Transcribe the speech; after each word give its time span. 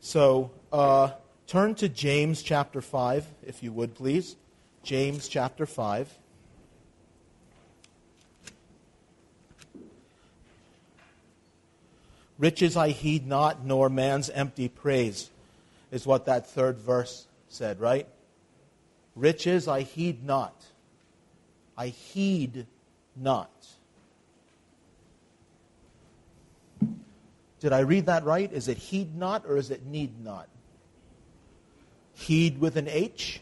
So 0.00 0.50
uh, 0.72 1.10
turn 1.46 1.74
to 1.76 1.88
James 1.88 2.42
chapter 2.42 2.80
5, 2.80 3.26
if 3.46 3.62
you 3.62 3.70
would, 3.72 3.94
please. 3.94 4.36
James 4.82 5.28
chapter 5.28 5.66
5. 5.66 6.08
Riches 12.38 12.74
I 12.78 12.88
heed 12.88 13.26
not, 13.26 13.66
nor 13.66 13.90
man's 13.90 14.30
empty 14.30 14.70
praise, 14.70 15.28
is 15.90 16.06
what 16.06 16.24
that 16.24 16.48
third 16.48 16.78
verse 16.78 17.26
said, 17.48 17.78
right? 17.78 18.08
Riches 19.14 19.68
I 19.68 19.82
heed 19.82 20.24
not. 20.24 20.54
I 21.76 21.88
heed 21.88 22.66
not. 23.14 23.50
Did 27.60 27.72
I 27.74 27.80
read 27.80 28.06
that 28.06 28.24
right? 28.24 28.50
Is 28.50 28.68
it 28.68 28.78
heed 28.78 29.16
not 29.16 29.44
or 29.46 29.56
is 29.58 29.70
it 29.70 29.84
need 29.84 30.24
not? 30.24 30.48
Heed 32.14 32.58
with 32.58 32.76
an 32.76 32.88
H? 32.88 33.40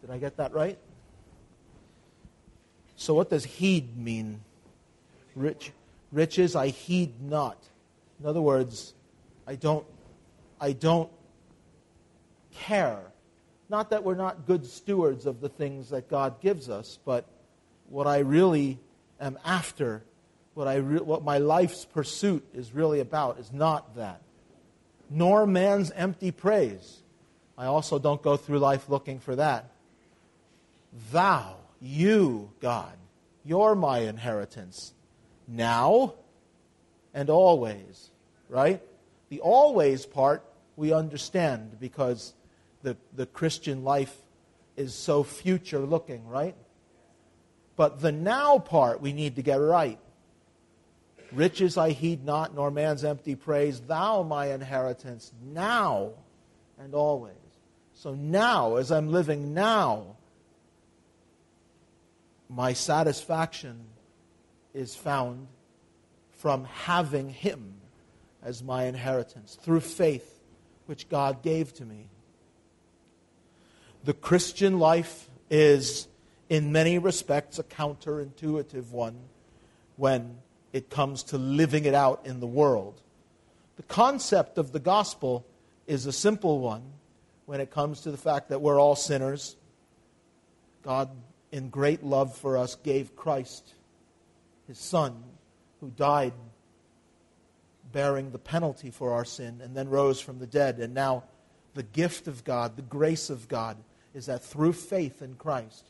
Did 0.00 0.10
I 0.10 0.18
get 0.18 0.38
that 0.38 0.52
right? 0.52 0.78
So, 2.96 3.14
what 3.14 3.30
does 3.30 3.44
heed 3.44 3.96
mean? 3.96 4.40
Rich, 5.34 5.72
riches 6.10 6.56
I 6.56 6.68
heed 6.68 7.20
not. 7.22 7.58
In 8.20 8.26
other 8.26 8.42
words, 8.42 8.94
I 9.46 9.56
don't, 9.56 9.84
I 10.60 10.72
don't 10.72 11.10
care. 12.54 13.00
Not 13.68 13.90
that 13.90 14.04
we're 14.04 14.14
not 14.14 14.46
good 14.46 14.66
stewards 14.66 15.26
of 15.26 15.40
the 15.40 15.48
things 15.48 15.90
that 15.90 16.08
God 16.08 16.40
gives 16.40 16.68
us, 16.68 16.98
but 17.04 17.26
what 17.88 18.06
I 18.06 18.18
really 18.18 18.78
am 19.20 19.38
after 19.44 20.02
what, 20.54 20.68
I 20.68 20.76
re- 20.76 21.00
what 21.00 21.24
my 21.24 21.38
life's 21.38 21.84
pursuit 21.84 22.44
is 22.54 22.72
really 22.72 23.00
about 23.00 23.38
is 23.38 23.52
not 23.52 23.96
that. 23.96 24.22
Nor 25.10 25.46
man's 25.46 25.90
empty 25.92 26.30
praise. 26.30 27.02
I 27.56 27.66
also 27.66 27.98
don't 27.98 28.22
go 28.22 28.36
through 28.36 28.58
life 28.58 28.88
looking 28.88 29.18
for 29.18 29.36
that. 29.36 29.70
Thou, 31.10 31.56
you, 31.80 32.50
God, 32.60 32.92
you're 33.44 33.74
my 33.74 34.00
inheritance. 34.00 34.92
Now 35.46 36.14
and 37.14 37.28
always, 37.28 38.10
right? 38.48 38.82
The 39.28 39.40
always 39.40 40.06
part 40.06 40.44
we 40.76 40.92
understand 40.92 41.78
because 41.78 42.34
the, 42.82 42.96
the 43.14 43.26
Christian 43.26 43.84
life 43.84 44.14
is 44.76 44.94
so 44.94 45.22
future 45.22 45.80
looking, 45.80 46.26
right? 46.26 46.54
But 47.76 48.00
the 48.00 48.12
now 48.12 48.58
part 48.58 49.00
we 49.00 49.12
need 49.12 49.36
to 49.36 49.42
get 49.42 49.56
right. 49.56 49.98
Riches 51.34 51.78
I 51.78 51.90
heed 51.90 52.24
not, 52.24 52.54
nor 52.54 52.70
man's 52.70 53.04
empty 53.04 53.34
praise. 53.34 53.80
Thou, 53.80 54.22
my 54.22 54.52
inheritance, 54.52 55.32
now 55.42 56.10
and 56.78 56.94
always. 56.94 57.34
So 57.94 58.14
now, 58.14 58.76
as 58.76 58.90
I'm 58.90 59.10
living 59.10 59.54
now, 59.54 60.16
my 62.48 62.72
satisfaction 62.72 63.84
is 64.74 64.94
found 64.94 65.46
from 66.32 66.64
having 66.64 67.30
Him 67.30 67.74
as 68.42 68.62
my 68.62 68.84
inheritance 68.84 69.56
through 69.62 69.80
faith 69.80 70.40
which 70.86 71.08
God 71.08 71.42
gave 71.42 71.72
to 71.74 71.84
me. 71.84 72.08
The 74.04 74.12
Christian 74.12 74.78
life 74.78 75.30
is, 75.48 76.08
in 76.48 76.72
many 76.72 76.98
respects, 76.98 77.58
a 77.58 77.62
counterintuitive 77.62 78.90
one 78.90 79.16
when 79.96 80.38
it 80.72 80.90
comes 80.90 81.22
to 81.24 81.38
living 81.38 81.84
it 81.84 81.94
out 81.94 82.22
in 82.24 82.40
the 82.40 82.46
world. 82.46 83.00
The 83.76 83.82
concept 83.82 84.58
of 84.58 84.72
the 84.72 84.80
gospel 84.80 85.46
is 85.86 86.06
a 86.06 86.12
simple 86.12 86.60
one 86.60 86.82
when 87.46 87.60
it 87.60 87.70
comes 87.70 88.02
to 88.02 88.10
the 88.10 88.16
fact 88.16 88.48
that 88.48 88.60
we're 88.60 88.80
all 88.80 88.96
sinners. 88.96 89.56
God, 90.82 91.10
in 91.50 91.68
great 91.68 92.02
love 92.02 92.36
for 92.36 92.56
us, 92.56 92.74
gave 92.76 93.16
Christ, 93.16 93.74
his 94.66 94.78
Son, 94.78 95.22
who 95.80 95.90
died 95.90 96.32
bearing 97.92 98.30
the 98.30 98.38
penalty 98.38 98.90
for 98.90 99.12
our 99.12 99.24
sin 99.24 99.60
and 99.62 99.76
then 99.76 99.88
rose 99.88 100.20
from 100.20 100.38
the 100.38 100.46
dead. 100.46 100.78
And 100.78 100.94
now, 100.94 101.24
the 101.74 101.82
gift 101.82 102.26
of 102.28 102.44
God, 102.44 102.76
the 102.76 102.82
grace 102.82 103.30
of 103.30 103.48
God, 103.48 103.76
is 104.14 104.26
that 104.26 104.44
through 104.44 104.72
faith 104.72 105.22
in 105.22 105.34
Christ, 105.34 105.84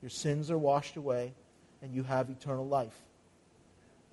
your 0.00 0.10
sins 0.10 0.50
are 0.50 0.58
washed 0.58 0.96
away 0.96 1.34
and 1.82 1.94
you 1.94 2.02
have 2.04 2.30
eternal 2.30 2.66
life. 2.66 2.96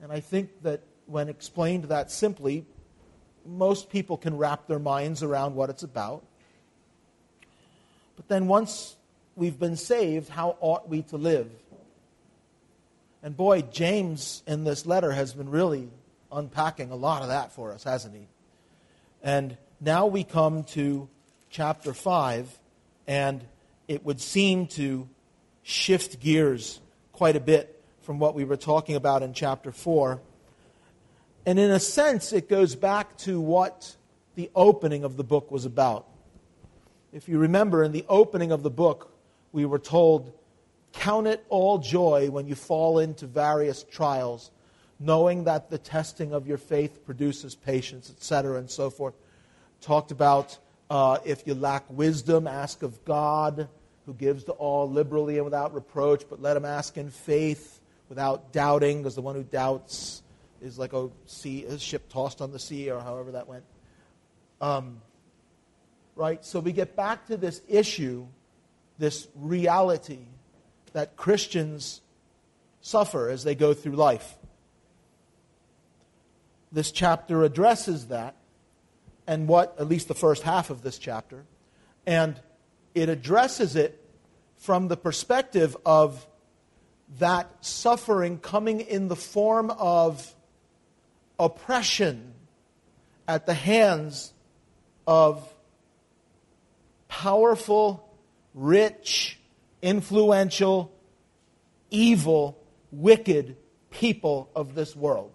And 0.01 0.11
I 0.11 0.19
think 0.19 0.63
that 0.63 0.81
when 1.05 1.29
explained 1.29 1.85
that 1.85 2.11
simply, 2.11 2.65
most 3.45 3.89
people 3.89 4.17
can 4.17 4.37
wrap 4.37 4.67
their 4.67 4.79
minds 4.79 5.23
around 5.23 5.55
what 5.55 5.69
it's 5.69 5.83
about. 5.83 6.23
But 8.15 8.27
then 8.27 8.47
once 8.47 8.95
we've 9.35 9.57
been 9.57 9.75
saved, 9.75 10.29
how 10.29 10.57
ought 10.59 10.87
we 10.89 11.01
to 11.03 11.17
live? 11.17 11.49
And 13.23 13.35
boy, 13.35 13.61
James 13.63 14.43
in 14.47 14.63
this 14.63 14.85
letter 14.85 15.11
has 15.11 15.33
been 15.33 15.49
really 15.49 15.89
unpacking 16.31 16.91
a 16.91 16.95
lot 16.95 17.21
of 17.21 17.29
that 17.29 17.51
for 17.51 17.73
us, 17.73 17.83
hasn't 17.83 18.15
he? 18.15 18.27
And 19.23 19.57
now 19.81 20.05
we 20.05 20.23
come 20.23 20.63
to 20.65 21.09
chapter 21.49 21.93
5, 21.93 22.49
and 23.07 23.43
it 23.87 24.05
would 24.05 24.21
seem 24.21 24.67
to 24.67 25.09
shift 25.63 26.19
gears 26.19 26.79
quite 27.11 27.35
a 27.35 27.39
bit 27.39 27.78
from 28.09 28.17
what 28.17 28.33
we 28.33 28.43
were 28.43 28.57
talking 28.57 28.95
about 28.95 29.21
in 29.21 29.33
chapter 29.33 29.71
4. 29.71 30.19
And 31.45 31.59
in 31.59 31.69
a 31.69 31.79
sense, 31.79 32.33
it 32.33 32.49
goes 32.49 32.73
back 32.73 33.15
to 33.19 33.39
what 33.39 33.95
the 34.33 34.49
opening 34.55 35.03
of 35.03 35.15
the 35.15 35.23
book 35.23 35.51
was 35.51 35.63
about. 35.63 36.07
If 37.13 37.29
you 37.29 37.37
remember, 37.37 37.83
in 37.83 37.91
the 37.91 38.05
opening 38.09 38.51
of 38.51 38.63
the 38.63 38.71
book, 38.71 39.13
we 39.51 39.63
were 39.63 39.77
told, 39.77 40.33
Count 40.91 41.27
it 41.27 41.45
all 41.49 41.77
joy 41.77 42.31
when 42.31 42.47
you 42.47 42.55
fall 42.55 42.97
into 42.97 43.27
various 43.27 43.83
trials, 43.83 44.49
knowing 44.99 45.43
that 45.43 45.69
the 45.69 45.77
testing 45.77 46.33
of 46.33 46.47
your 46.47 46.57
faith 46.57 47.05
produces 47.05 47.53
patience, 47.53 48.09
etc., 48.09 48.57
and 48.57 48.71
so 48.71 48.89
forth. 48.89 49.13
Talked 49.81 50.09
about 50.09 50.57
uh, 50.89 51.19
if 51.25 51.45
you 51.45 51.53
lack 51.53 51.83
wisdom, 51.91 52.47
ask 52.47 52.81
of 52.81 53.05
God, 53.05 53.69
who 54.07 54.15
gives 54.15 54.45
to 54.45 54.53
all 54.53 54.89
liberally 54.89 55.35
and 55.35 55.45
without 55.45 55.75
reproach, 55.75 56.23
but 56.27 56.41
let 56.41 56.57
him 56.57 56.65
ask 56.65 56.97
in 56.97 57.11
faith 57.11 57.78
without 58.09 58.51
doubting, 58.51 58.97
because 58.97 59.15
the 59.15 59.21
one 59.21 59.35
who 59.35 59.43
doubts 59.43 60.23
is 60.61 60.77
like 60.77 60.93
a 60.93 61.09
sea, 61.25 61.63
a 61.65 61.77
ship 61.79 62.09
tossed 62.09 62.41
on 62.41 62.51
the 62.51 62.59
sea, 62.59 62.89
or 62.89 62.99
however 62.99 63.31
that 63.31 63.47
went. 63.47 63.63
Um, 64.59 65.01
right? 66.15 66.43
So 66.43 66.59
we 66.59 66.73
get 66.73 66.95
back 66.95 67.27
to 67.27 67.37
this 67.37 67.61
issue, 67.69 68.25
this 68.97 69.27
reality 69.35 70.19
that 70.91 71.15
Christians 71.15 72.01
suffer 72.81 73.29
as 73.29 73.43
they 73.43 73.55
go 73.55 73.73
through 73.73 73.93
life. 73.93 74.37
This 76.71 76.91
chapter 76.91 77.43
addresses 77.43 78.07
that, 78.07 78.35
and 79.27 79.47
what, 79.47 79.75
at 79.79 79.87
least 79.87 80.07
the 80.07 80.13
first 80.15 80.43
half 80.43 80.69
of 80.69 80.81
this 80.81 80.97
chapter, 80.97 81.45
and 82.05 82.39
it 82.95 83.07
addresses 83.07 83.75
it 83.75 84.03
from 84.57 84.87
the 84.87 84.97
perspective 84.97 85.77
of 85.85 86.27
that 87.17 87.49
suffering 87.61 88.37
coming 88.37 88.81
in 88.81 89.07
the 89.07 89.15
form 89.15 89.71
of 89.71 90.35
oppression 91.39 92.33
at 93.27 93.45
the 93.45 93.53
hands 93.53 94.33
of 95.07 95.51
powerful, 97.07 98.07
rich, 98.53 99.39
influential, 99.81 100.91
evil, 101.89 102.61
wicked 102.91 103.57
people 103.89 104.49
of 104.55 104.75
this 104.75 104.95
world. 104.95 105.31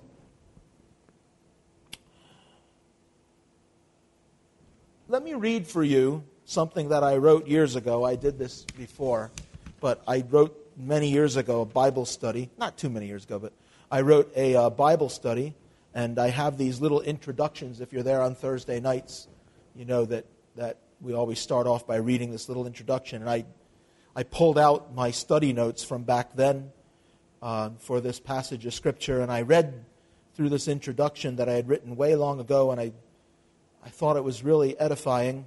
Let 5.08 5.22
me 5.22 5.34
read 5.34 5.66
for 5.66 5.82
you 5.82 6.24
something 6.44 6.88
that 6.88 7.02
I 7.02 7.16
wrote 7.16 7.46
years 7.46 7.76
ago. 7.76 8.04
I 8.04 8.16
did 8.16 8.38
this 8.38 8.64
before, 8.76 9.30
but 9.80 10.02
I 10.06 10.24
wrote 10.28 10.63
many 10.76 11.08
years 11.08 11.36
ago 11.36 11.60
a 11.60 11.66
Bible 11.66 12.06
study. 12.06 12.50
Not 12.58 12.76
too 12.76 12.90
many 12.90 13.06
years 13.06 13.24
ago, 13.24 13.38
but 13.38 13.52
I 13.90 14.00
wrote 14.00 14.32
a 14.36 14.56
uh, 14.56 14.70
Bible 14.70 15.08
study, 15.08 15.54
and 15.94 16.18
I 16.18 16.28
have 16.28 16.58
these 16.58 16.80
little 16.80 17.00
introductions. 17.00 17.80
If 17.80 17.92
you're 17.92 18.02
there 18.02 18.22
on 18.22 18.34
Thursday 18.34 18.80
nights, 18.80 19.28
you 19.74 19.84
know 19.84 20.04
that, 20.06 20.26
that 20.56 20.78
we 21.00 21.12
always 21.12 21.38
start 21.38 21.66
off 21.66 21.86
by 21.86 21.96
reading 21.96 22.32
this 22.32 22.48
little 22.48 22.66
introduction. 22.66 23.22
And 23.22 23.30
I, 23.30 23.44
I 24.16 24.22
pulled 24.22 24.58
out 24.58 24.94
my 24.94 25.10
study 25.10 25.52
notes 25.52 25.84
from 25.84 26.02
back 26.02 26.34
then 26.34 26.72
uh, 27.42 27.70
for 27.78 28.00
this 28.00 28.18
passage 28.18 28.66
of 28.66 28.74
Scripture, 28.74 29.20
and 29.20 29.30
I 29.30 29.42
read 29.42 29.84
through 30.34 30.48
this 30.48 30.66
introduction 30.66 31.36
that 31.36 31.48
I 31.48 31.52
had 31.52 31.68
written 31.68 31.94
way 31.94 32.16
long 32.16 32.40
ago, 32.40 32.72
and 32.72 32.80
I, 32.80 32.92
I 33.84 33.90
thought 33.90 34.16
it 34.16 34.24
was 34.24 34.42
really 34.42 34.78
edifying. 34.80 35.46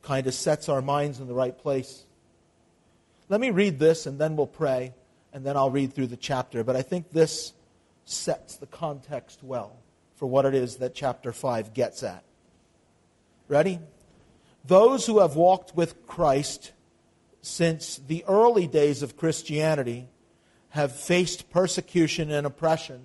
Kind 0.00 0.26
of 0.26 0.32
sets 0.32 0.70
our 0.70 0.80
minds 0.80 1.20
in 1.20 1.26
the 1.26 1.34
right 1.34 1.56
place. 1.56 2.05
Let 3.28 3.40
me 3.40 3.50
read 3.50 3.78
this 3.78 4.06
and 4.06 4.18
then 4.18 4.36
we'll 4.36 4.46
pray, 4.46 4.94
and 5.32 5.44
then 5.44 5.56
I'll 5.56 5.70
read 5.70 5.92
through 5.92 6.08
the 6.08 6.16
chapter. 6.16 6.62
But 6.64 6.76
I 6.76 6.82
think 6.82 7.10
this 7.10 7.52
sets 8.04 8.56
the 8.56 8.66
context 8.66 9.42
well 9.42 9.76
for 10.14 10.26
what 10.26 10.46
it 10.46 10.54
is 10.54 10.76
that 10.76 10.94
chapter 10.94 11.32
5 11.32 11.74
gets 11.74 12.02
at. 12.02 12.24
Ready? 13.48 13.80
Those 14.64 15.06
who 15.06 15.20
have 15.20 15.36
walked 15.36 15.76
with 15.76 16.06
Christ 16.06 16.72
since 17.42 17.98
the 17.98 18.24
early 18.26 18.66
days 18.66 19.02
of 19.02 19.16
Christianity 19.16 20.08
have 20.70 20.92
faced 20.92 21.50
persecution 21.50 22.30
and 22.30 22.46
oppression 22.46 23.00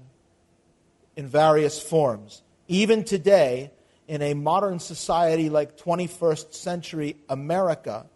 in 1.15 1.27
various 1.27 1.81
forms. 1.81 2.41
Even 2.67 3.03
today, 3.03 3.71
in 4.07 4.21
a 4.21 4.33
modern 4.33 4.79
society 4.79 5.49
like 5.49 5.77
21st 5.77 6.53
century 6.53 7.17
America, 7.29 8.07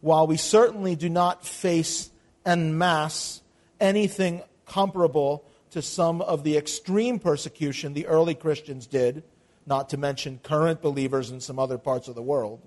while 0.00 0.26
we 0.26 0.36
certainly 0.36 0.96
do 0.96 1.08
not 1.08 1.44
face 1.44 2.10
en 2.46 2.76
masse 2.78 3.42
anything 3.80 4.42
comparable 4.66 5.44
to 5.70 5.82
some 5.82 6.22
of 6.22 6.44
the 6.44 6.56
extreme 6.56 7.18
persecution 7.18 7.92
the 7.92 8.06
early 8.06 8.34
Christians 8.34 8.86
did, 8.86 9.22
not 9.66 9.90
to 9.90 9.96
mention 9.96 10.40
current 10.42 10.80
believers 10.80 11.30
in 11.30 11.40
some 11.40 11.58
other 11.58 11.78
parts 11.78 12.08
of 12.08 12.14
the 12.14 12.22
world. 12.22 12.60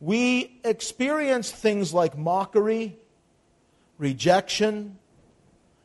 We 0.00 0.60
experience 0.64 1.50
things 1.50 1.92
like 1.92 2.16
mockery, 2.16 2.96
rejection, 3.98 4.98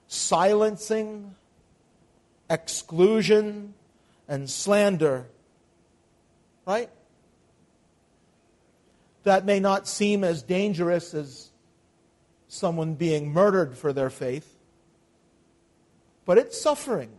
silencing, 0.07 1.35
exclusion, 2.49 3.73
and 4.27 4.49
slander. 4.49 5.25
Right? 6.65 6.89
That 9.25 9.43
may 9.43 9.59
not 9.59 9.87
seem 9.87 10.23
as 10.23 10.43
dangerous 10.43 11.13
as 11.15 11.49
someone 12.47 12.93
being 12.93 13.33
murdered 13.33 13.75
for 13.75 13.91
their 13.91 14.11
faith, 14.11 14.55
but 16.25 16.37
it's 16.37 16.59
suffering. 16.61 17.09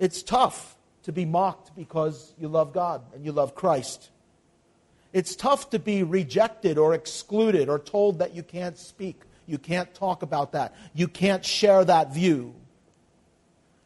It's 0.00 0.22
tough 0.22 0.76
to 1.04 1.12
be 1.12 1.24
mocked 1.24 1.74
because 1.76 2.34
you 2.38 2.48
love 2.48 2.72
God 2.72 3.02
and 3.14 3.24
you 3.24 3.30
love 3.30 3.54
Christ. 3.54 4.10
It's 5.12 5.36
tough 5.36 5.70
to 5.70 5.78
be 5.78 6.02
rejected 6.02 6.76
or 6.76 6.92
excluded 6.92 7.68
or 7.68 7.78
told 7.78 8.18
that 8.18 8.34
you 8.34 8.42
can't 8.42 8.76
speak, 8.76 9.22
you 9.46 9.58
can't 9.58 9.94
talk 9.94 10.22
about 10.22 10.52
that, 10.52 10.74
you 10.92 11.06
can't 11.06 11.44
share 11.44 11.84
that 11.84 12.12
view. 12.12 12.52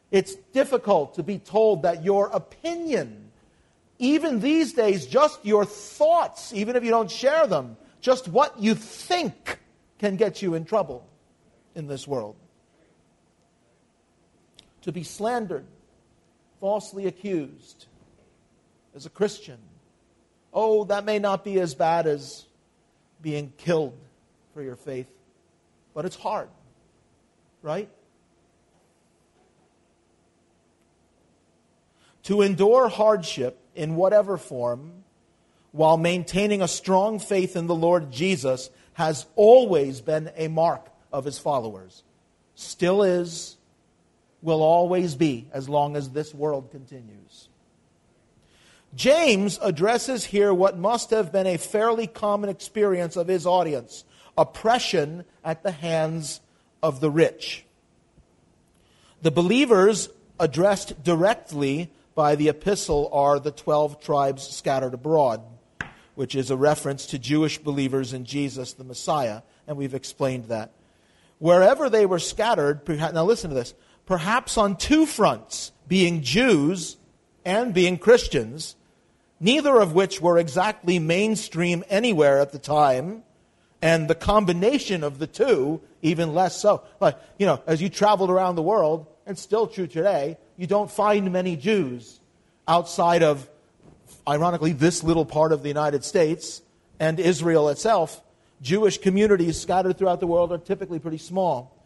It's 0.09 0.33
difficult 0.53 1.13
to 1.15 1.23
be 1.23 1.37
told 1.37 1.83
that 1.83 2.03
your 2.03 2.27
opinion, 2.29 3.22
even 4.03 4.41
these 4.41 4.73
days, 4.73 5.05
just 5.05 5.45
your 5.45 5.63
thoughts, 5.63 6.53
even 6.53 6.75
if 6.75 6.83
you 6.83 6.89
don't 6.89 7.09
share 7.09 7.47
them, 7.47 7.77
just 8.01 8.27
what 8.27 8.59
you 8.59 8.75
think 8.75 9.59
can 9.97 10.17
get 10.17 10.41
you 10.41 10.55
in 10.55 10.65
trouble 10.65 11.07
in 11.73 11.87
this 11.87 12.05
world 12.05 12.35
to 14.81 14.91
be 14.91 15.03
slandered, 15.03 15.65
falsely 16.59 17.07
accused 17.07 17.85
as 18.93 19.05
a 19.05 19.09
Christian. 19.09 19.57
Oh, 20.53 20.83
that 20.85 21.05
may 21.05 21.19
not 21.19 21.45
be 21.45 21.59
as 21.61 21.73
bad 21.73 22.05
as 22.05 22.45
being 23.21 23.53
killed 23.57 23.97
for 24.53 24.61
your 24.61 24.75
faith, 24.75 25.09
but 25.93 26.03
it's 26.03 26.17
hard, 26.17 26.49
right? 27.61 27.89
To 32.23 32.41
endure 32.41 32.89
hardship 32.89 33.62
in 33.75 33.95
whatever 33.95 34.37
form 34.37 35.03
while 35.71 35.97
maintaining 35.97 36.61
a 36.61 36.67
strong 36.67 37.19
faith 37.19 37.55
in 37.55 37.67
the 37.67 37.75
Lord 37.75 38.11
Jesus 38.11 38.69
has 38.93 39.25
always 39.35 40.01
been 40.01 40.31
a 40.35 40.47
mark 40.47 40.87
of 41.11 41.25
his 41.25 41.39
followers. 41.39 42.03
Still 42.55 43.01
is, 43.01 43.57
will 44.41 44.61
always 44.61 45.15
be 45.15 45.47
as 45.51 45.67
long 45.67 45.95
as 45.95 46.09
this 46.09 46.33
world 46.33 46.69
continues. 46.69 47.49
James 48.95 49.57
addresses 49.61 50.25
here 50.25 50.53
what 50.53 50.77
must 50.77 51.09
have 51.09 51.31
been 51.31 51.47
a 51.47 51.57
fairly 51.57 52.05
common 52.05 52.49
experience 52.49 53.15
of 53.15 53.27
his 53.27 53.45
audience 53.45 54.03
oppression 54.37 55.25
at 55.43 55.63
the 55.63 55.71
hands 55.71 56.41
of 56.81 56.99
the 56.99 57.09
rich. 57.09 57.65
The 59.21 59.31
believers 59.31 60.09
addressed 60.39 61.03
directly 61.03 61.91
by 62.15 62.35
the 62.35 62.49
epistle 62.49 63.09
are 63.11 63.39
the 63.39 63.51
12 63.51 64.01
tribes 64.01 64.47
scattered 64.47 64.93
abroad, 64.93 65.41
which 66.15 66.35
is 66.35 66.51
a 66.51 66.57
reference 66.57 67.07
to 67.07 67.19
Jewish 67.19 67.57
believers 67.57 68.13
in 68.13 68.25
Jesus 68.25 68.73
the 68.73 68.83
Messiah, 68.83 69.41
and 69.67 69.77
we've 69.77 69.93
explained 69.93 70.45
that. 70.45 70.71
Wherever 71.39 71.89
they 71.89 72.05
were 72.05 72.19
scattered, 72.19 72.87
now 72.87 73.25
listen 73.25 73.49
to 73.49 73.55
this, 73.55 73.73
perhaps 74.05 74.57
on 74.57 74.77
two 74.77 75.05
fronts, 75.05 75.71
being 75.87 76.21
Jews 76.21 76.97
and 77.43 77.73
being 77.73 77.97
Christians, 77.97 78.75
neither 79.39 79.79
of 79.79 79.93
which 79.93 80.21
were 80.21 80.37
exactly 80.37 80.99
mainstream 80.99 81.83
anywhere 81.89 82.39
at 82.39 82.51
the 82.51 82.59
time, 82.59 83.23
and 83.81 84.07
the 84.07 84.15
combination 84.15 85.03
of 85.03 85.19
the 85.19 85.27
two, 85.27 85.81
even 86.01 86.33
less 86.33 86.61
so. 86.61 86.83
Like, 87.01 87.17
you 87.37 87.45
know, 87.45 87.61
as 87.67 87.81
you 87.81 87.89
traveled 87.89 88.29
around 88.29 88.55
the 88.55 88.61
world, 88.61 89.07
and 89.25 89.37
still 89.37 89.67
true 89.67 89.87
today, 89.87 90.37
you 90.57 90.67
don't 90.67 90.91
find 90.91 91.31
many 91.31 91.55
Jews 91.55 92.19
outside 92.67 93.23
of, 93.23 93.49
ironically, 94.27 94.73
this 94.73 95.03
little 95.03 95.25
part 95.25 95.51
of 95.51 95.61
the 95.61 95.67
United 95.67 96.03
States 96.03 96.61
and 96.99 97.19
Israel 97.19 97.69
itself. 97.69 98.21
Jewish 98.61 98.97
communities 98.97 99.59
scattered 99.59 99.97
throughout 99.97 100.19
the 100.19 100.27
world 100.27 100.51
are 100.51 100.57
typically 100.57 100.99
pretty 100.99 101.17
small. 101.17 101.77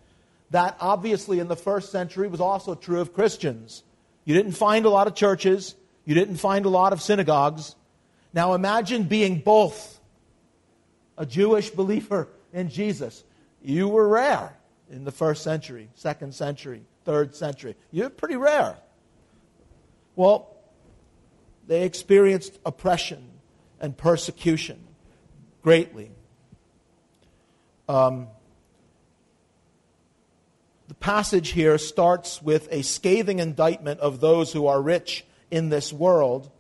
That 0.52 0.78
obviously 0.80 1.40
in 1.40 1.48
the 1.48 1.56
first 1.56 1.92
century 1.92 2.28
was 2.28 2.40
also 2.40 2.76
true 2.76 3.02
of 3.02 3.14
Christians. 3.14 3.84
You 4.26 4.34
didn't 4.36 4.54
find 4.54 4.86
a 4.86 4.90
lot 4.90 5.08
of 5.08 5.16
churches, 5.16 5.76
you 6.06 6.14
didn't 6.14 6.38
find 6.38 6.66
a 6.66 6.70
lot 6.70 6.94
of 6.94 7.02
synagogues. 7.02 7.76
Now 8.34 8.54
imagine 8.54 9.04
being 9.04 9.40
both 9.40 10.00
a 11.18 11.26
Jewish 11.26 11.70
believer 11.70 12.28
in 12.54 12.70
Jesus. 12.70 13.24
You 13.62 13.88
were 13.88 14.08
rare 14.08 14.56
in 14.90 15.04
the 15.04 15.12
first 15.12 15.44
century, 15.44 15.90
second 15.96 16.34
century, 16.34 16.84
third 17.08 17.34
century. 17.34 17.74
You're 17.90 18.10
pretty 18.10 18.36
rare. 18.36 18.76
Well, 20.18 20.54
they 21.66 21.84
experienced 21.84 22.60
oppression 22.66 23.30
and 23.80 23.98
persecution 23.98 24.84
greatly. 25.64 26.12
Um, 27.88 28.28
the 30.90 30.96
passage 30.96 31.52
here 31.52 31.78
starts 31.78 32.42
with 32.42 32.68
a 32.72 32.82
scathing 32.82 33.40
indictment 33.40 34.02
of 34.02 34.20
those 34.20 34.52
who 34.52 34.68
are 34.68 34.82
rich 34.82 35.26
in 35.50 35.70
this 35.70 35.94
world 35.94 36.52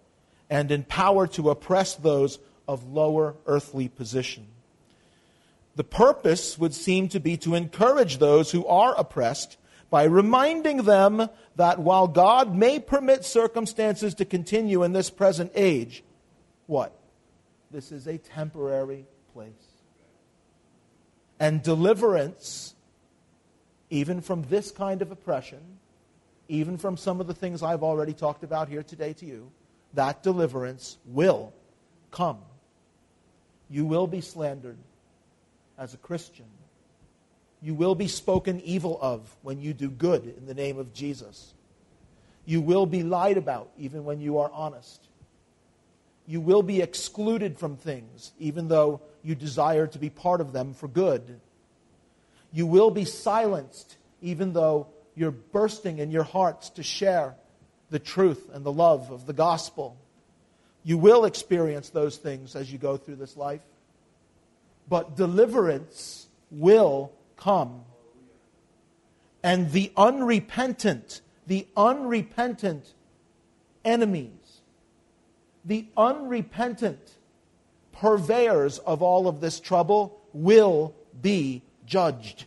and 0.49 0.71
in 0.71 0.85
power 0.85 1.27
to 1.27 1.49
oppress 1.49 1.95
those 1.95 2.39
of 2.69 2.89
lower 2.89 3.35
earthly 3.47 3.89
position. 3.89 4.47
The 5.75 5.83
purpose 5.83 6.57
would 6.57 6.73
seem 6.73 7.09
to 7.09 7.19
be 7.19 7.35
to 7.37 7.53
encourage 7.53 8.19
those 8.19 8.51
who 8.51 8.65
are 8.65 8.95
oppressed 8.97 9.57
by 9.89 10.03
reminding 10.03 10.83
them 10.83 11.29
that 11.55 11.79
while 11.79 12.07
God 12.07 12.55
may 12.55 12.79
permit 12.79 13.23
circumstances 13.25 14.13
to 14.15 14.25
continue 14.25 14.83
in 14.83 14.93
this 14.93 15.09
present 15.09 15.51
age, 15.55 16.03
what? 16.65 16.93
This 17.71 17.91
is 17.91 18.07
a 18.07 18.17
temporary 18.17 19.05
place. 19.33 19.51
And 21.39 21.61
deliverance 21.63 22.75
even 23.89 24.21
from 24.21 24.43
this 24.43 24.71
kind 24.71 25.01
of 25.01 25.11
oppression, 25.11 25.61
even 26.47 26.77
from 26.77 26.97
some 26.97 27.21
of 27.21 27.27
the 27.27 27.33
things 27.33 27.63
I've 27.63 27.83
already 27.83 28.13
talked 28.13 28.43
about 28.43 28.69
here 28.69 28.83
today 28.83 29.13
to 29.13 29.25
you, 29.25 29.51
that 29.93 30.23
deliverance 30.23 30.97
will 31.05 31.53
come. 32.11 32.39
You 33.69 33.85
will 33.85 34.07
be 34.07 34.21
slandered 34.21 34.77
as 35.77 35.93
a 35.93 35.97
Christian. 35.97 36.45
You 37.61 37.73
will 37.73 37.95
be 37.95 38.07
spoken 38.07 38.61
evil 38.61 38.99
of 39.01 39.35
when 39.41 39.59
you 39.59 39.73
do 39.73 39.89
good 39.89 40.33
in 40.37 40.45
the 40.45 40.53
name 40.53 40.77
of 40.77 40.93
Jesus. 40.93 41.53
You 42.45 42.61
will 42.61 42.85
be 42.85 43.03
lied 43.03 43.37
about 43.37 43.69
even 43.77 44.05
when 44.05 44.21
you 44.21 44.37
are 44.37 44.51
honest. 44.53 45.01
You 46.27 46.39
will 46.39 46.63
be 46.63 46.81
excluded 46.81 47.57
from 47.57 47.77
things 47.77 48.31
even 48.39 48.67
though 48.67 49.01
you 49.23 49.35
desire 49.35 49.87
to 49.87 49.99
be 49.99 50.09
part 50.09 50.39
of 50.39 50.53
them 50.53 50.73
for 50.73 50.87
good. 50.87 51.39
You 52.53 52.65
will 52.65 52.91
be 52.91 53.05
silenced, 53.05 53.97
even 54.21 54.53
though 54.53 54.87
you're 55.15 55.31
bursting 55.31 55.97
in 55.97 56.11
your 56.11 56.23
hearts 56.23 56.69
to 56.71 56.83
share 56.83 57.35
the 57.89 57.99
truth 57.99 58.49
and 58.53 58.65
the 58.65 58.71
love 58.71 59.11
of 59.11 59.25
the 59.25 59.33
gospel. 59.33 59.97
You 60.83 60.97
will 60.97 61.25
experience 61.25 61.89
those 61.89 62.17
things 62.17 62.55
as 62.55 62.71
you 62.71 62.77
go 62.77 62.97
through 62.97 63.15
this 63.15 63.35
life. 63.35 63.61
But 64.87 65.17
deliverance 65.17 66.27
will 66.49 67.11
come. 67.37 67.83
And 69.43 69.71
the 69.71 69.91
unrepentant, 69.95 71.21
the 71.45 71.67
unrepentant 71.77 72.93
enemies, 73.85 74.61
the 75.63 75.85
unrepentant 75.95 77.17
purveyors 77.93 78.79
of 78.79 79.01
all 79.01 79.27
of 79.27 79.39
this 79.39 79.59
trouble 79.59 80.19
will 80.33 80.93
be 81.21 81.63
judged. 81.85 82.45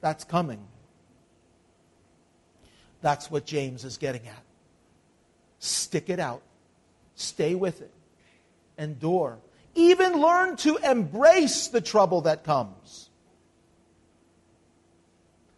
That's 0.00 0.24
coming. 0.24 0.60
That's 3.02 3.30
what 3.30 3.46
James 3.46 3.84
is 3.84 3.96
getting 3.96 4.26
at. 4.26 4.42
Stick 5.58 6.08
it 6.08 6.20
out, 6.20 6.42
stay 7.16 7.54
with 7.54 7.80
it, 7.82 7.92
endure. 8.78 9.38
Even 9.74 10.20
learn 10.20 10.56
to 10.56 10.76
embrace 10.78 11.68
the 11.68 11.80
trouble 11.80 12.22
that 12.22 12.44
comes. 12.44 13.10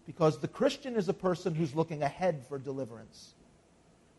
Because 0.06 0.38
the 0.38 0.48
Christian 0.48 0.96
is 0.96 1.08
a 1.08 1.14
person 1.14 1.54
who's 1.54 1.74
looking 1.74 2.02
ahead 2.02 2.44
for 2.46 2.58
deliverance. 2.58 3.34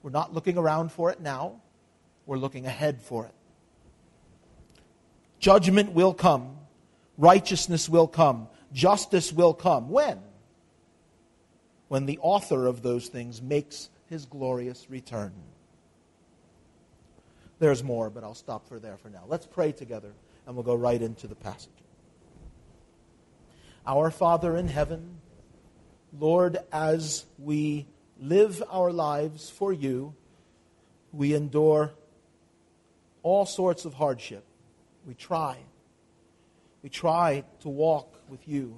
We're 0.02 0.10
not 0.10 0.34
looking 0.34 0.58
around 0.58 0.92
for 0.92 1.12
it 1.12 1.22
now, 1.22 1.62
we're 2.26 2.38
looking 2.38 2.66
ahead 2.66 3.02
for 3.02 3.26
it. 3.26 3.34
Judgment 5.40 5.92
will 5.94 6.14
come, 6.14 6.58
righteousness 7.18 7.88
will 7.88 8.08
come, 8.08 8.48
justice 8.72 9.32
will 9.32 9.54
come. 9.54 9.90
When? 9.90 10.20
When 11.88 12.06
the 12.06 12.18
author 12.22 12.66
of 12.66 12.82
those 12.82 13.08
things 13.08 13.42
makes 13.42 13.90
his 14.08 14.26
glorious 14.26 14.90
return. 14.90 15.34
There's 17.64 17.82
more, 17.82 18.10
but 18.10 18.26
I'll 18.26 18.36
stop 18.36 18.68
for 18.68 18.78
there 18.78 18.98
for 18.98 19.10
now. 19.10 19.24
Let's 19.26 19.46
pray 19.46 19.72
together, 19.72 20.12
and 20.46 20.54
we'll 20.54 20.66
go 20.66 20.76
right 20.76 21.02
into 21.02 21.28
the 21.28 21.36
passage. 21.36 21.72
Our 23.88 24.12
Father 24.12 24.58
in 24.58 24.68
heaven, 24.68 25.22
Lord, 26.20 26.58
as 26.74 27.26
we 27.40 27.88
live 28.20 28.62
our 28.70 28.92
lives 28.92 29.50
for 29.50 29.72
you, 29.72 30.14
we 31.14 31.34
endure 31.34 31.94
all 33.22 33.46
sorts 33.46 33.86
of 33.86 33.94
hardship. 33.94 34.44
We 35.08 35.14
try. 35.14 35.56
We 36.82 36.90
try 36.90 37.46
to 37.62 37.70
walk 37.70 38.14
with 38.28 38.46
you, 38.46 38.76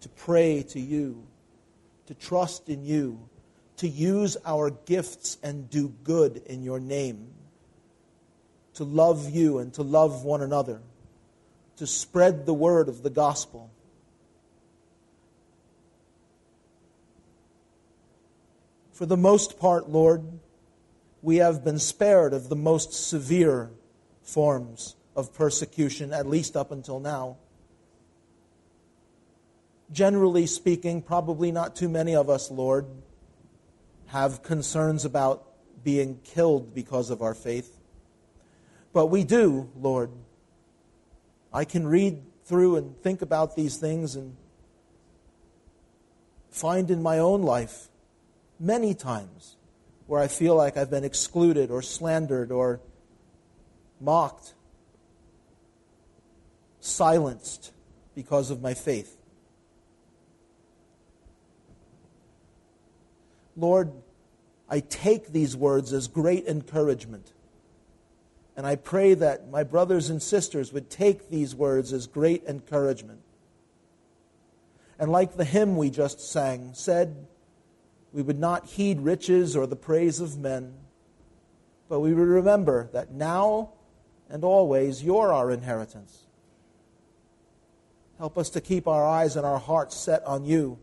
to 0.00 0.08
pray 0.08 0.62
to 0.70 0.80
you, 0.80 1.26
to 2.06 2.14
trust 2.14 2.70
in 2.70 2.82
you, 2.86 3.28
to 3.76 3.88
use 3.88 4.36
our 4.44 4.70
gifts 4.70 5.36
and 5.42 5.68
do 5.68 5.92
good 6.02 6.42
in 6.46 6.62
your 6.62 6.80
name, 6.80 7.28
to 8.74 8.84
love 8.84 9.30
you 9.30 9.58
and 9.58 9.72
to 9.74 9.82
love 9.82 10.24
one 10.24 10.42
another, 10.42 10.80
to 11.76 11.86
spread 11.86 12.46
the 12.46 12.54
word 12.54 12.88
of 12.88 13.02
the 13.02 13.10
gospel. 13.10 13.70
For 18.92 19.04
the 19.04 19.16
most 19.16 19.58
part, 19.58 19.90
Lord, 19.90 20.24
we 21.20 21.36
have 21.36 21.62
been 21.62 21.78
spared 21.78 22.32
of 22.32 22.48
the 22.48 22.56
most 22.56 22.94
severe 22.94 23.70
forms 24.22 24.96
of 25.14 25.34
persecution, 25.34 26.12
at 26.12 26.26
least 26.26 26.56
up 26.56 26.70
until 26.70 26.98
now. 26.98 27.36
Generally 29.92 30.46
speaking, 30.46 31.02
probably 31.02 31.52
not 31.52 31.76
too 31.76 31.88
many 31.88 32.14
of 32.14 32.30
us, 32.30 32.50
Lord, 32.50 32.86
have 34.16 34.42
concerns 34.42 35.04
about 35.04 35.44
being 35.84 36.18
killed 36.24 36.74
because 36.74 37.10
of 37.10 37.20
our 37.20 37.34
faith. 37.34 37.78
But 38.94 39.08
we 39.08 39.24
do, 39.24 39.68
Lord. 39.78 40.10
I 41.52 41.66
can 41.66 41.86
read 41.86 42.22
through 42.46 42.76
and 42.76 42.98
think 43.02 43.20
about 43.20 43.56
these 43.56 43.76
things 43.76 44.16
and 44.16 44.34
find 46.50 46.90
in 46.90 47.02
my 47.02 47.18
own 47.18 47.42
life 47.42 47.88
many 48.58 48.94
times 48.94 49.56
where 50.06 50.22
I 50.22 50.28
feel 50.28 50.56
like 50.56 50.78
I've 50.78 50.90
been 50.90 51.04
excluded 51.04 51.70
or 51.70 51.82
slandered 51.82 52.50
or 52.50 52.80
mocked, 54.00 54.54
silenced 56.80 57.70
because 58.14 58.50
of 58.50 58.62
my 58.62 58.72
faith. 58.72 59.14
Lord, 63.58 63.92
I 64.68 64.80
take 64.80 65.28
these 65.28 65.56
words 65.56 65.92
as 65.92 66.08
great 66.08 66.46
encouragement. 66.46 67.32
And 68.56 68.66
I 68.66 68.76
pray 68.76 69.14
that 69.14 69.50
my 69.50 69.62
brothers 69.62 70.10
and 70.10 70.22
sisters 70.22 70.72
would 70.72 70.90
take 70.90 71.28
these 71.28 71.54
words 71.54 71.92
as 71.92 72.06
great 72.06 72.44
encouragement. 72.48 73.20
And 74.98 75.12
like 75.12 75.36
the 75.36 75.44
hymn 75.44 75.76
we 75.76 75.90
just 75.90 76.20
sang 76.20 76.70
said, 76.72 77.26
we 78.12 78.22
would 78.22 78.38
not 78.38 78.64
heed 78.64 79.00
riches 79.00 79.54
or 79.54 79.66
the 79.66 79.76
praise 79.76 80.20
of 80.20 80.38
men, 80.38 80.72
but 81.88 82.00
we 82.00 82.14
would 82.14 82.28
remember 82.28 82.88
that 82.92 83.12
now 83.12 83.72
and 84.30 84.42
always 84.42 85.04
you're 85.04 85.32
our 85.32 85.50
inheritance. 85.50 86.24
Help 88.18 88.38
us 88.38 88.48
to 88.50 88.62
keep 88.62 88.88
our 88.88 89.04
eyes 89.04 89.36
and 89.36 89.44
our 89.44 89.58
hearts 89.58 89.94
set 89.94 90.24
on 90.24 90.46
you 90.46 90.78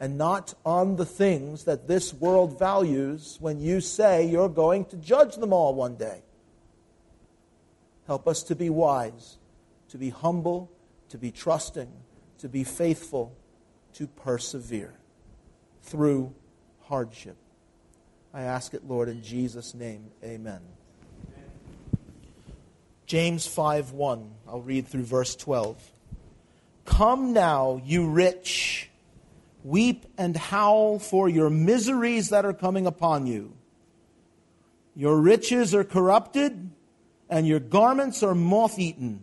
and 0.00 0.16
not 0.16 0.54
on 0.64 0.96
the 0.96 1.04
things 1.04 1.64
that 1.64 1.86
this 1.86 2.14
world 2.14 2.58
values 2.58 3.36
when 3.38 3.60
you 3.60 3.82
say 3.82 4.26
you're 4.26 4.48
going 4.48 4.86
to 4.86 4.96
judge 4.96 5.36
them 5.36 5.52
all 5.52 5.74
one 5.74 5.94
day. 5.94 6.22
Help 8.06 8.26
us 8.26 8.42
to 8.44 8.56
be 8.56 8.70
wise, 8.70 9.36
to 9.90 9.98
be 9.98 10.08
humble, 10.08 10.72
to 11.10 11.18
be 11.18 11.30
trusting, 11.30 11.92
to 12.38 12.48
be 12.48 12.64
faithful, 12.64 13.36
to 13.92 14.06
persevere 14.06 14.94
through 15.82 16.34
hardship. 16.84 17.36
I 18.32 18.42
ask 18.42 18.72
it, 18.72 18.88
Lord, 18.88 19.08
in 19.08 19.22
Jesus' 19.22 19.74
name. 19.74 20.06
Amen. 20.24 20.60
James 23.06 23.46
5 23.46 23.92
1. 23.92 24.30
I'll 24.48 24.62
read 24.62 24.86
through 24.86 25.02
verse 25.02 25.36
12. 25.36 25.92
Come 26.84 27.32
now, 27.32 27.82
you 27.84 28.08
rich, 28.08 28.89
weep 29.64 30.06
and 30.18 30.36
howl 30.36 30.98
for 30.98 31.28
your 31.28 31.50
miseries 31.50 32.30
that 32.30 32.44
are 32.44 32.52
coming 32.52 32.86
upon 32.86 33.26
you. 33.26 33.52
Your 34.94 35.16
riches 35.16 35.74
are 35.74 35.84
corrupted, 35.84 36.70
and 37.28 37.46
your 37.46 37.60
garments 37.60 38.22
are 38.22 38.34
moth 38.34 38.78
eaten. 38.78 39.20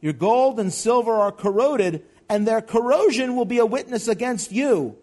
Your 0.00 0.12
gold 0.12 0.60
and 0.60 0.72
silver 0.72 1.12
are 1.12 1.32
corroded, 1.32 2.04
and 2.28 2.46
their 2.46 2.60
corrosion 2.60 3.36
will 3.36 3.44
be 3.44 3.58
a 3.58 3.66
witness 3.66 4.08
against 4.08 4.52
you 4.52 4.96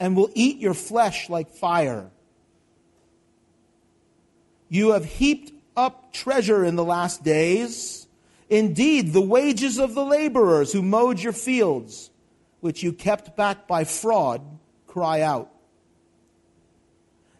and 0.00 0.16
will 0.16 0.30
eat 0.34 0.58
your 0.58 0.74
flesh 0.74 1.28
like 1.28 1.50
fire. 1.50 2.10
You 4.68 4.92
have 4.92 5.04
heaped 5.04 5.52
up 5.76 6.12
treasure 6.12 6.64
in 6.64 6.76
the 6.76 6.84
last 6.84 7.22
days. 7.22 8.06
Indeed, 8.48 9.12
the 9.12 9.20
wages 9.20 9.78
of 9.78 9.94
the 9.94 10.04
laborers 10.04 10.72
who 10.72 10.82
mowed 10.82 11.20
your 11.20 11.32
fields, 11.32 12.10
which 12.60 12.82
you 12.82 12.92
kept 12.92 13.36
back 13.36 13.66
by 13.66 13.84
fraud, 13.84 14.42
cry 14.86 15.22
out. 15.22 15.50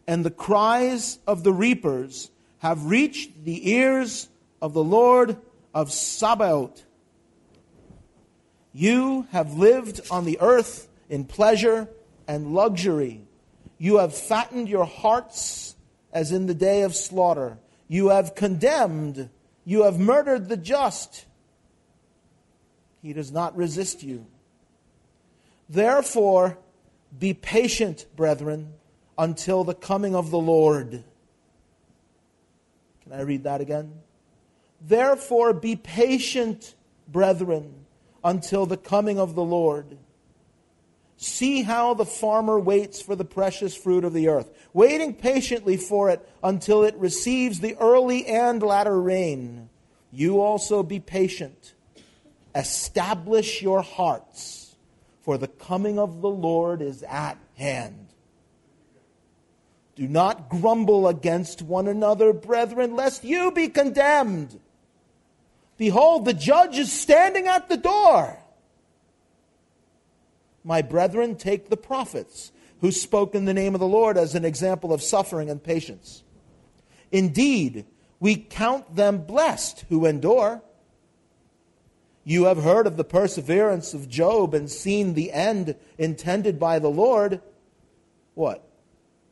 And 0.07 0.25
the 0.25 0.31
cries 0.31 1.19
of 1.27 1.45
the 1.45 1.53
reapers 1.53 2.31
have 2.59 2.87
reached 2.87 3.45
the 3.45 3.71
ears 3.71 4.29
of 4.61 4.73
the 4.73 4.85
Lord 4.85 5.37
of 5.75 5.93
Sabaoth. 5.93 6.85
You 8.73 9.27
have 9.31 9.55
lived 9.55 10.01
on 10.11 10.25
the 10.25 10.39
earth 10.41 10.89
in 11.09 11.25
pleasure 11.25 11.89
and 12.27 12.55
luxury. 12.55 13.23
You 13.79 13.99
have 13.99 14.15
fattened 14.15 14.69
your 14.69 14.85
hearts 14.85 15.75
as 16.13 16.33
in 16.33 16.47
the 16.47 16.55
day 16.55 16.83
of 16.83 16.95
slaughter. 16.95 17.59
You 17.89 18.09
have 18.09 18.35
condemned, 18.35 19.31
you 19.65 19.85
have 19.85 19.99
murdered 19.99 20.49
the 20.49 20.57
just. 20.57 21.25
He 23.03 23.13
does 23.13 23.33
not 23.33 23.57
resist 23.57 24.03
you. 24.03 24.27
Therefore, 25.71 26.59
be 27.17 27.33
patient, 27.33 28.05
brethren, 28.17 28.75
until 29.17 29.63
the 29.63 29.75
coming 29.75 30.17
of 30.17 30.31
the 30.31 30.39
Lord. 30.39 31.05
Can 33.05 33.13
I 33.13 33.21
read 33.23 33.45
that 33.45 33.61
again? 33.61 33.93
Therefore, 34.81 35.53
be 35.53 35.77
patient, 35.77 36.75
brethren, 37.07 37.87
until 38.25 38.67
the 38.67 38.77
coming 38.77 39.21
of 39.21 39.37
the 39.37 39.45
Lord. 39.45 39.97
See 41.17 41.63
how 41.63 41.95
the 41.95 42.07
farmer 42.07 42.59
waits 42.59 43.01
for 43.01 43.15
the 43.15 43.25
precious 43.25 43.77
fruit 43.77 44.05
of 44.05 44.13
the 44.13 44.29
earth, 44.29 44.51
waiting 44.73 45.15
patiently 45.15 45.77
for 45.77 46.11
it 46.11 46.27
until 46.43 46.83
it 46.83 46.97
receives 46.97 47.61
the 47.61 47.77
early 47.77 48.27
and 48.27 48.61
latter 48.61 49.01
rain. 49.01 49.69
You 50.11 50.41
also 50.41 50.83
be 50.83 50.99
patient. 50.99 51.75
Establish 52.55 53.63
your 53.63 53.83
hearts, 53.83 54.70
for 55.23 55.39
the 55.39 55.49
coming 55.49 55.99
of 55.99 56.21
the 56.21 56.31
Lord 56.31 56.83
is 56.83 57.03
at 57.03 57.39
hand. 57.57 58.09
Do 59.97 60.09
not 60.09 60.49
grumble 60.49 61.09
against 61.09 61.63
one 61.63 61.87
another, 61.87 62.33
brethren, 62.33 62.97
lest 62.97 63.23
you 63.25 63.51
be 63.51 63.69
condemned. 63.69 64.59
Behold, 65.77 66.25
the 66.25 66.35
judge 66.35 66.79
is 66.79 66.93
standing 66.93 67.47
at 67.47 67.69
the 67.69 67.77
door. 67.77 68.39
My 70.65 70.83
brethren, 70.83 71.37
take 71.37 71.69
the 71.69 71.77
prophets 71.77 72.53
who 72.81 72.91
spoke 72.91 73.35
in 73.35 73.45
the 73.45 73.55
name 73.55 73.75
of 73.75 73.81
the 73.81 73.87
Lord 73.87 74.17
as 74.17 74.35
an 74.35 74.45
example 74.45 74.93
of 74.93 75.03
suffering 75.03 75.51
and 75.51 75.63
patience. 75.63 76.23
Indeed, 77.13 77.87
we 78.21 78.37
count 78.37 78.97
them 78.97 79.25
blessed 79.25 79.85
who 79.89 80.07
endure. 80.07 80.63
You 82.25 82.45
have 82.45 82.63
heard 82.63 82.87
of 82.87 82.97
the 82.97 83.05
perseverance 83.05 83.95
of 83.95 84.09
Job 84.09 84.55
and 84.55 84.71
seen 84.71 85.15
the 85.15 85.33
end 85.33 85.75
intended 85.99 86.59
by 86.59 86.79
the 86.79 86.91
Lord, 86.91 87.41
what? 88.35 88.67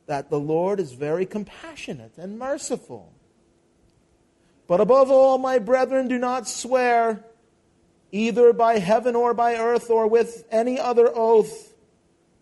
That 0.07 0.31
the 0.31 0.41
Lord 0.41 0.81
is 0.81 0.93
very 0.93 1.27
compassionate 1.27 2.17
and 2.17 2.39
merciful. 2.39 3.13
But 4.67 4.81
above 4.81 5.11
all, 5.11 5.39
my 5.39 5.59
brethren, 5.59 6.09
do 6.09 6.19
not 6.19 6.49
swear 6.49 7.25
either 8.11 8.53
by 8.53 8.79
heaven 8.79 9.15
or 9.15 9.35
by 9.35 9.57
earth 9.57 9.91
or 9.91 10.07
with 10.07 10.45
any 10.51 10.79
other 10.79 11.11
oath, 11.15 11.75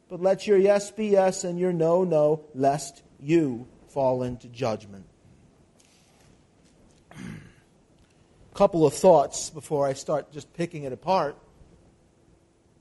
but 0.09 0.21
let 0.21 0.47
your 0.47 0.59
yes 0.59 0.91
be 0.91 1.09
yes 1.09 1.45
and 1.45 1.59
your 1.59 1.73
no, 1.73 2.05
no, 2.05 2.45
lest 2.55 3.03
you 3.21 3.67
fall 3.89 4.23
into 4.23 4.47
judgment. 4.49 5.06
Couple 8.57 8.87
of 8.87 8.95
thoughts 8.95 9.51
before 9.51 9.87
I 9.87 9.93
start 9.93 10.33
just 10.33 10.51
picking 10.55 10.85
it 10.85 10.93
apart. 10.93 11.37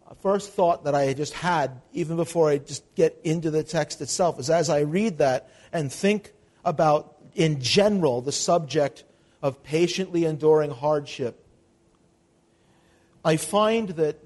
A 0.09 0.15
first 0.15 0.53
thought 0.53 0.85
that 0.85 0.95
I 0.95 1.13
just 1.13 1.33
had, 1.33 1.81
even 1.91 2.15
before 2.15 2.49
I 2.49 2.59
just 2.59 2.83
get 2.95 3.19
into 3.25 3.51
the 3.51 3.61
text 3.61 4.01
itself, 4.01 4.39
is 4.39 4.49
as 4.49 4.69
I 4.69 4.81
read 4.81 5.17
that 5.17 5.49
and 5.73 5.91
think 5.91 6.31
about, 6.63 7.17
in 7.33 7.59
general, 7.59 8.21
the 8.21 8.31
subject 8.31 9.03
of 9.41 9.63
patiently 9.63 10.23
enduring 10.23 10.71
hardship, 10.71 11.43
I 13.25 13.35
find 13.35 13.89
that 13.89 14.23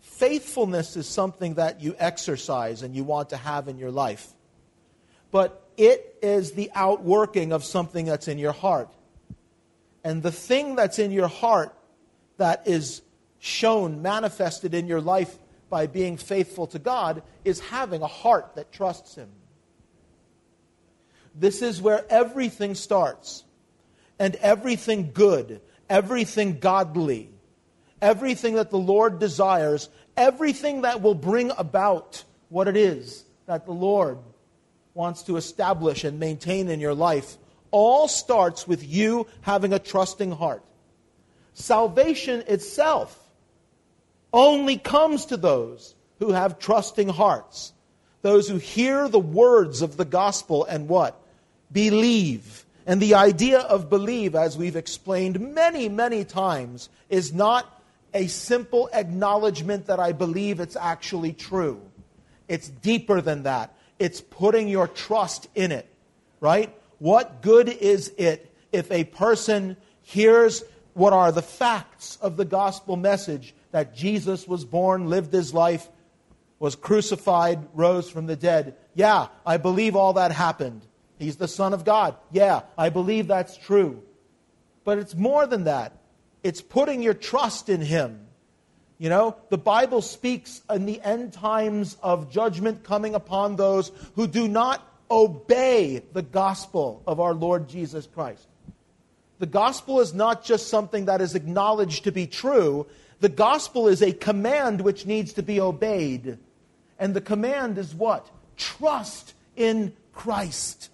faithfulness 0.00 0.96
is 0.96 1.06
something 1.06 1.54
that 1.54 1.82
you 1.82 1.94
exercise 1.98 2.80
and 2.82 2.96
you 2.96 3.04
want 3.04 3.30
to 3.30 3.36
have 3.36 3.68
in 3.68 3.76
your 3.76 3.90
life. 3.90 4.28
But 5.30 5.62
it 5.76 6.16
is 6.22 6.52
the 6.52 6.70
outworking 6.74 7.52
of 7.52 7.64
something 7.64 8.06
that's 8.06 8.28
in 8.28 8.38
your 8.38 8.52
heart. 8.52 8.88
And 10.04 10.22
the 10.22 10.32
thing 10.32 10.76
that's 10.76 10.98
in 10.98 11.10
your 11.10 11.28
heart 11.28 11.74
that 12.38 12.66
is 12.66 13.02
shown, 13.38 14.02
manifested 14.02 14.74
in 14.74 14.86
your 14.86 15.00
life 15.00 15.38
by 15.68 15.86
being 15.86 16.16
faithful 16.16 16.66
to 16.68 16.78
God, 16.78 17.22
is 17.44 17.60
having 17.60 18.02
a 18.02 18.06
heart 18.06 18.54
that 18.56 18.72
trusts 18.72 19.14
Him. 19.14 19.28
This 21.34 21.62
is 21.62 21.80
where 21.80 22.04
everything 22.10 22.74
starts. 22.74 23.44
And 24.18 24.34
everything 24.36 25.12
good, 25.14 25.62
everything 25.88 26.58
godly, 26.58 27.30
everything 28.02 28.54
that 28.54 28.70
the 28.70 28.78
Lord 28.78 29.18
desires, 29.18 29.88
everything 30.16 30.82
that 30.82 31.00
will 31.00 31.14
bring 31.14 31.50
about 31.56 32.24
what 32.50 32.68
it 32.68 32.76
is 32.76 33.24
that 33.46 33.64
the 33.64 33.72
Lord 33.72 34.18
wants 34.94 35.22
to 35.24 35.36
establish 35.36 36.04
and 36.04 36.20
maintain 36.20 36.68
in 36.68 36.78
your 36.78 36.94
life 36.94 37.36
all 37.70 38.08
starts 38.08 38.66
with 38.66 38.86
you 38.86 39.26
having 39.42 39.72
a 39.72 39.78
trusting 39.78 40.32
heart. 40.32 40.62
Salvation 41.54 42.42
itself 42.46 43.16
only 44.32 44.76
comes 44.76 45.26
to 45.26 45.36
those 45.36 45.94
who 46.18 46.32
have 46.32 46.58
trusting 46.58 47.08
hearts, 47.08 47.72
those 48.22 48.48
who 48.48 48.58
hear 48.58 49.08
the 49.08 49.18
words 49.18 49.82
of 49.82 49.96
the 49.96 50.04
gospel 50.04 50.64
and 50.64 50.88
what? 50.88 51.20
Believe. 51.72 52.64
And 52.86 53.00
the 53.00 53.14
idea 53.14 53.60
of 53.60 53.90
believe, 53.90 54.34
as 54.34 54.56
we've 54.56 54.76
explained 54.76 55.54
many, 55.54 55.88
many 55.88 56.24
times, 56.24 56.88
is 57.08 57.32
not 57.32 57.82
a 58.12 58.26
simple 58.26 58.88
acknowledgement 58.92 59.86
that 59.86 60.00
I 60.00 60.12
believe 60.12 60.60
it's 60.60 60.76
actually 60.76 61.32
true. 61.32 61.80
It's 62.48 62.68
deeper 62.68 63.20
than 63.20 63.44
that. 63.44 63.74
It's 63.98 64.20
putting 64.20 64.68
your 64.68 64.88
trust 64.88 65.46
in 65.54 65.72
it, 65.72 65.86
right? 66.40 66.74
What 67.00 67.40
good 67.40 67.70
is 67.70 68.12
it 68.18 68.54
if 68.72 68.92
a 68.92 69.04
person 69.04 69.78
hears 70.02 70.62
what 70.92 71.14
are 71.14 71.32
the 71.32 71.42
facts 71.42 72.18
of 72.20 72.36
the 72.36 72.44
gospel 72.44 72.94
message 72.96 73.54
that 73.72 73.94
Jesus 73.94 74.46
was 74.46 74.66
born, 74.66 75.08
lived 75.08 75.32
his 75.32 75.54
life, 75.54 75.88
was 76.58 76.76
crucified, 76.76 77.66
rose 77.72 78.10
from 78.10 78.26
the 78.26 78.36
dead? 78.36 78.76
Yeah, 78.94 79.28
I 79.46 79.56
believe 79.56 79.96
all 79.96 80.12
that 80.12 80.30
happened. 80.30 80.82
He's 81.18 81.36
the 81.36 81.48
Son 81.48 81.72
of 81.72 81.86
God. 81.86 82.16
Yeah, 82.32 82.62
I 82.76 82.90
believe 82.90 83.26
that's 83.26 83.56
true. 83.56 84.02
But 84.84 84.98
it's 84.98 85.14
more 85.14 85.46
than 85.46 85.64
that. 85.64 85.96
It's 86.42 86.60
putting 86.60 87.02
your 87.02 87.14
trust 87.14 87.70
in 87.70 87.80
Him. 87.80 88.26
You 88.98 89.08
know, 89.08 89.36
the 89.48 89.56
Bible 89.56 90.02
speaks 90.02 90.60
in 90.68 90.84
the 90.84 91.00
end 91.00 91.32
times 91.32 91.96
of 92.02 92.30
judgment 92.30 92.84
coming 92.84 93.14
upon 93.14 93.56
those 93.56 93.90
who 94.16 94.26
do 94.26 94.46
not 94.46 94.89
obey 95.10 96.02
the 96.12 96.22
gospel 96.22 97.02
of 97.06 97.20
our 97.20 97.34
Lord 97.34 97.68
Jesus 97.68 98.06
Christ. 98.06 98.46
The 99.38 99.46
gospel 99.46 100.00
is 100.00 100.12
not 100.12 100.44
just 100.44 100.68
something 100.68 101.06
that 101.06 101.20
is 101.20 101.34
acknowledged 101.34 102.04
to 102.04 102.12
be 102.12 102.26
true, 102.26 102.86
the 103.20 103.28
gospel 103.28 103.88
is 103.88 104.02
a 104.02 104.12
command 104.12 104.80
which 104.80 105.06
needs 105.06 105.32
to 105.34 105.42
be 105.42 105.60
obeyed. 105.60 106.38
And 106.98 107.14
the 107.14 107.20
command 107.20 107.78
is 107.78 107.94
what? 107.94 108.30
Trust 108.56 109.34
in 109.56 109.94
Christ. 110.12 110.90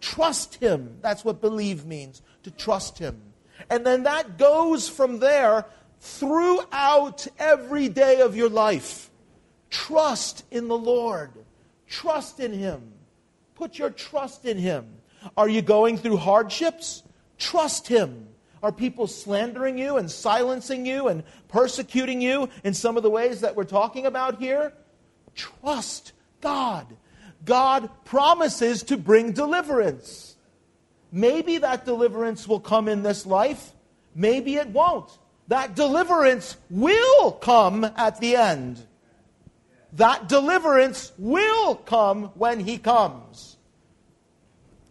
Trust 0.00 0.56
Him. 0.56 0.98
That's 1.02 1.24
what 1.24 1.40
believe 1.40 1.84
means, 1.84 2.22
to 2.42 2.50
trust 2.50 2.98
Him. 2.98 3.20
And 3.68 3.84
then 3.84 4.04
that 4.04 4.38
goes 4.38 4.88
from 4.88 5.18
there 5.18 5.66
throughout 6.00 7.26
every 7.38 7.88
day 7.88 8.22
of 8.22 8.34
your 8.34 8.48
life. 8.48 9.10
Trust 9.68 10.44
in 10.50 10.68
the 10.68 10.78
Lord. 10.78 11.30
Trust 11.86 12.40
in 12.40 12.52
Him. 12.52 12.92
Put 13.60 13.78
your 13.78 13.90
trust 13.90 14.46
in 14.46 14.56
Him. 14.56 14.86
Are 15.36 15.46
you 15.46 15.60
going 15.60 15.98
through 15.98 16.16
hardships? 16.16 17.02
Trust 17.36 17.88
Him. 17.88 18.28
Are 18.62 18.72
people 18.72 19.06
slandering 19.06 19.76
you 19.76 19.98
and 19.98 20.10
silencing 20.10 20.86
you 20.86 21.08
and 21.08 21.22
persecuting 21.48 22.22
you 22.22 22.48
in 22.64 22.72
some 22.72 22.96
of 22.96 23.02
the 23.02 23.10
ways 23.10 23.42
that 23.42 23.56
we're 23.56 23.64
talking 23.64 24.06
about 24.06 24.38
here? 24.38 24.72
Trust 25.34 26.14
God. 26.40 26.86
God 27.44 27.90
promises 28.06 28.82
to 28.84 28.96
bring 28.96 29.32
deliverance. 29.32 30.36
Maybe 31.12 31.58
that 31.58 31.84
deliverance 31.84 32.48
will 32.48 32.60
come 32.60 32.88
in 32.88 33.02
this 33.02 33.26
life. 33.26 33.72
Maybe 34.14 34.56
it 34.56 34.68
won't. 34.68 35.10
That 35.48 35.76
deliverance 35.76 36.56
will 36.70 37.32
come 37.32 37.84
at 37.84 38.20
the 38.20 38.36
end. 38.36 38.86
That 39.94 40.28
deliverance 40.28 41.12
will 41.18 41.74
come 41.74 42.24
when 42.34 42.60
He 42.60 42.78
comes. 42.78 43.56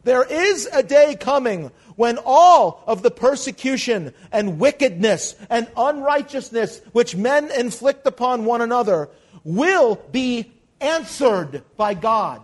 There 0.03 0.23
is 0.23 0.67
a 0.71 0.81
day 0.81 1.15
coming 1.15 1.71
when 1.95 2.17
all 2.25 2.83
of 2.87 3.01
the 3.03 3.11
persecution 3.11 4.13
and 4.31 4.59
wickedness 4.59 5.35
and 5.49 5.67
unrighteousness 5.75 6.81
which 6.93 7.15
men 7.15 7.51
inflict 7.51 8.07
upon 8.07 8.45
one 8.45 8.61
another 8.61 9.09
will 9.43 9.95
be 10.11 10.51
answered 10.79 11.63
by 11.75 11.93
God. 11.93 12.41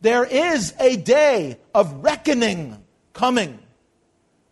There 0.00 0.24
is 0.24 0.74
a 0.80 0.96
day 0.96 1.58
of 1.74 2.04
reckoning 2.04 2.84
coming 3.12 3.58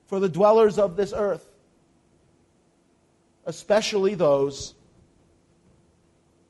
for 0.06 0.20
the 0.20 0.28
dwellers 0.28 0.78
of 0.78 0.96
this 0.96 1.12
earth, 1.14 1.44
especially 3.44 4.14
those 4.14 4.75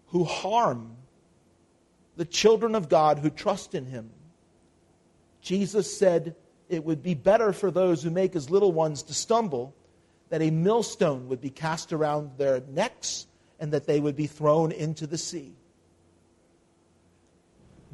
who 0.08 0.24
harm 0.24 0.96
the 2.16 2.24
children 2.24 2.74
of 2.74 2.88
God 2.88 3.18
who 3.18 3.30
trust 3.30 3.74
in 3.74 3.86
Him. 3.86 4.10
Jesus 5.42 5.96
said 5.96 6.34
it 6.68 6.84
would 6.84 7.02
be 7.02 7.14
better 7.14 7.52
for 7.52 7.70
those 7.70 8.02
who 8.02 8.10
make 8.10 8.34
his 8.34 8.50
little 8.50 8.72
ones 8.72 9.04
to 9.04 9.14
stumble 9.14 9.74
that 10.28 10.42
a 10.42 10.50
millstone 10.50 11.28
would 11.28 11.40
be 11.40 11.50
cast 11.50 11.92
around 11.92 12.32
their 12.36 12.62
necks 12.68 13.26
and 13.60 13.72
that 13.72 13.86
they 13.86 14.00
would 14.00 14.16
be 14.16 14.26
thrown 14.26 14.72
into 14.72 15.06
the 15.06 15.18
sea. 15.18 15.52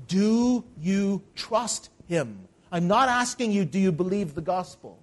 Do 0.08 0.64
you 0.78 1.22
trust 1.34 1.90
him? 2.08 2.48
I'm 2.70 2.88
not 2.88 3.08
asking 3.08 3.52
you, 3.52 3.64
do 3.64 3.78
you 3.78 3.92
believe 3.92 4.34
the 4.34 4.40
gospel? 4.40 4.98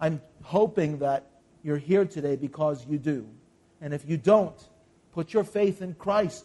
I'm 0.00 0.20
hoping 0.42 0.98
that 0.98 1.26
you're 1.62 1.78
here 1.78 2.04
today 2.04 2.36
because 2.36 2.84
you 2.86 2.98
do. 2.98 3.26
And 3.80 3.94
if 3.94 4.08
you 4.08 4.16
don't, 4.16 4.56
put 5.16 5.32
your 5.32 5.44
faith 5.44 5.80
in 5.80 5.94
Christ. 5.94 6.44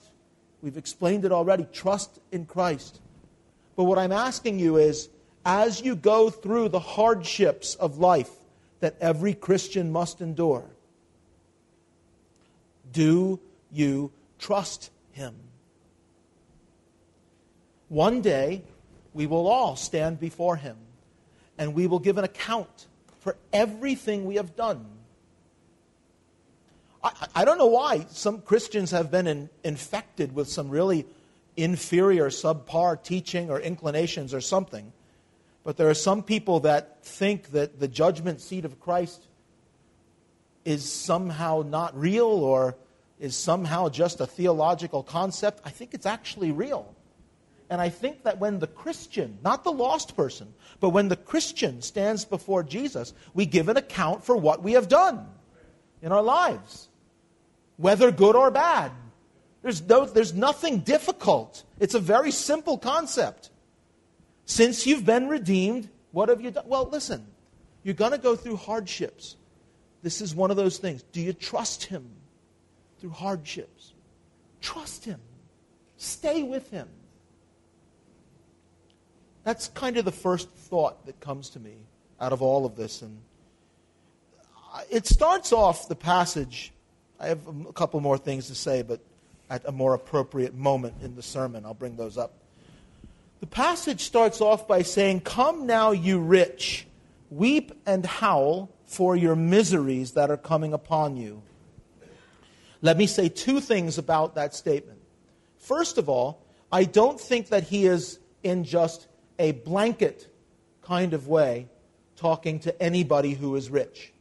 We've 0.62 0.78
explained 0.78 1.26
it 1.26 1.34
already. 1.34 1.68
Trust 1.74 2.22
in 2.32 2.46
Christ. 2.46 3.02
But 3.76 3.84
what 3.84 4.00
I'm 4.00 4.14
asking 4.14 4.60
you 4.60 4.78
is 4.78 5.10
as 5.46 5.82
you 5.82 5.94
go 5.94 6.30
through 6.30 6.70
the 6.70 6.80
hardships 6.80 7.76
of 7.76 7.98
life 7.98 8.32
that 8.80 8.96
every 9.02 9.34
Christian 9.34 9.92
must 9.92 10.22
endure, 10.22 10.64
do 12.94 13.42
you 13.74 14.10
trust 14.40 14.90
Him? 15.12 15.36
One 17.90 18.22
day, 18.22 18.64
we 19.14 19.28
will 19.28 19.50
all 19.50 19.76
stand 19.76 20.18
before 20.18 20.56
Him 20.56 20.78
and 21.58 21.74
we 21.74 21.88
will 21.88 22.00
give 22.00 22.18
an 22.18 22.24
account 22.24 22.88
for 23.20 23.36
everything 23.52 24.24
we 24.24 24.36
have 24.36 24.56
done. 24.56 24.86
I, 27.04 27.28
I 27.36 27.46
don't 27.46 27.58
know 27.58 27.68
why 27.68 28.06
some 28.10 28.42
Christians 28.42 28.92
have 28.92 29.12
been 29.12 29.28
in, 29.28 29.50
infected 29.64 30.34
with 30.34 30.48
some 30.48 30.70
really 30.70 31.06
inferior, 31.58 32.30
subpar 32.30 33.02
teaching 33.04 33.50
or 33.50 33.60
inclinations 33.60 34.34
or 34.34 34.42
something. 34.42 34.92
But 35.64 35.78
there 35.78 35.90
are 35.90 35.96
some 35.96 36.24
people 36.24 36.62
that 36.62 37.04
think 37.04 37.52
that 37.52 37.80
the 37.80 37.88
judgment 37.88 38.42
seat 38.42 38.66
of 38.66 38.80
Christ 38.80 39.28
is 40.66 40.92
somehow 40.92 41.64
not 41.66 41.98
real 42.00 42.26
or 42.26 42.76
is 43.20 43.36
somehow 43.36 43.90
just 43.90 44.20
a 44.22 44.26
theological 44.26 45.04
concept. 45.04 45.62
I 45.64 45.70
think 45.70 45.94
it's 45.94 46.06
actually 46.06 46.52
real. 46.52 46.94
And 47.70 47.80
I 47.80 47.90
think 47.90 48.24
that 48.24 48.40
when 48.40 48.60
the 48.60 48.68
Christian, 48.68 49.38
not 49.44 49.64
the 49.64 49.72
lost 49.72 50.18
person, 50.18 50.54
but 50.80 50.90
when 50.90 51.08
the 51.08 51.16
Christian 51.16 51.82
stands 51.82 52.26
before 52.26 52.64
Jesus, 52.64 53.14
we 53.34 53.46
give 53.46 53.70
an 53.70 53.78
account 53.78 54.26
for 54.26 54.36
what 54.36 54.62
we 54.62 54.74
have 54.74 54.88
done 54.90 55.26
in 56.02 56.12
our 56.12 56.22
lives, 56.22 56.90
whether 57.82 58.12
good 58.12 58.36
or 58.36 58.52
bad. 58.52 58.92
There's, 59.64 59.82
no, 59.82 60.06
there's 60.06 60.34
nothing 60.34 60.80
difficult. 60.80 61.64
It's 61.80 61.94
a 61.94 62.00
very 62.00 62.32
simple 62.32 62.78
concept. 62.78 63.50
Since 64.46 64.88
you've 64.88 65.06
been 65.06 65.28
redeemed, 65.28 65.90
what 66.12 66.30
have 66.30 66.42
you 66.42 66.52
done? 66.52 66.66
Well, 66.68 66.88
listen, 66.90 67.26
you're 67.84 67.96
going 67.96 68.12
to 68.12 68.18
go 68.18 68.36
through 68.36 68.58
hardships. 68.58 69.36
This 70.04 70.22
is 70.22 70.34
one 70.34 70.52
of 70.52 70.58
those 70.58 70.78
things. 70.78 71.04
Do 71.12 71.22
you 71.22 71.34
trust 71.34 71.86
Him 71.86 72.08
through 73.00 73.12
hardships? 73.12 73.94
Trust 74.62 75.06
Him. 75.06 75.20
Stay 75.98 76.44
with 76.44 76.70
Him. 76.72 76.88
That's 79.44 79.70
kind 79.70 79.98
of 79.98 80.06
the 80.06 80.12
first 80.12 80.50
thought 80.50 81.06
that 81.08 81.20
comes 81.20 81.50
to 81.52 81.60
me 81.60 81.76
out 82.20 82.32
of 82.32 82.42
all 82.42 82.66
of 82.66 82.76
this. 82.76 83.02
And 83.02 83.20
uh, 84.74 84.82
it 84.90 85.08
starts 85.08 85.52
off 85.52 85.88
the 85.88 85.96
passage. 85.96 86.72
I 87.22 87.28
have 87.28 87.48
a 87.48 87.74
couple 87.74 88.00
more 88.00 88.18
things 88.18 88.48
to 88.48 88.56
say, 88.56 88.82
but 88.82 89.00
at 89.48 89.64
a 89.66 89.72
more 89.72 89.94
appropriate 89.94 90.56
moment 90.56 90.96
in 91.04 91.16
the 91.16 91.22
sermon, 91.22 91.66
I'll 91.66 91.76
bring 91.76 91.96
those 91.96 92.18
up. 92.18 92.34
The 93.42 93.46
passage 93.46 94.02
starts 94.02 94.42
off 94.42 94.68
by 94.68 94.82
saying, 94.82 95.22
Come 95.22 95.68
now, 95.68 95.92
you 95.92 96.20
rich, 96.20 96.88
weep 97.30 97.74
and 97.86 98.04
howl 98.04 98.72
for 98.88 99.16
your 99.16 99.36
miseries 99.36 100.14
that 100.14 100.32
are 100.32 100.38
coming 100.38 100.74
upon 100.74 101.16
you. 101.16 101.44
Let 102.82 102.98
me 102.98 103.06
say 103.06 103.30
two 103.30 103.60
things 103.60 104.00
about 104.00 104.34
that 104.34 104.56
statement. 104.56 105.00
First 105.60 106.00
of 106.00 106.10
all, 106.10 106.44
I 106.72 106.86
don't 106.86 107.20
think 107.20 107.50
that 107.50 107.64
he 107.64 107.86
is 107.86 108.18
in 108.42 108.64
just 108.64 109.08
a 109.38 109.52
blanket 109.52 110.28
kind 110.82 111.14
of 111.14 111.28
way 111.28 111.68
talking 112.16 112.60
to 112.62 112.82
anybody 112.82 113.36
who 113.36 113.56
is 113.56 113.70
rich. 113.70 114.12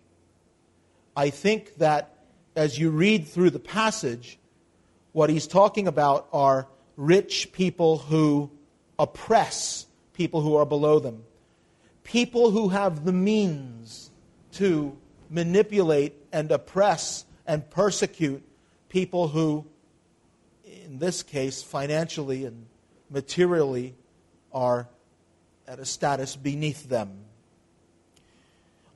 I 1.17 1.31
think 1.31 1.77
that 1.77 2.20
as 2.57 2.79
you 2.79 2.91
read 2.91 3.27
through 3.27 3.51
the 3.51 3.59
passage, 3.59 4.39
what 5.13 5.31
he's 5.31 5.47
talking 5.47 5.87
about 5.89 6.29
are 6.33 6.69
rich 6.97 7.53
people 7.53 7.99
who 7.99 8.51
oppress 8.99 9.87
people 10.13 10.43
who 10.43 10.57
are 10.57 10.67
below 10.67 10.99
them, 10.99 11.25
people 12.05 12.51
who 12.51 12.69
have 12.69 13.05
the 13.05 13.13
means 13.13 14.11
to 14.53 14.97
manipulate 15.31 16.15
and 16.33 16.51
oppress 16.51 17.25
and 17.47 17.69
persecute 17.71 18.43
people 18.89 19.29
who, 19.29 19.65
in 20.65 20.99
this 20.99 21.23
case, 21.23 21.63
financially 21.63 22.45
and 22.45 22.67
materially, 23.09 23.95
are 24.53 24.89
at 25.67 25.79
a 25.79 25.85
status 25.85 26.37
beneath 26.37 26.89
them. 26.89 27.25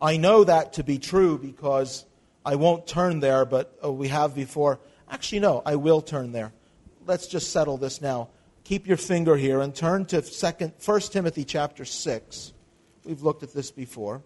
I 0.02 0.16
know 0.16 0.44
that 0.44 0.74
to 0.74 0.84
be 0.84 0.98
true 0.98 1.38
because 1.38 2.04
I 2.44 2.56
won't 2.56 2.86
turn 2.86 3.20
there, 3.20 3.44
but 3.44 3.78
oh, 3.82 3.92
we 3.92 4.08
have 4.08 4.34
before. 4.34 4.78
Actually, 5.08 5.40
no, 5.40 5.62
I 5.64 5.76
will 5.76 6.02
turn 6.02 6.32
there. 6.32 6.52
Let's 7.06 7.26
just 7.26 7.50
settle 7.52 7.78
this 7.78 8.00
now. 8.00 8.28
Keep 8.64 8.86
your 8.86 8.96
finger 8.96 9.36
here 9.36 9.60
and 9.60 9.74
turn 9.74 10.04
to 10.06 10.22
second, 10.22 10.72
1 10.84 11.00
Timothy 11.00 11.44
chapter 11.44 11.84
6. 11.84 12.52
We've 13.04 13.22
looked 13.22 13.42
at 13.42 13.52
this 13.52 13.70
before. 13.70 14.22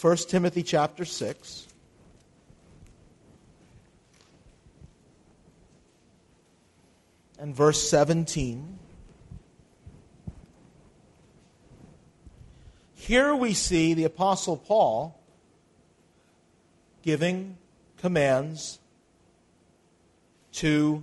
1 0.00 0.16
Timothy 0.28 0.62
chapter 0.62 1.04
6. 1.04 1.66
And 7.38 7.54
verse 7.54 7.88
17. 7.88 8.78
Here 12.94 13.34
we 13.34 13.54
see 13.54 13.94
the 13.94 14.04
Apostle 14.04 14.56
Paul 14.56 15.19
giving 17.02 17.56
commands 17.98 18.78
to 20.52 21.02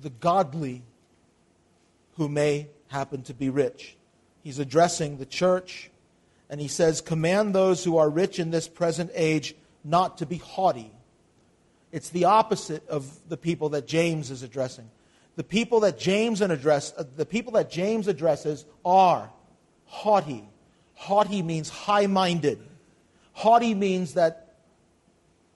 the 0.00 0.10
godly 0.10 0.82
who 2.16 2.28
may 2.28 2.68
happen 2.88 3.22
to 3.22 3.34
be 3.34 3.48
rich. 3.48 3.96
He's 4.42 4.58
addressing 4.58 5.16
the 5.16 5.26
church, 5.26 5.90
and 6.50 6.60
he 6.60 6.68
says, 6.68 7.00
Command 7.00 7.54
those 7.54 7.82
who 7.82 7.96
are 7.96 8.10
rich 8.10 8.38
in 8.38 8.50
this 8.50 8.68
present 8.68 9.10
age 9.14 9.54
not 9.82 10.18
to 10.18 10.26
be 10.26 10.36
haughty. 10.36 10.90
It's 11.90 12.10
the 12.10 12.26
opposite 12.26 12.86
of 12.88 13.28
the 13.28 13.36
people 13.36 13.70
that 13.70 13.86
James 13.86 14.30
is 14.30 14.42
addressing 14.42 14.90
the 15.36 15.44
people 15.44 15.80
that 15.80 15.98
James 15.98 16.40
address, 16.40 16.92
uh, 16.96 17.04
the 17.16 17.26
people 17.26 17.52
that 17.54 17.70
James 17.70 18.08
addresses 18.08 18.64
are 18.84 19.30
haughty. 19.86 20.48
Haughty 21.04 21.42
means 21.42 21.68
high-minded. 21.68 22.58
Haughty 23.32 23.74
means 23.74 24.14
that 24.14 24.54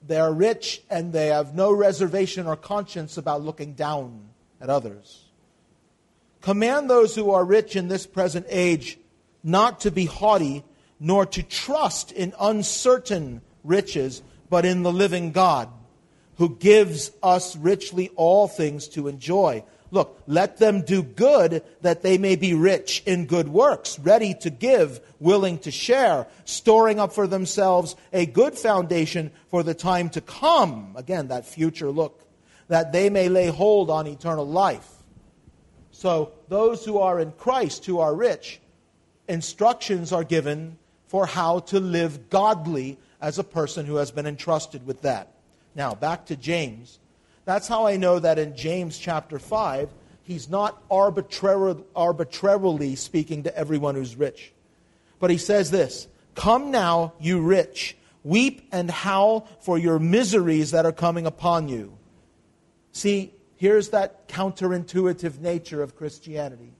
they 0.06 0.18
are 0.18 0.32
rich 0.32 0.82
and 0.90 1.11
they 1.12 1.28
have 1.28 1.54
no 1.54 1.72
reservation 1.72 2.46
or 2.46 2.54
conscience 2.54 3.16
about 3.16 3.42
looking 3.42 3.72
down 3.72 4.28
at 4.61 4.68
others. 4.68 5.24
Command 6.42 6.90
those 6.90 7.14
who 7.14 7.30
are 7.30 7.44
rich 7.44 7.76
in 7.76 7.88
this 7.88 8.06
present 8.06 8.44
age 8.50 8.98
not 9.42 9.80
to 9.80 9.90
be 9.90 10.04
haughty, 10.04 10.64
nor 11.00 11.24
to 11.24 11.42
trust 11.42 12.12
in 12.12 12.34
uncertain 12.38 13.40
riches, 13.64 14.22
but 14.50 14.66
in 14.66 14.82
the 14.82 14.92
living 14.92 15.32
God 15.32 15.70
who 16.37 16.56
gives 16.56 17.11
us 17.22 17.56
richly 17.56 18.11
all 18.16 18.48
things 18.48 18.87
to 18.88 19.08
enjoy. 19.08 19.64
Look, 19.90 20.22
let 20.27 20.59
them 20.59 20.83
do 20.83 21.03
good 21.03 21.62
that 21.81 22.03
they 22.03 22.18
may 22.18 22.37
be 22.37 22.53
rich 22.53 23.03
in 23.07 23.27
good 23.27 23.48
works, 23.48 23.98
ready 23.98 24.35
to 24.40 24.51
give, 24.51 25.01
willing 25.18 25.59
to 25.61 25.70
share, 25.70 26.27
storing 26.44 27.01
up 27.01 27.12
for 27.12 27.27
themselves 27.27 27.96
a 28.12 28.27
good 28.27 28.55
foundation 28.55 29.31
for 29.48 29.62
the 29.62 29.74
time 29.74 30.11
to 30.11 30.20
come. 30.20 30.94
Again, 30.96 31.29
that 31.29 31.46
future 31.46 31.90
look, 31.90 32.20
that 32.68 32.92
they 32.92 33.09
may 33.09 33.29
lay 33.29 33.46
hold 33.46 33.88
on 33.88 34.07
eternal 34.07 34.46
life. 34.46 34.88
So, 35.90 36.33
those 36.48 36.85
who 36.85 36.98
are 36.98 37.18
in 37.18 37.33
Christ, 37.33 37.87
who 37.87 37.98
are 37.98 38.14
rich, 38.14 38.61
instructions 39.27 40.12
are 40.12 40.22
given 40.22 40.79
for 41.07 41.27
how 41.27 41.61
to 41.61 41.81
live 41.81 42.29
godly 42.31 42.98
as 43.20 43.38
a 43.38 43.44
person 43.44 43.87
who 43.87 43.96
has 43.96 44.11
been 44.11 44.27
entrusted 44.27 44.87
with 44.87 45.03
that. 45.03 45.33
Now, 45.74 45.94
back 45.94 46.27
to 46.27 46.37
James. 46.37 46.98
That's 47.48 47.66
how 47.66 47.87
I 47.87 47.96
know 47.96 48.18
that 48.18 48.38
in 48.38 48.54
James 48.54 48.98
chapter 48.98 49.38
5, 49.38 49.88
he's 50.22 50.50
not 50.50 50.82
arbitrarily, 50.90 52.94
speaking 52.94 53.44
to 53.44 53.56
everyone 53.56 53.94
who's 53.94 54.16
rich. 54.16 54.52
But 55.18 55.30
he 55.30 55.38
says 55.38 55.70
this 55.70 56.08
Come 56.34 56.70
now, 56.70 57.14
you 57.18 57.40
rich, 57.40 57.96
weep 58.22 58.68
and 58.70 58.90
howl 58.90 59.48
for 59.61 59.78
your 59.78 59.98
miseries 59.98 60.72
that 60.72 60.84
are 60.84 60.92
coming 60.92 61.24
upon 61.24 61.70
you. 61.70 61.96
See, 62.92 63.32
here's 63.56 63.88
that 63.88 64.28
counterintuitive 64.28 65.40
nature 65.40 65.82
of 65.82 65.96
Christianity. 65.96 66.74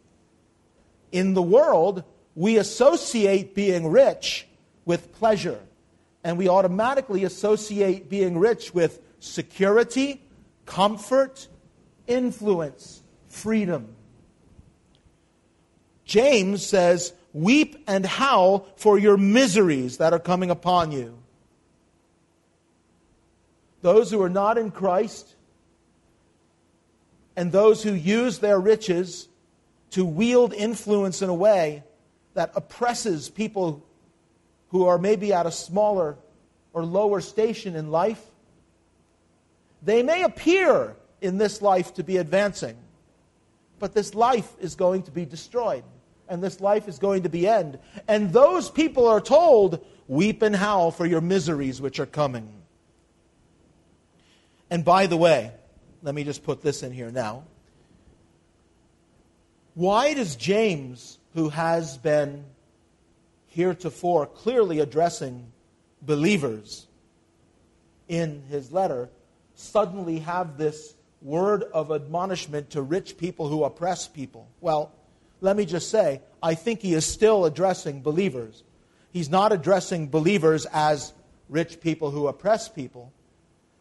In 1.11 1.33
the 1.33 1.41
world, 1.41 2.05
we 2.35 2.59
associate 2.59 3.55
being 3.55 3.89
rich 3.89 4.47
with 4.85 5.15
pleasure 5.15 5.61
and 6.23 6.37
we 6.37 6.47
automatically 6.47 7.25
associate 7.25 8.11
being 8.11 8.37
rich 8.37 8.75
with 8.75 9.01
security, 9.19 10.21
comfort, 10.69 11.49
influence, 12.07 13.03
freedom. 13.27 13.89
James 16.05 16.65
says, 16.65 17.13
Weep 17.33 17.83
and 17.87 18.05
howl 18.05 18.67
for 18.77 18.99
your 18.99 19.17
miseries 19.17 19.99
that 19.99 20.13
are 20.13 20.19
coming 20.19 20.51
upon 20.51 20.93
you. 20.93 21.19
Those 23.81 24.11
who 24.11 24.23
are 24.23 24.31
not 24.31 24.59
in 24.59 24.71
Christ 24.71 25.35
and 27.37 27.53
those 27.53 27.83
who 27.83 27.93
use 27.93 28.39
their 28.39 28.59
riches 28.59 29.29
to 29.91 30.05
wield 30.05 30.53
influence 30.53 31.23
in 31.23 31.29
a 31.29 31.35
way 31.35 31.83
that 32.35 32.53
oppresses 32.55 33.29
people 33.29 33.87
who 34.69 34.87
are 34.87 34.99
maybe 34.99 35.33
at 35.33 35.47
a 35.47 35.53
smaller 35.53 36.19
or 36.73 36.85
lower 36.85 37.21
station 37.21 37.75
in 37.77 37.91
life, 37.91 38.23
they 39.83 40.03
may 40.03 40.23
appear 40.23 40.97
in 41.21 41.39
this 41.39 41.63
life 41.63 41.95
to 41.95 42.03
be 42.03 42.17
advancing, 42.17 42.77
but 43.79 43.95
this 43.95 44.15
life 44.15 44.51
is 44.61 44.75
going 44.75 45.03
to 45.05 45.11
be 45.11 45.25
destroyed, 45.25 45.85
and 46.29 46.43
this 46.43 46.61
life 46.61 46.89
is 46.89 46.99
going 46.99 47.23
to 47.23 47.29
be 47.29 47.47
end. 47.47 47.79
And 48.07 48.33
those 48.33 48.71
people 48.71 49.07
are 49.07 49.21
told, 49.21 49.85
Weep 50.07 50.41
and 50.41 50.57
howl 50.57 50.91
for 50.91 51.05
your 51.05 51.21
miseries 51.21 51.83
which 51.83 52.01
are 52.01 52.07
coming. 52.07 52.51
And 54.71 54.85
by 54.85 55.07
the 55.07 55.17
way, 55.19 55.53
let 56.03 56.15
me 56.15 56.25
just 56.25 56.45
put 56.45 56.63
this 56.63 56.83
in 56.83 56.93
here 56.93 57.11
now. 57.11 57.45
Why 59.75 60.15
does 60.15 60.35
James, 60.35 61.19
who 61.35 61.51
has 61.51 61.99
been 61.99 62.45
heretofore 63.49 64.27
clearly 64.27 64.79
addressing 64.79 65.53
believers. 66.03 66.87
in 68.09 68.43
his 68.49 68.73
letter 68.73 69.11
suddenly 69.59 70.21
have 70.21 70.57
this 70.57 70.95
word 71.21 71.65
of 71.65 71.91
admonishment 71.91 72.71
to 72.71 72.83
rich 72.83 73.19
people 73.19 73.49
who 73.49 73.65
oppress 73.65 74.07
people? 74.07 74.49
Well, 74.61 74.93
let 75.41 75.57
me 75.57 75.67
just 75.67 75.91
say, 75.91 76.23
I 76.43 76.55
think 76.55 76.81
he 76.81 76.95
is 76.95 77.05
still 77.05 77.45
addressing 77.45 78.03
believers. 78.03 78.63
He's 79.13 79.29
not 79.29 79.53
addressing 79.53 80.09
believers 80.09 80.67
as 80.73 81.13
rich 81.49 81.81
people 81.81 82.11
who 82.11 82.29
oppress 82.29 82.69
people. 82.69 83.13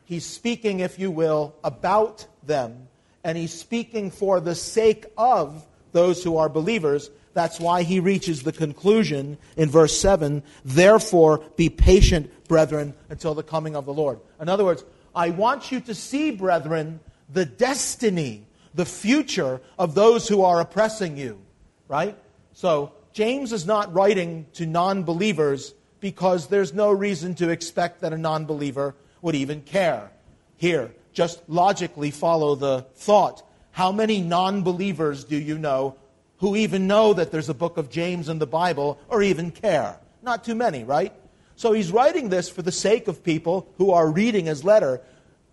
He's 0.05 0.25
speaking, 0.25 0.79
if 0.79 0.97
you 0.97 1.11
will, 1.11 1.53
about 1.63 2.25
them, 2.43 2.87
and 3.23 3.37
he's 3.37 3.53
speaking 3.53 4.09
for 4.09 4.39
the 4.39 4.55
sake 4.55 5.05
of 5.17 5.65
those 5.91 6.23
who 6.23 6.37
are 6.37 6.49
believers. 6.49 7.09
That's 7.33 7.59
why 7.59 7.83
he 7.83 7.99
reaches 7.99 8.43
the 8.43 8.51
conclusion 8.51 9.37
in 9.57 9.69
verse 9.69 9.99
7 9.99 10.41
Therefore, 10.63 11.43
be 11.55 11.69
patient, 11.69 12.31
brethren, 12.47 12.93
until 13.09 13.35
the 13.35 13.43
coming 13.43 13.75
of 13.75 13.85
the 13.85 13.93
Lord. 13.93 14.19
In 14.39 14.49
other 14.49 14.63
words, 14.63 14.83
I 15.17 15.31
want 15.31 15.71
you 15.71 15.79
to 15.79 15.95
see, 15.95 16.29
brethren, 16.29 16.99
the 17.27 17.43
destiny, 17.43 18.45
the 18.75 18.85
future 18.85 19.59
of 19.79 19.95
those 19.95 20.27
who 20.27 20.43
are 20.43 20.61
oppressing 20.61 21.17
you. 21.17 21.41
Right? 21.87 22.15
So, 22.53 22.93
James 23.13 23.51
is 23.51 23.65
not 23.65 23.91
writing 23.91 24.45
to 24.53 24.67
non 24.67 25.03
believers 25.03 25.73
because 25.99 26.47
there's 26.49 26.71
no 26.71 26.91
reason 26.91 27.33
to 27.35 27.49
expect 27.49 28.01
that 28.01 28.13
a 28.13 28.17
non 28.17 28.45
believer 28.45 28.93
would 29.23 29.33
even 29.33 29.61
care. 29.61 30.11
Here, 30.57 30.91
just 31.13 31.41
logically 31.49 32.11
follow 32.11 32.53
the 32.53 32.85
thought. 32.93 33.41
How 33.71 33.91
many 33.91 34.21
non 34.21 34.61
believers 34.61 35.23
do 35.23 35.35
you 35.35 35.57
know 35.57 35.95
who 36.37 36.55
even 36.55 36.85
know 36.85 37.13
that 37.13 37.31
there's 37.31 37.49
a 37.49 37.55
book 37.55 37.77
of 37.77 37.89
James 37.89 38.29
in 38.29 38.37
the 38.37 38.45
Bible 38.45 38.99
or 39.09 39.23
even 39.23 39.49
care? 39.49 39.99
Not 40.21 40.43
too 40.43 40.53
many, 40.53 40.83
right? 40.83 41.11
So 41.57 41.73
he's 41.73 41.91
writing 41.91 42.29
this 42.29 42.47
for 42.49 42.61
the 42.61 42.71
sake 42.71 43.07
of 43.07 43.23
people 43.23 43.67
who 43.77 43.89
are 43.89 44.09
reading 44.09 44.45
his 44.45 44.63
letter 44.63 45.01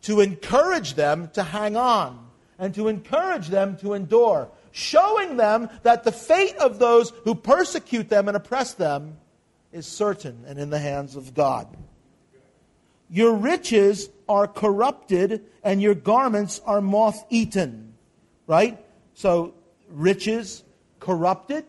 to 0.02 0.20
encourage 0.20 0.94
them 0.94 1.30
to 1.32 1.42
hang 1.42 1.78
on 1.78 2.28
and 2.58 2.74
to 2.74 2.88
encourage 2.88 3.48
them 3.48 3.78
to 3.78 3.94
endure, 3.94 4.50
showing 4.70 5.38
them 5.38 5.70
that 5.82 6.04
the 6.04 6.12
fate 6.12 6.56
of 6.56 6.78
those 6.78 7.10
who 7.24 7.34
persecute 7.34 8.10
them 8.10 8.28
and 8.28 8.36
oppress 8.36 8.74
them 8.74 9.16
is 9.72 9.86
certain 9.86 10.44
and 10.46 10.58
in 10.58 10.68
the 10.68 10.78
hands 10.78 11.16
of 11.16 11.32
God. 11.32 11.74
Your 13.08 13.32
riches 13.32 14.10
are 14.28 14.46
corrupted 14.46 15.46
and 15.62 15.80
your 15.80 15.94
garments 15.94 16.60
are 16.66 16.82
moth 16.82 17.24
eaten. 17.30 17.94
Right? 18.46 18.78
So, 19.14 19.54
riches 19.88 20.64
corrupted. 21.00 21.64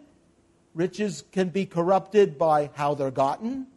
Riches 0.74 1.24
can 1.32 1.48
be 1.50 1.65
corrupted 1.65 2.38
by 2.38 2.69
how 2.74 2.95
they're 2.95 3.12
gotten. 3.12 3.67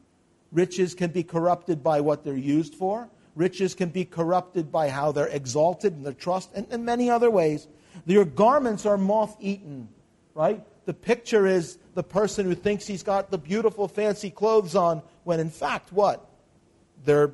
Riches 0.53 0.95
can 0.95 1.11
be 1.11 1.23
corrupted 1.23 1.83
by 1.83 2.01
what 2.01 2.25
they're 2.25 2.37
used 2.37 2.75
for. 2.75 3.09
Riches 3.35 3.75
can 3.75 3.91
be 3.91 4.05
corrupted 4.05 4.73
by 4.73 4.89
how 4.89 5.13
they're 5.13 5.27
exalted 5.27 5.93
and 5.93 6.05
their 6.05 6.13
trust, 6.13 6.51
and 6.55 6.67
in 6.73 6.85
many 6.85 7.11
other 7.11 7.31
ways. 7.31 7.69
Your 8.07 8.25
garments 8.25 8.87
are 8.87 8.97
moth 8.97 9.37
eaten, 9.41 9.89
right? 10.35 10.65
the 10.89 10.95
picture 10.95 11.47
is 11.47 11.77
the 11.93 12.03
person 12.03 12.47
who 12.47 12.55
thinks 12.55 12.87
he's 12.87 13.03
got 13.03 13.31
the 13.31 13.37
beautiful, 13.37 13.89
fancy 13.89 14.31
clothes 14.31 14.75
on, 14.75 15.03
when 15.23 15.39
in 15.39 15.51
fact, 15.51 15.93
what? 15.93 16.27
They're, 17.05 17.33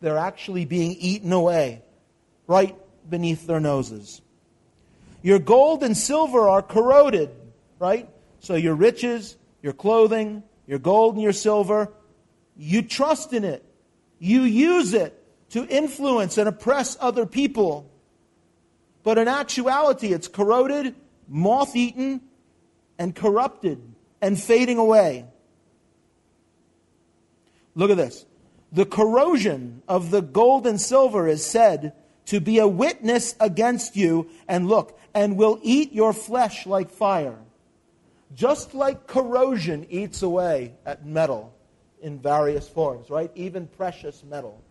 they're 0.00 0.18
actually 0.18 0.64
being 0.64 0.96
eaten 0.98 1.32
away 1.32 1.82
right 2.48 2.76
beneath 3.08 3.46
their 3.46 3.60
noses. 3.60 4.22
Your 5.22 5.38
gold 5.38 5.84
and 5.84 5.96
silver 5.96 6.48
are 6.48 6.60
corroded, 6.60 7.30
right? 7.78 8.08
So 8.40 8.56
your 8.56 8.74
riches, 8.74 9.36
your 9.62 9.72
clothing, 9.72 10.42
your 10.66 10.80
gold 10.80 11.14
and 11.14 11.22
your 11.22 11.32
silver, 11.32 11.92
you 12.58 12.82
trust 12.82 13.32
in 13.32 13.44
it. 13.44 13.64
You 14.18 14.42
use 14.42 14.92
it 14.92 15.14
to 15.50 15.64
influence 15.66 16.36
and 16.36 16.48
oppress 16.48 16.96
other 17.00 17.24
people. 17.24 17.88
But 19.04 19.16
in 19.16 19.28
actuality, 19.28 20.12
it's 20.12 20.28
corroded, 20.28 20.94
moth 21.28 21.76
eaten, 21.76 22.20
and 22.98 23.14
corrupted 23.14 23.80
and 24.20 24.40
fading 24.40 24.76
away. 24.76 25.24
Look 27.76 27.90
at 27.90 27.96
this. 27.96 28.26
The 28.72 28.84
corrosion 28.84 29.82
of 29.88 30.10
the 30.10 30.20
gold 30.20 30.66
and 30.66 30.80
silver 30.80 31.28
is 31.28 31.46
said 31.46 31.92
to 32.26 32.40
be 32.40 32.58
a 32.58 32.68
witness 32.68 33.34
against 33.40 33.96
you, 33.96 34.28
and 34.46 34.68
look, 34.68 34.98
and 35.14 35.38
will 35.38 35.58
eat 35.62 35.92
your 35.92 36.12
flesh 36.12 36.66
like 36.66 36.90
fire. 36.90 37.38
Just 38.34 38.74
like 38.74 39.06
corrosion 39.06 39.86
eats 39.88 40.20
away 40.20 40.74
at 40.84 41.06
metal 41.06 41.54
in 42.02 42.18
various 42.18 42.68
forms, 42.68 43.10
right? 43.10 43.30
Even 43.34 43.66
precious 43.66 44.22
metal. 44.24 44.62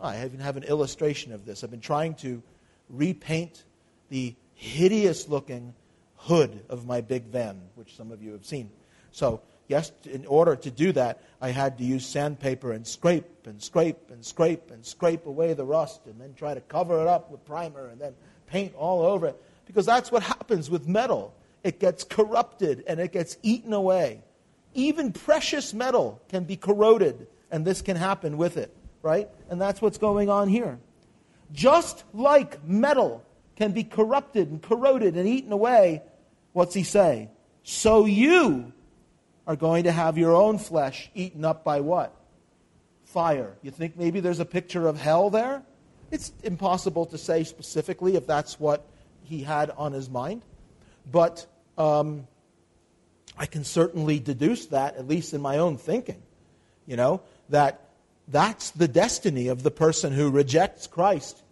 I 0.00 0.24
even 0.24 0.40
have 0.40 0.56
an 0.56 0.64
illustration 0.64 1.32
of 1.32 1.44
this. 1.44 1.64
I've 1.64 1.70
been 1.70 1.80
trying 1.80 2.14
to 2.16 2.42
repaint 2.88 3.64
the 4.08 4.34
hideous 4.54 5.28
looking 5.28 5.74
hood 6.16 6.64
of 6.68 6.86
my 6.86 7.00
big 7.00 7.24
van, 7.24 7.60
which 7.74 7.96
some 7.96 8.10
of 8.10 8.22
you 8.22 8.32
have 8.32 8.44
seen. 8.44 8.70
So, 9.12 9.40
yes, 9.66 9.92
in 10.04 10.26
order 10.26 10.56
to 10.56 10.70
do 10.70 10.92
that, 10.92 11.22
I 11.40 11.50
had 11.50 11.78
to 11.78 11.84
use 11.84 12.04
sandpaper 12.04 12.72
and 12.72 12.86
scrape 12.86 13.46
and 13.46 13.62
scrape 13.62 14.10
and 14.10 14.24
scrape 14.24 14.70
and 14.70 14.84
scrape 14.84 15.26
away 15.26 15.54
the 15.54 15.64
rust 15.64 16.02
and 16.06 16.20
then 16.20 16.34
try 16.34 16.54
to 16.54 16.60
cover 16.60 17.00
it 17.00 17.06
up 17.06 17.30
with 17.30 17.44
primer 17.44 17.88
and 17.88 18.00
then 18.00 18.14
paint 18.46 18.74
all 18.74 19.02
over 19.02 19.26
it. 19.26 19.42
Because 19.66 19.86
that's 19.86 20.10
what 20.10 20.22
happens 20.22 20.70
with 20.70 20.88
metal. 20.88 21.34
It 21.62 21.80
gets 21.80 22.04
corrupted 22.04 22.84
and 22.86 23.00
it 23.00 23.12
gets 23.12 23.36
eaten 23.42 23.72
away. 23.72 24.22
Even 24.74 25.12
precious 25.12 25.74
metal 25.74 26.20
can 26.28 26.44
be 26.44 26.56
corroded, 26.56 27.26
and 27.50 27.64
this 27.64 27.82
can 27.82 27.96
happen 27.96 28.36
with 28.36 28.56
it, 28.56 28.74
right? 29.02 29.28
And 29.50 29.60
that's 29.60 29.80
what's 29.80 29.98
going 29.98 30.28
on 30.28 30.48
here. 30.48 30.78
Just 31.52 32.04
like 32.12 32.64
metal 32.64 33.24
can 33.56 33.72
be 33.72 33.84
corrupted 33.84 34.50
and 34.50 34.62
corroded 34.62 35.16
and 35.16 35.26
eaten 35.26 35.52
away, 35.52 36.02
what's 36.52 36.74
he 36.74 36.82
say? 36.82 37.30
So 37.62 38.04
you 38.04 38.72
are 39.46 39.56
going 39.56 39.84
to 39.84 39.92
have 39.92 40.18
your 40.18 40.36
own 40.36 40.58
flesh 40.58 41.10
eaten 41.14 41.44
up 41.44 41.64
by 41.64 41.80
what? 41.80 42.14
Fire. 43.04 43.56
You 43.62 43.70
think 43.70 43.96
maybe 43.96 44.20
there's 44.20 44.40
a 44.40 44.44
picture 44.44 44.86
of 44.86 45.00
hell 45.00 45.30
there? 45.30 45.62
It's 46.10 46.32
impossible 46.42 47.06
to 47.06 47.18
say 47.18 47.44
specifically 47.44 48.14
if 48.16 48.26
that's 48.26 48.60
what 48.60 48.86
he 49.24 49.42
had 49.42 49.70
on 49.70 49.92
his 49.92 50.08
mind. 50.08 50.42
But 51.10 51.46
um, 51.76 52.26
I 53.38 53.46
can 53.46 53.64
certainly 53.64 54.18
deduce 54.18 54.66
that, 54.66 54.96
at 54.96 55.08
least 55.08 55.32
in 55.32 55.40
my 55.40 55.58
own 55.58 55.78
thinking, 55.78 56.22
you 56.86 56.96
know, 56.96 57.22
that 57.48 57.88
that's 58.26 58.72
the 58.72 58.88
destiny 58.88 59.48
of 59.48 59.62
the 59.62 59.70
person 59.70 60.12
who 60.12 60.30
rejects 60.30 60.86
Christ 60.86 61.42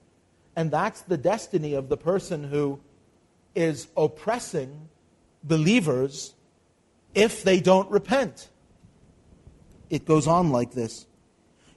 and 0.56 0.70
that's 0.70 1.02
the 1.02 1.18
destiny 1.18 1.74
of 1.74 1.90
the 1.90 1.98
person 1.98 2.42
who 2.42 2.80
is 3.54 3.86
oppressing 3.96 4.88
believers 5.44 6.34
if 7.14 7.44
they 7.44 7.60
don't 7.60 7.90
repent. 7.90 8.48
It 9.90 10.06
goes 10.06 10.26
on 10.26 10.50
like 10.50 10.72
this 10.72 11.06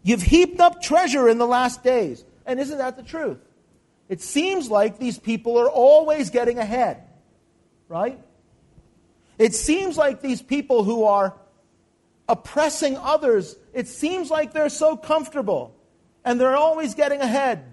You've 0.02 0.24
heaped 0.24 0.62
up 0.62 0.82
treasure 0.82 1.28
in 1.28 1.38
the 1.38 1.46
last 1.46 1.84
days. 1.84 2.24
And 2.46 2.60
isn't 2.60 2.80
that 2.80 2.96
the 2.96 3.04
truth? 3.04 3.38
It 4.08 4.22
seems 4.22 4.72
like 4.72 4.98
these 4.98 5.20
people 5.20 5.60
are 5.60 5.70
always 5.70 6.32
getting 6.32 6.58
ahead, 6.58 7.04
right? 7.88 8.20
It 9.40 9.56
seems 9.56 9.98
like 9.98 10.22
these 10.22 10.42
people 10.42 10.84
who 10.84 11.06
are 11.06 11.36
oppressing 12.28 12.98
others, 12.98 13.56
it 13.74 13.88
seems 13.88 14.30
like 14.30 14.54
they're 14.54 14.70
so 14.70 14.96
comfortable 14.96 15.76
and 16.24 16.40
they're 16.40 16.58
always 16.58 16.94
getting 16.94 17.22
ahead 17.22 17.64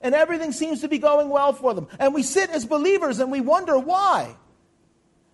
and 0.00 0.14
everything 0.14 0.50
seems 0.50 0.80
to 0.80 0.88
be 0.88 0.98
going 0.98 1.28
well 1.28 1.52
for 1.52 1.74
them. 1.74 1.86
And 1.98 2.14
we 2.14 2.22
sit 2.22 2.50
as 2.50 2.64
believers 2.64 3.20
and 3.20 3.30
we 3.30 3.40
wonder 3.40 3.78
why. 3.78 4.34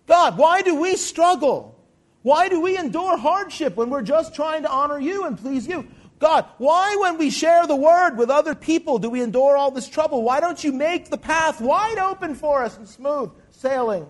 God, 0.05 0.37
why 0.37 0.61
do 0.61 0.75
we 0.75 0.95
struggle? 0.95 1.73
Why 2.21 2.49
do 2.49 2.59
we 2.59 2.77
endure 2.77 3.17
hardship 3.17 3.77
when 3.77 3.89
we're 3.89 4.01
just 4.01 4.35
trying 4.35 4.63
to 4.63 4.69
honor 4.69 4.99
you 4.99 5.25
and 5.25 5.37
please 5.37 5.65
you? 5.67 5.87
God, 6.19 6.45
why, 6.57 6.97
when 6.99 7.17
we 7.17 7.29
share 7.29 7.67
the 7.67 7.75
word 7.75 8.17
with 8.17 8.29
other 8.29 8.55
people, 8.55 8.97
do 8.97 9.09
we 9.09 9.21
endure 9.21 9.55
all 9.55 9.71
this 9.71 9.87
trouble? 9.87 10.23
Why 10.23 10.39
don't 10.39 10.61
you 10.63 10.71
make 10.71 11.09
the 11.09 11.17
path 11.17 11.61
wide 11.61 11.99
open 11.99 12.35
for 12.35 12.63
us 12.63 12.75
and 12.75 12.87
smooth 12.87 13.31
sailing? 13.51 14.07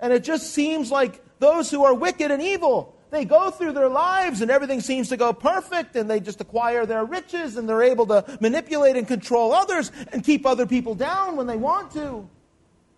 And 0.00 0.12
it 0.12 0.24
just 0.24 0.52
seems 0.52 0.90
like 0.90 1.22
those 1.38 1.70
who 1.70 1.84
are 1.84 1.94
wicked 1.94 2.30
and 2.30 2.42
evil 2.42 2.98
they 3.10 3.24
go 3.24 3.50
through 3.50 3.72
their 3.72 3.88
lives 3.88 4.40
and 4.42 4.50
everything 4.50 4.80
seems 4.80 5.08
to 5.08 5.16
go 5.16 5.32
perfect 5.32 5.96
and 5.96 6.10
they 6.10 6.20
just 6.20 6.40
acquire 6.40 6.84
their 6.84 7.04
riches 7.04 7.56
and 7.56 7.68
they're 7.68 7.82
able 7.82 8.06
to 8.06 8.38
manipulate 8.40 8.96
and 8.96 9.06
control 9.08 9.52
others 9.52 9.90
and 10.12 10.22
keep 10.22 10.44
other 10.44 10.66
people 10.66 10.94
down 10.94 11.36
when 11.36 11.46
they 11.46 11.56
want 11.56 11.92
to. 11.92 12.28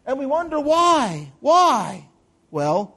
And 0.06 0.18
we 0.18 0.26
wonder 0.26 0.58
why? 0.58 1.32
Why? 1.40 2.08
Well, 2.50 2.96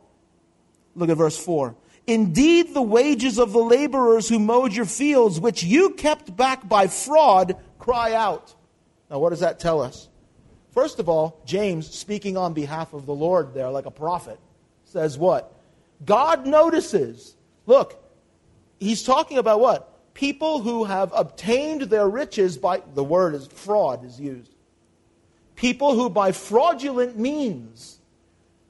look 0.96 1.10
at 1.10 1.18
verse 1.18 1.38
4. 1.38 1.76
Indeed, 2.08 2.74
the 2.74 2.82
wages 2.82 3.38
of 3.38 3.54
the 3.54 3.60
laborers 3.60 4.28
who 4.28 4.40
mowed 4.40 4.74
your 4.74 4.86
fields, 4.86 5.40
which 5.40 5.64
you 5.64 5.92
kept 5.92 6.36
back 6.36 6.68
by 6.68 6.88
fraud, 6.88 7.56
cry 7.78 8.14
out. 8.14 8.54
Now, 9.10 9.20
what 9.20 9.30
does 9.30 9.40
that 9.42 9.60
tell 9.60 9.82
us? 9.82 10.10
First 10.74 11.00
of 11.00 11.08
all, 11.08 11.42
James, 11.46 11.90
speaking 11.90 12.36
on 12.36 12.54
behalf 12.54 12.94
of 12.94 13.06
the 13.06 13.14
Lord 13.14 13.54
there 13.54 13.70
like 13.70 13.86
a 13.86 13.92
prophet, 13.92 14.40
says 14.86 15.18
what? 15.18 15.54
God 16.04 16.46
notices. 16.46 17.36
Look, 17.66 18.04
he's 18.80 19.04
talking 19.04 19.38
about 19.38 19.60
what? 19.60 19.94
people 20.14 20.62
who 20.62 20.84
have 20.84 21.12
obtained 21.16 21.84
their 21.84 22.08
riches 22.08 22.58
by, 22.58 22.82
the 22.94 23.04
word 23.04 23.36
is 23.36 23.48
fraud 23.48 24.06
is 24.06 24.20
used. 24.20 24.52
People 25.56 25.96
who 25.96 26.10
by 26.10 26.32
fraudulent 26.32 27.18
means, 27.18 28.00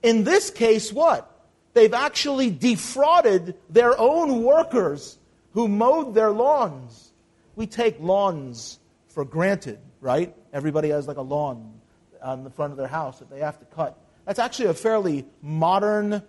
in 0.01 0.23
this 0.23 0.49
case, 0.49 0.91
what? 0.91 1.29
They've 1.73 1.93
actually 1.93 2.51
defrauded 2.51 3.55
their 3.69 3.97
own 3.99 4.43
workers 4.43 5.17
who 5.53 5.67
mowed 5.67 6.13
their 6.13 6.31
lawns. 6.31 7.11
We 7.55 7.67
take 7.67 7.99
lawns 7.99 8.79
for 9.09 9.25
granted, 9.25 9.79
right? 10.01 10.35
Everybody 10.51 10.89
has 10.89 11.07
like 11.07 11.17
a 11.17 11.21
lawn 11.21 11.79
on 12.23 12.43
the 12.43 12.49
front 12.49 12.71
of 12.71 12.77
their 12.77 12.87
house 12.87 13.19
that 13.19 13.29
they 13.29 13.39
have 13.39 13.59
to 13.59 13.65
cut. 13.65 13.97
That's 14.25 14.39
actually 14.39 14.67
a 14.67 14.73
fairly 14.73 15.25
modern 15.41 16.23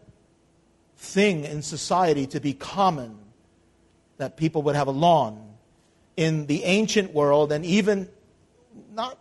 thing 0.97 1.45
in 1.45 1.63
society 1.63 2.27
to 2.29 2.41
be 2.41 2.53
common 2.53 3.19
that 4.17 4.37
people 4.37 4.63
would 4.63 4.77
have 4.77 4.89
a 4.89 4.93
lawn. 4.93 5.41
In 6.17 6.47
the 6.47 6.63
ancient 6.65 7.13
world, 7.13 7.51
and 7.51 7.65
even 7.65 8.09
not 8.93 9.19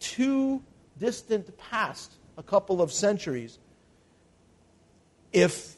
too 0.00 0.62
distant 0.98 1.56
past, 1.56 2.12
a 2.36 2.42
couple 2.42 2.82
of 2.82 2.92
centuries, 2.92 3.58
if 5.32 5.76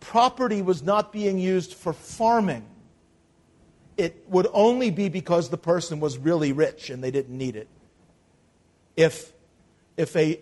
property 0.00 0.60
was 0.60 0.82
not 0.82 1.12
being 1.12 1.38
used 1.38 1.74
for 1.74 1.92
farming, 1.92 2.66
it 3.96 4.24
would 4.28 4.46
only 4.52 4.90
be 4.90 5.08
because 5.08 5.50
the 5.50 5.58
person 5.58 6.00
was 6.00 6.18
really 6.18 6.52
rich 6.52 6.90
and 6.90 7.02
they 7.04 7.10
didn't 7.10 7.36
need 7.36 7.56
it. 7.56 7.68
If, 8.96 9.32
if 10.00 10.16
a, 10.16 10.40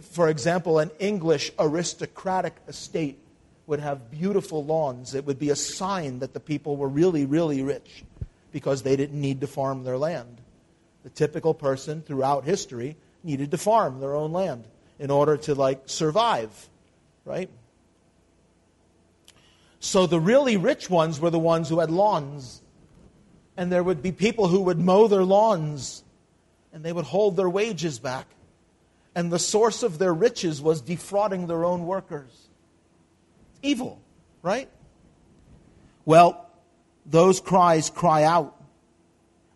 for 0.00 0.30
example, 0.30 0.78
an 0.78 0.90
English 0.98 1.52
aristocratic 1.58 2.54
estate 2.66 3.18
would 3.66 3.78
have 3.80 4.10
beautiful 4.10 4.64
lawns, 4.64 5.14
it 5.14 5.26
would 5.26 5.38
be 5.38 5.50
a 5.50 5.56
sign 5.56 6.20
that 6.20 6.32
the 6.32 6.40
people 6.40 6.76
were 6.76 6.88
really, 6.88 7.26
really 7.26 7.62
rich 7.62 8.04
because 8.52 8.82
they 8.82 8.96
didn't 8.96 9.20
need 9.20 9.42
to 9.42 9.46
farm 9.46 9.84
their 9.84 9.98
land. 9.98 10.40
The 11.04 11.10
typical 11.10 11.52
person 11.52 12.00
throughout 12.00 12.44
history 12.44 12.96
needed 13.22 13.50
to 13.50 13.58
farm 13.58 14.00
their 14.00 14.14
own 14.14 14.32
land 14.32 14.64
in 14.98 15.10
order 15.10 15.36
to 15.36 15.54
like 15.54 15.82
survive, 15.86 16.68
right? 17.26 17.50
So 19.78 20.06
the 20.06 20.18
really 20.18 20.56
rich 20.56 20.88
ones 20.88 21.20
were 21.20 21.30
the 21.30 21.38
ones 21.38 21.68
who 21.68 21.80
had 21.80 21.90
lawns. 21.90 22.62
And 23.58 23.70
there 23.70 23.82
would 23.82 24.02
be 24.02 24.12
people 24.12 24.48
who 24.48 24.62
would 24.62 24.78
mow 24.78 25.06
their 25.06 25.22
lawns 25.22 26.02
and 26.72 26.82
they 26.82 26.92
would 26.92 27.04
hold 27.04 27.36
their 27.36 27.48
wages 27.48 27.98
back. 27.98 28.26
And 29.16 29.32
the 29.32 29.38
source 29.40 29.82
of 29.82 29.98
their 29.98 30.14
riches 30.14 30.62
was 30.62 30.80
defrauding 30.80 31.48
their 31.48 31.64
own 31.64 31.86
workers 31.86 32.46
evil, 33.62 34.00
right? 34.42 34.68
Well, 36.04 36.48
those 37.04 37.40
cries 37.40 37.90
cry 37.90 38.22
out. 38.22 38.54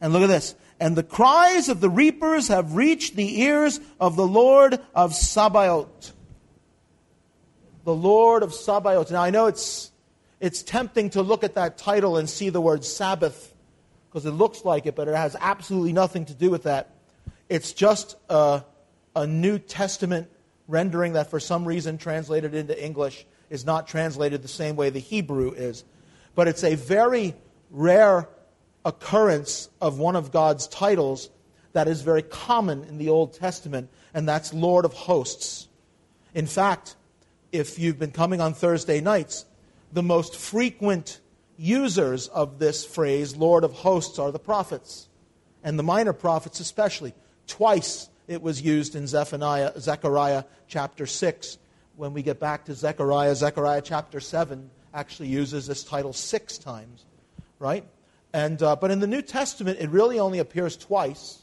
And 0.01 0.13
look 0.13 0.23
at 0.23 0.29
this. 0.29 0.55
And 0.81 0.97
the 0.97 1.03
cries 1.03 1.69
of 1.69 1.81
the 1.81 1.91
reapers 1.91 2.49
have 2.49 2.75
reached 2.75 3.15
the 3.15 3.43
ears 3.43 3.81
of 4.01 4.17
the 4.17 4.27
Lord 4.27 4.81
of 4.95 5.15
Sabaoth. 5.15 6.15
The 7.85 7.95
Lord 7.95 8.43
of 8.43 8.55
Sabaoth. 8.55 9.11
Now, 9.11 9.23
I 9.23 9.31
know 9.31 9.47
it's, 9.47 9.93
it's 10.41 10.63
tempting 10.63 11.11
to 11.11 11.23
look 11.23 11.45
at 11.45 11.55
that 11.55 11.77
title 11.77 12.17
and 12.17 12.29
see 12.29 12.49
the 12.49 12.61
word 12.61 12.85
Sabbath 12.85 13.55
because 14.09 14.25
it 14.25 14.33
looks 14.33 14.65
like 14.65 14.87
it, 14.87 14.97
but 14.97 15.07
it 15.07 15.15
has 15.15 15.37
absolutely 15.39 15.93
nothing 15.93 16.25
to 16.25 16.35
do 16.35 16.51
with 16.51 16.63
that. 16.65 16.95
It's 17.49 17.73
just 17.73 18.17
a, 18.31 18.65
a 19.15 19.27
New 19.27 19.59
Testament 19.59 20.29
rendering 20.69 21.15
that 21.15 21.31
for 21.31 21.41
some 21.41 21.65
reason 21.65 21.99
translated 21.99 22.55
into 22.55 22.83
English 22.83 23.27
is 23.49 23.67
not 23.67 23.89
translated 23.89 24.43
the 24.43 24.49
same 24.49 24.77
way 24.77 24.91
the 24.91 25.01
Hebrew 25.01 25.53
is. 25.53 25.85
But 26.35 26.49
it's 26.49 26.63
a 26.63 26.77
very 26.77 27.35
rare 27.71 28.29
occurrence 28.85 29.69
of 29.81 29.99
one 29.99 30.17
of 30.17 30.31
God's 30.31 30.69
titles 30.69 31.31
that 31.73 31.89
is 31.89 32.03
very 32.03 32.23
common 32.23 32.85
in 32.85 32.99
the 32.99 33.09
Old 33.09 33.35
Testament, 33.35 33.91
and 34.15 34.29
that's 34.29 34.55
Lord 34.55 34.85
of 34.85 34.93
Hosts. 34.93 35.69
In 36.35 36.47
fact, 36.47 36.97
if 37.53 37.79
you've 37.79 37.99
been 37.99 38.13
coming 38.13 38.41
on 38.41 38.55
Thursday 38.55 39.01
nights, 39.01 39.45
the 39.93 40.03
most 40.03 40.37
frequent 40.37 41.21
users 41.57 42.29
of 42.29 42.59
this 42.59 42.85
phrase, 42.85 43.37
Lord 43.37 43.65
of 43.65 43.73
Hosts, 43.73 44.19
are 44.19 44.31
the 44.31 44.39
prophets, 44.39 45.09
and 45.63 45.79
the 45.79 45.83
minor 45.83 46.13
prophets 46.13 46.61
especially. 46.61 47.13
Twice 47.47 48.09
it 48.31 48.41
was 48.41 48.63
used 48.63 48.95
in 48.95 49.09
Zephaniah, 49.09 49.73
Zechariah 49.81 50.45
chapter 50.69 51.05
6 51.05 51.59
when 51.97 52.13
we 52.13 52.23
get 52.23 52.39
back 52.39 52.65
to 52.67 52.75
Zechariah, 52.75 53.35
Zechariah 53.35 53.83
chapter 53.83 54.21
7 54.21 54.71
actually 54.95 55.29
uses 55.29 55.67
this 55.67 55.83
title 55.83 56.13
six 56.13 56.57
times, 56.57 57.05
right? 57.59 57.85
And, 58.33 58.63
uh, 58.63 58.77
but 58.77 58.93
in 58.93 59.01
the 59.01 59.09
New 59.09 59.21
Testament, 59.21 59.81
it 59.81 59.91
really 59.91 60.21
only 60.21 60.39
appears 60.39 60.77
twice. 60.77 61.43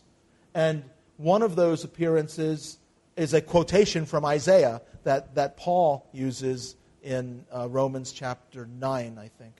And 0.54 0.86
one 1.18 1.42
of 1.42 1.58
those 1.58 1.84
appearances 1.84 2.78
is 3.18 3.34
a 3.34 3.42
quotation 3.42 4.06
from 4.06 4.24
Isaiah 4.24 4.82
that, 5.04 5.36
that 5.36 5.58
Paul 5.58 6.08
uses 6.14 6.78
in 7.04 7.44
uh, 7.54 7.68
Romans 7.68 8.14
chapter 8.14 8.66
9, 8.66 9.18
I 9.20 9.28
think. 9.28 9.56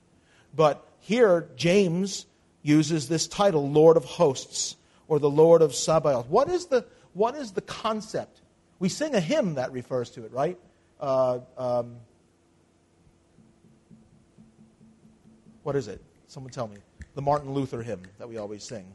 But 0.56 0.82
here, 0.98 1.50
James 1.56 2.24
uses 2.62 3.06
this 3.06 3.26
title, 3.26 3.70
Lord 3.70 3.98
of 3.98 4.06
Hosts, 4.06 4.76
or 5.08 5.18
the 5.18 5.30
Lord 5.30 5.60
of 5.60 5.74
Sabaoth. 5.74 6.26
What 6.28 6.48
is 6.48 6.66
the, 6.66 6.86
what 7.18 7.34
is 7.34 7.52
the 7.52 7.60
concept? 7.60 8.40
We 8.78 8.88
sing 8.88 9.14
a 9.14 9.20
hymn 9.20 9.54
that 9.54 9.72
refers 9.72 10.10
to 10.10 10.24
it, 10.24 10.32
right? 10.32 10.58
uh, 11.00 11.40
um, 11.56 11.96
what 15.62 15.76
is 15.76 15.88
it? 15.88 16.02
Someone 16.26 16.52
tell 16.52 16.68
me. 16.68 16.76
The 17.14 17.22
Martin 17.22 17.52
Luther 17.52 17.82
hymn 17.82 18.02
that 18.18 18.28
we 18.28 18.38
always 18.38 18.64
sing. 18.64 18.86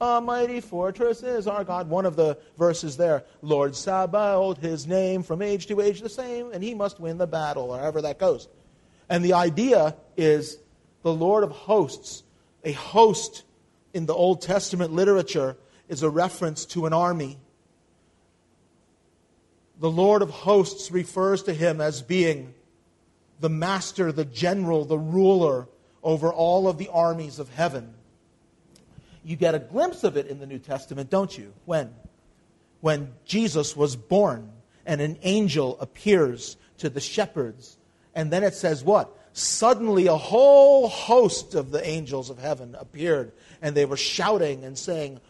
A 0.00 0.20
mighty 0.20 0.60
fortress 0.60 1.22
is 1.22 1.46
our 1.46 1.62
God. 1.62 1.88
One 1.88 2.06
of 2.06 2.16
the 2.16 2.38
verses 2.56 2.96
there, 2.96 3.24
Lord 3.42 3.76
Sabaoth, 3.76 4.58
his 4.58 4.86
name 4.86 5.22
from 5.22 5.42
age 5.42 5.66
to 5.66 5.80
age 5.80 6.00
the 6.00 6.08
same, 6.08 6.52
and 6.52 6.62
he 6.64 6.74
must 6.74 7.00
win 7.00 7.18
the 7.18 7.26
battle, 7.26 7.70
or 7.70 7.78
however 7.78 8.02
that 8.02 8.18
goes. 8.18 8.48
And 9.08 9.24
the 9.24 9.34
idea 9.34 9.94
is 10.16 10.58
the 11.02 11.12
Lord 11.12 11.44
of 11.44 11.50
hosts. 11.50 12.22
A 12.64 12.72
host 12.72 13.44
in 13.92 14.06
the 14.06 14.14
Old 14.14 14.40
Testament 14.42 14.92
literature 14.92 15.56
is 15.88 16.02
a 16.02 16.10
reference 16.10 16.64
to 16.66 16.86
an 16.86 16.92
army 16.92 17.38
the 19.80 19.90
Lord 19.90 20.22
of 20.22 20.30
hosts 20.30 20.90
refers 20.90 21.42
to 21.44 21.54
him 21.54 21.80
as 21.80 22.02
being 22.02 22.54
the 23.40 23.48
master, 23.48 24.12
the 24.12 24.26
general, 24.26 24.84
the 24.84 24.98
ruler 24.98 25.66
over 26.02 26.32
all 26.32 26.68
of 26.68 26.78
the 26.78 26.88
armies 26.88 27.38
of 27.38 27.48
heaven. 27.54 27.94
You 29.24 29.36
get 29.36 29.54
a 29.54 29.58
glimpse 29.58 30.04
of 30.04 30.16
it 30.16 30.26
in 30.26 30.38
the 30.38 30.46
New 30.46 30.58
Testament, 30.58 31.10
don't 31.10 31.36
you? 31.36 31.52
When? 31.64 31.94
When 32.80 33.12
Jesus 33.24 33.74
was 33.74 33.96
born 33.96 34.52
and 34.84 35.00
an 35.00 35.18
angel 35.22 35.78
appears 35.80 36.56
to 36.78 36.90
the 36.90 37.00
shepherds. 37.00 37.78
And 38.14 38.30
then 38.30 38.44
it 38.44 38.54
says 38.54 38.84
what? 38.84 39.16
Suddenly 39.32 40.08
a 40.08 40.16
whole 40.16 40.88
host 40.88 41.54
of 41.54 41.70
the 41.70 41.86
angels 41.86 42.30
of 42.30 42.38
heaven 42.38 42.74
appeared, 42.78 43.32
and 43.62 43.76
they 43.76 43.84
were 43.84 43.96
shouting 43.96 44.64
and 44.64 44.76
saying, 44.76 45.20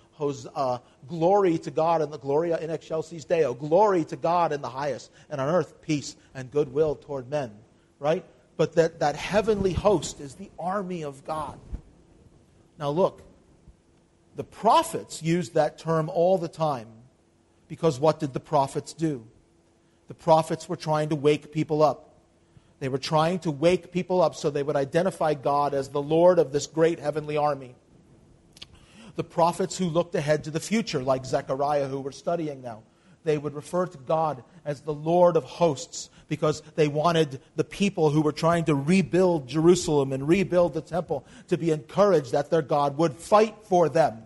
uh, 0.55 0.79
glory 1.09 1.59
to 1.59 1.71
God 1.71 2.03
in 2.03 2.11
the 2.11 2.19
Gloria 2.19 2.59
in 2.59 2.71
excelsis 2.71 3.25
Deo, 3.25 3.55
glory 3.55 4.05
to 4.05 4.17
God 4.17 4.53
in 4.53 4.61
the 4.61 4.69
highest, 4.69 5.11
and 5.29 5.41
on 5.41 5.49
earth 5.49 5.81
peace 5.83 6.17
and 6.35 6.51
goodwill 6.51 6.95
toward 6.97 7.29
men. 7.29 7.51
Right? 7.99 8.25
But 8.57 8.75
that, 8.75 9.01
that 9.01 9.17
heavenly 9.17 9.73
host 9.73 10.21
is 10.21 10.35
the 10.35 10.51
army 10.59 11.03
of 11.03 11.25
God. 11.25 11.59
Now 12.79 12.91
look, 12.91 13.23
the 14.37 14.45
prophets 14.45 15.23
used 15.23 15.55
that 15.55 15.79
term 15.79 16.09
all 16.09 16.39
the 16.39 16.49
time 16.49 16.89
because 17.69 18.01
what 18.01 18.21
did 18.21 18.33
the 18.33 18.41
prophets 18.41 18.93
do? 18.93 19.27
The 20.09 20.15
prophets 20.15 20.69
were 20.69 20.77
trying 20.77 21.11
to 21.11 21.15
wake 21.17 21.53
people 21.53 21.83
up. 21.83 22.15
They 22.81 22.89
were 22.89 22.99
trying 22.99 23.39
to 23.41 23.51
wake 23.51 23.93
people 23.93 24.23
up 24.23 24.35
so 24.35 24.51
they 24.51 24.63
would 24.63 24.77
identify 24.77 25.35
God 25.35 25.75
as 25.75 25.89
the 25.89 26.03
Lord 26.03 26.39
of 26.39 26.53
this 26.53 26.67
great 26.67 26.99
heavenly 26.99 27.37
army 27.37 27.75
the 29.21 29.25
prophets 29.25 29.77
who 29.77 29.85
looked 29.85 30.15
ahead 30.15 30.45
to 30.45 30.51
the 30.51 30.59
future, 30.59 31.03
like 31.03 31.27
Zechariah, 31.27 31.87
who 31.89 32.01
we're 32.01 32.11
studying 32.11 32.63
now. 32.63 32.83
They 33.23 33.37
would 33.37 33.53
refer 33.53 33.85
to 33.85 33.99
God 33.99 34.43
as 34.65 34.81
the 34.81 34.95
Lord 34.95 35.37
of 35.37 35.45
hosts 35.45 36.09
because 36.27 36.63
they 36.75 36.89
wanted 36.89 37.39
the 37.55 37.63
people 37.63 38.09
who 38.09 38.23
were 38.23 38.33
trying 38.33 38.65
to 38.65 38.75
rebuild 38.75 39.47
Jerusalem 39.47 40.15
and 40.15 40.27
rebuild 40.27 40.73
the 40.73 40.81
temple 40.81 41.27
to 41.49 41.59
be 41.59 41.71
encouraged 41.71 42.33
that 42.33 42.49
their 42.49 42.63
God 42.63 42.97
would 42.97 43.13
fight 43.13 43.57
for 43.65 43.91
them. 43.91 44.23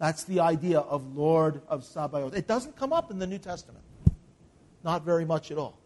That's 0.00 0.24
the 0.24 0.40
idea 0.40 0.80
of 0.80 1.16
Lord 1.16 1.62
of 1.68 1.84
Sabaoth. 1.84 2.34
It 2.34 2.48
doesn't 2.48 2.74
come 2.74 2.92
up 2.92 3.12
in 3.12 3.20
the 3.20 3.28
New 3.28 3.38
Testament. 3.38 3.84
Not 4.82 5.04
very 5.04 5.24
much 5.24 5.52
at 5.52 5.56
all. 5.56 5.78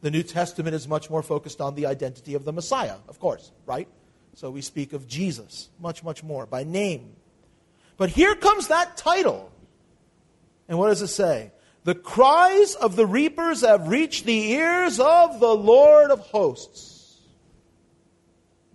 The 0.00 0.10
New 0.10 0.24
Testament 0.24 0.74
is 0.74 0.88
much 0.88 1.10
more 1.10 1.22
focused 1.22 1.60
on 1.60 1.76
the 1.76 1.86
identity 1.86 2.34
of 2.34 2.44
the 2.44 2.52
Messiah, 2.52 2.96
of 3.06 3.20
course, 3.20 3.52
right? 3.66 3.86
So 4.36 4.50
we 4.50 4.60
speak 4.60 4.92
of 4.92 5.08
Jesus 5.08 5.70
much, 5.80 6.04
much 6.04 6.22
more 6.22 6.44
by 6.44 6.62
name. 6.62 7.16
But 7.96 8.10
here 8.10 8.34
comes 8.34 8.68
that 8.68 8.98
title. 8.98 9.50
And 10.68 10.78
what 10.78 10.88
does 10.88 11.00
it 11.00 11.08
say? 11.08 11.52
The 11.84 11.94
cries 11.94 12.74
of 12.74 12.96
the 12.96 13.06
reapers 13.06 13.62
have 13.62 13.88
reached 13.88 14.26
the 14.26 14.50
ears 14.52 15.00
of 15.00 15.40
the 15.40 15.54
Lord 15.54 16.10
of 16.10 16.20
hosts. 16.20 17.22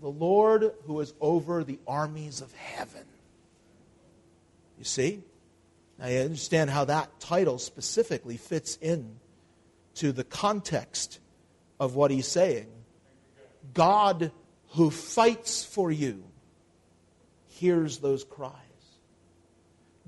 the 0.02 0.10
Lord 0.10 0.74
who 0.88 1.00
is 1.00 1.14
over 1.22 1.64
the 1.64 1.80
armies 1.88 2.42
of 2.42 2.52
heaven. 2.54 3.04
You 4.78 4.84
see? 4.84 5.22
You 6.04 6.20
understand 6.22 6.72
how 6.72 6.86
that 6.86 7.20
title 7.20 7.60
specifically 7.60 8.38
fits 8.38 8.78
in 8.82 9.20
to 9.96 10.12
the 10.12 10.24
context 10.24 11.20
of 11.80 11.96
what 11.96 12.10
he's 12.10 12.28
saying. 12.28 12.66
God 13.76 14.32
who 14.72 14.90
fights 14.90 15.64
for 15.64 15.92
you 15.92 16.24
hears 17.48 17.98
those 17.98 18.24
cries. 18.24 18.54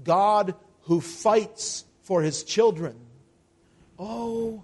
God 0.04 0.56
who 0.84 1.02
fights 1.02 1.86
for 2.02 2.22
his 2.22 2.44
children. 2.44 2.96
Oh, 4.00 4.64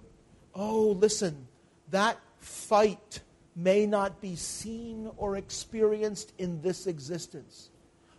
oh, 0.54 0.96
listen, 0.98 1.46
that 1.90 2.18
fight 2.38 3.20
may 3.54 3.86
not 3.86 4.20
be 4.20 4.36
seen 4.36 5.10
or 5.16 5.36
experienced 5.36 6.32
in 6.38 6.62
this 6.62 6.86
existence, 6.86 7.70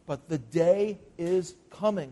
but 0.06 0.30
the 0.30 0.38
day 0.38 1.00
is 1.18 1.56
coming 1.70 2.12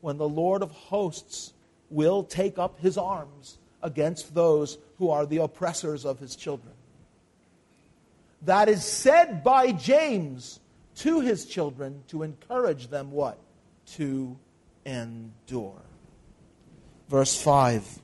when 0.00 0.16
the 0.16 0.28
Lord 0.28 0.62
of 0.62 0.70
hosts 0.70 1.52
will 1.90 2.22
take 2.22 2.58
up 2.58 2.80
his 2.80 2.96
arms 2.96 3.58
against 3.82 4.34
those 4.34 4.78
who 4.98 5.10
are 5.10 5.26
the 5.26 5.38
oppressors 5.38 6.04
of 6.04 6.18
his 6.18 6.36
children. 6.36 6.74
That 8.42 8.68
is 8.68 8.84
said 8.84 9.44
by 9.44 9.72
James 9.72 10.60
to 10.96 11.20
his 11.20 11.44
children 11.44 12.02
to 12.08 12.22
encourage 12.22 12.88
them 12.88 13.10
what? 13.10 13.38
To 13.96 14.38
endure. 14.84 15.82
Verse 17.08 17.40
5 17.40 18.00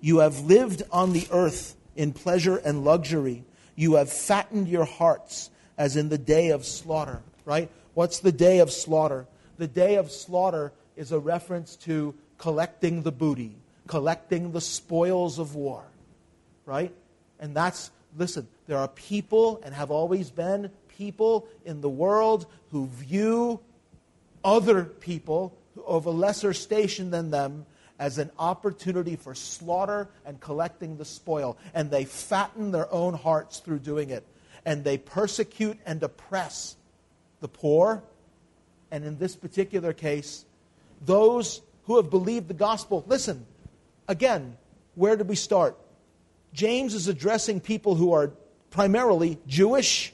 You 0.00 0.18
have 0.18 0.40
lived 0.40 0.82
on 0.92 1.12
the 1.12 1.26
earth 1.32 1.76
in 1.96 2.12
pleasure 2.12 2.56
and 2.56 2.84
luxury. 2.84 3.44
You 3.74 3.94
have 3.94 4.12
fattened 4.12 4.68
your 4.68 4.84
hearts 4.84 5.50
as 5.78 5.96
in 5.96 6.08
the 6.08 6.18
day 6.18 6.50
of 6.50 6.66
slaughter, 6.66 7.22
right? 7.44 7.70
What's 7.94 8.20
the 8.20 8.32
day 8.32 8.58
of 8.58 8.70
slaughter? 8.70 9.26
The 9.56 9.66
day 9.66 9.96
of 9.96 10.10
slaughter 10.10 10.72
is 10.96 11.12
a 11.12 11.18
reference 11.18 11.76
to 11.76 12.14
collecting 12.36 13.02
the 13.02 13.12
booty, 13.12 13.56
collecting 13.86 14.52
the 14.52 14.60
spoils 14.60 15.38
of 15.38 15.54
war, 15.54 15.84
right? 16.66 16.92
And 17.38 17.54
that's, 17.54 17.90
listen, 18.16 18.46
there 18.70 18.78
are 18.78 18.86
people 18.86 19.60
and 19.64 19.74
have 19.74 19.90
always 19.90 20.30
been 20.30 20.70
people 20.96 21.48
in 21.64 21.80
the 21.80 21.88
world 21.88 22.46
who 22.70 22.86
view 22.86 23.58
other 24.44 24.84
people 24.84 25.58
of 25.84 26.06
a 26.06 26.10
lesser 26.10 26.52
station 26.52 27.10
than 27.10 27.32
them 27.32 27.66
as 27.98 28.18
an 28.18 28.30
opportunity 28.38 29.16
for 29.16 29.34
slaughter 29.34 30.08
and 30.24 30.38
collecting 30.38 30.98
the 30.98 31.04
spoil. 31.04 31.58
And 31.74 31.90
they 31.90 32.04
fatten 32.04 32.70
their 32.70 32.88
own 32.94 33.14
hearts 33.14 33.58
through 33.58 33.80
doing 33.80 34.10
it. 34.10 34.24
And 34.64 34.84
they 34.84 34.98
persecute 34.98 35.76
and 35.84 36.00
oppress 36.04 36.76
the 37.40 37.48
poor. 37.48 38.04
And 38.92 39.04
in 39.04 39.18
this 39.18 39.34
particular 39.34 39.92
case, 39.92 40.44
those 41.04 41.60
who 41.86 41.96
have 41.96 42.08
believed 42.08 42.46
the 42.46 42.54
gospel. 42.54 43.02
Listen, 43.08 43.46
again, 44.06 44.56
where 44.94 45.16
did 45.16 45.28
we 45.28 45.34
start? 45.34 45.76
James 46.52 46.94
is 46.94 47.08
addressing 47.08 47.58
people 47.58 47.96
who 47.96 48.12
are 48.12 48.30
primarily 48.70 49.38
Jewish 49.46 50.12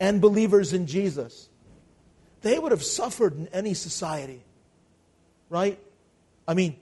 and 0.00 0.20
believers 0.20 0.72
in 0.72 0.86
Jesus. 0.86 1.48
They 2.42 2.58
would 2.58 2.72
have 2.72 2.82
suffered 2.82 3.36
in 3.36 3.48
any 3.48 3.74
society, 3.74 4.42
right? 5.48 5.78
I 6.46 6.54
mean, 6.54 6.76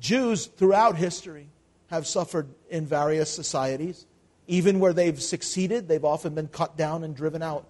Jews 0.00 0.46
throughout 0.46 0.96
history 0.96 1.48
have 1.88 2.06
suffered 2.06 2.48
in 2.70 2.86
various 2.86 3.30
societies. 3.30 4.06
Even 4.46 4.80
where 4.80 4.92
they've 4.92 5.22
succeeded, 5.22 5.86
they've 5.86 6.04
often 6.04 6.34
been 6.34 6.48
cut 6.48 6.76
down 6.76 7.04
and 7.04 7.14
driven 7.14 7.42
out. 7.42 7.66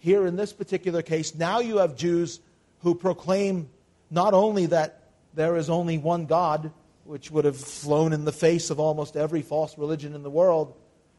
Here 0.00 0.26
in 0.26 0.36
this 0.36 0.52
particular 0.52 1.02
case, 1.02 1.34
now 1.34 1.60
you 1.60 1.78
have 1.78 1.96
Jews 1.96 2.40
who 2.80 2.94
proclaim 2.94 3.68
not 4.10 4.34
only 4.34 4.66
that 4.66 5.02
there 5.34 5.56
is 5.56 5.70
only 5.70 5.98
one 5.98 6.26
God, 6.26 6.72
which 7.04 7.30
would 7.30 7.44
have 7.44 7.56
flown 7.56 8.12
in 8.12 8.24
the 8.24 8.32
face 8.32 8.70
of 8.70 8.80
almost 8.80 9.16
every 9.16 9.42
false 9.42 9.78
religion 9.78 10.14
in 10.14 10.22
the 10.22 10.30
world, 10.30 10.74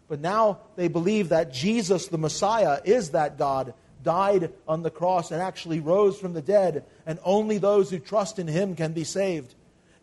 but 0.10 0.20
now 0.20 0.60
they 0.76 0.88
believe 0.88 1.30
that 1.30 1.54
Jesus, 1.54 2.08
the 2.08 2.18
Messiah, 2.18 2.82
is 2.84 3.12
that 3.12 3.38
God, 3.38 3.74
died 4.04 4.52
on 4.68 4.82
the 4.82 4.90
cross, 4.90 5.32
and 5.32 5.42
actually 5.42 5.80
rose 5.80 6.18
from 6.18 6.34
the 6.34 6.42
dead, 6.42 6.86
and 7.06 7.20
only 7.24 7.58
those 7.58 7.90
who 7.90 8.00
trust 8.00 8.40
in 8.40 8.48
him 8.48 8.76
can 8.76 8.92
be 8.94 9.04
saved. 9.04 9.54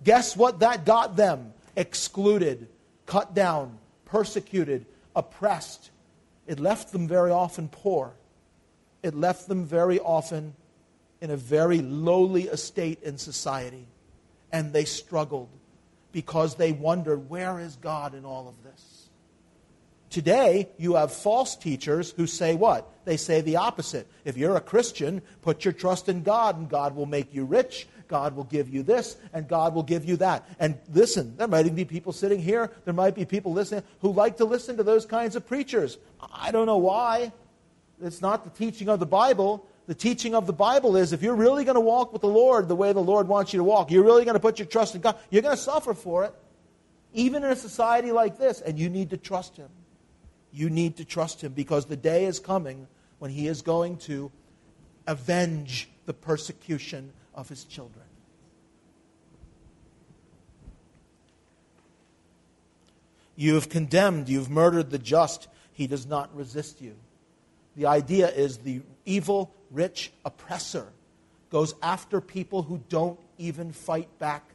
Guess 0.04 0.36
what 0.36 0.60
that 0.60 0.84
got 0.84 1.16
them? 1.16 1.52
Excluded, 1.76 2.68
cut 3.06 3.34
down, 3.34 3.78
persecuted, 4.04 4.86
oppressed. 5.14 5.90
It 6.46 6.60
left 6.60 6.92
them 6.92 7.08
very 7.08 7.30
often 7.30 7.68
poor. 7.68 8.14
It 9.02 9.14
left 9.14 9.48
them 9.48 9.64
very 9.64 9.98
often 9.98 10.54
in 11.20 11.30
a 11.30 11.36
very 11.36 11.80
lowly 11.80 12.44
estate 12.44 13.02
in 13.02 13.18
society. 13.18 13.86
And 14.52 14.72
they 14.72 14.84
struggled 14.84 15.48
because 16.12 16.54
they 16.54 16.72
wondered, 16.72 17.28
where 17.28 17.58
is 17.58 17.76
God 17.76 18.14
in 18.14 18.24
all 18.24 18.48
of 18.48 18.62
this? 18.62 18.95
Today, 20.10 20.68
you 20.78 20.94
have 20.94 21.12
false 21.12 21.56
teachers 21.56 22.12
who 22.12 22.26
say 22.26 22.54
what? 22.54 22.88
They 23.04 23.16
say 23.16 23.40
the 23.40 23.56
opposite. 23.56 24.06
If 24.24 24.36
you're 24.36 24.56
a 24.56 24.60
Christian, 24.60 25.20
put 25.42 25.64
your 25.64 25.72
trust 25.72 26.08
in 26.08 26.22
God, 26.22 26.56
and 26.56 26.68
God 26.68 26.94
will 26.94 27.06
make 27.06 27.34
you 27.34 27.44
rich, 27.44 27.86
God 28.08 28.36
will 28.36 28.44
give 28.44 28.68
you 28.68 28.82
this, 28.82 29.16
and 29.32 29.48
God 29.48 29.74
will 29.74 29.82
give 29.82 30.04
you 30.04 30.16
that. 30.18 30.48
And 30.58 30.78
listen, 30.92 31.36
there 31.36 31.48
might 31.48 31.66
even 31.66 31.74
be 31.74 31.84
people 31.84 32.12
sitting 32.12 32.40
here, 32.40 32.70
there 32.84 32.94
might 32.94 33.14
be 33.14 33.24
people 33.24 33.52
listening 33.52 33.82
who 34.00 34.12
like 34.12 34.36
to 34.38 34.44
listen 34.44 34.76
to 34.76 34.82
those 34.82 35.06
kinds 35.06 35.36
of 35.36 35.46
preachers. 35.46 35.98
I 36.32 36.52
don't 36.52 36.66
know 36.66 36.78
why. 36.78 37.32
It's 38.00 38.22
not 38.22 38.44
the 38.44 38.50
teaching 38.50 38.88
of 38.88 39.00
the 39.00 39.06
Bible. 39.06 39.66
The 39.86 39.94
teaching 39.94 40.34
of 40.34 40.46
the 40.46 40.52
Bible 40.52 40.96
is 40.96 41.12
if 41.12 41.22
you're 41.22 41.36
really 41.36 41.64
going 41.64 41.76
to 41.76 41.80
walk 41.80 42.12
with 42.12 42.22
the 42.22 42.28
Lord 42.28 42.68
the 42.68 42.76
way 42.76 42.92
the 42.92 43.00
Lord 43.00 43.28
wants 43.28 43.52
you 43.52 43.58
to 43.58 43.64
walk, 43.64 43.90
you're 43.90 44.04
really 44.04 44.24
going 44.24 44.34
to 44.34 44.40
put 44.40 44.58
your 44.58 44.66
trust 44.66 44.94
in 44.94 45.00
God, 45.00 45.16
you're 45.30 45.42
going 45.42 45.56
to 45.56 45.62
suffer 45.62 45.94
for 45.94 46.24
it, 46.24 46.34
even 47.12 47.44
in 47.44 47.50
a 47.50 47.56
society 47.56 48.12
like 48.12 48.38
this, 48.38 48.60
and 48.60 48.78
you 48.78 48.88
need 48.88 49.10
to 49.10 49.16
trust 49.16 49.56
Him. 49.56 49.68
You 50.56 50.70
need 50.70 50.96
to 50.96 51.04
trust 51.04 51.42
Him 51.42 51.52
because 51.52 51.86
the 51.86 51.96
day 51.96 52.24
is 52.24 52.40
coming 52.40 52.88
when 53.20 53.30
He 53.30 53.46
is 53.46 53.62
going 53.62 53.98
to 53.98 54.32
avenge 55.06 55.88
the 56.06 56.14
persecution 56.14 57.12
of 57.34 57.48
his 57.48 57.64
children. 57.64 58.04
You 63.36 63.54
have 63.54 63.68
condemned, 63.68 64.30
you've 64.30 64.48
murdered 64.48 64.90
the 64.90 64.98
just, 64.98 65.48
he 65.72 65.86
does 65.86 66.06
not 66.06 66.34
resist 66.34 66.80
you. 66.80 66.94
The 67.76 67.84
idea 67.84 68.28
is 68.28 68.58
the 68.58 68.80
evil, 69.04 69.52
rich 69.70 70.10
oppressor 70.24 70.86
goes 71.50 71.74
after 71.82 72.20
people 72.22 72.62
who 72.62 72.80
don't 72.88 73.20
even 73.36 73.72
fight 73.72 74.08
back, 74.18 74.48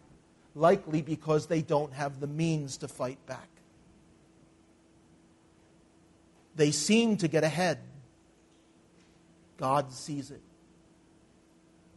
likely 0.55 1.03
because 1.03 1.45
they 1.45 1.61
don't 1.61 1.93
have 1.93 2.19
the 2.19 2.27
means 2.27 2.77
to 2.77 2.87
fight 2.87 3.23
back. 3.27 3.50
They 6.61 6.69
seem 6.69 7.17
to 7.17 7.27
get 7.27 7.43
ahead. 7.43 7.79
God 9.57 9.91
sees 9.91 10.29
it. 10.29 10.43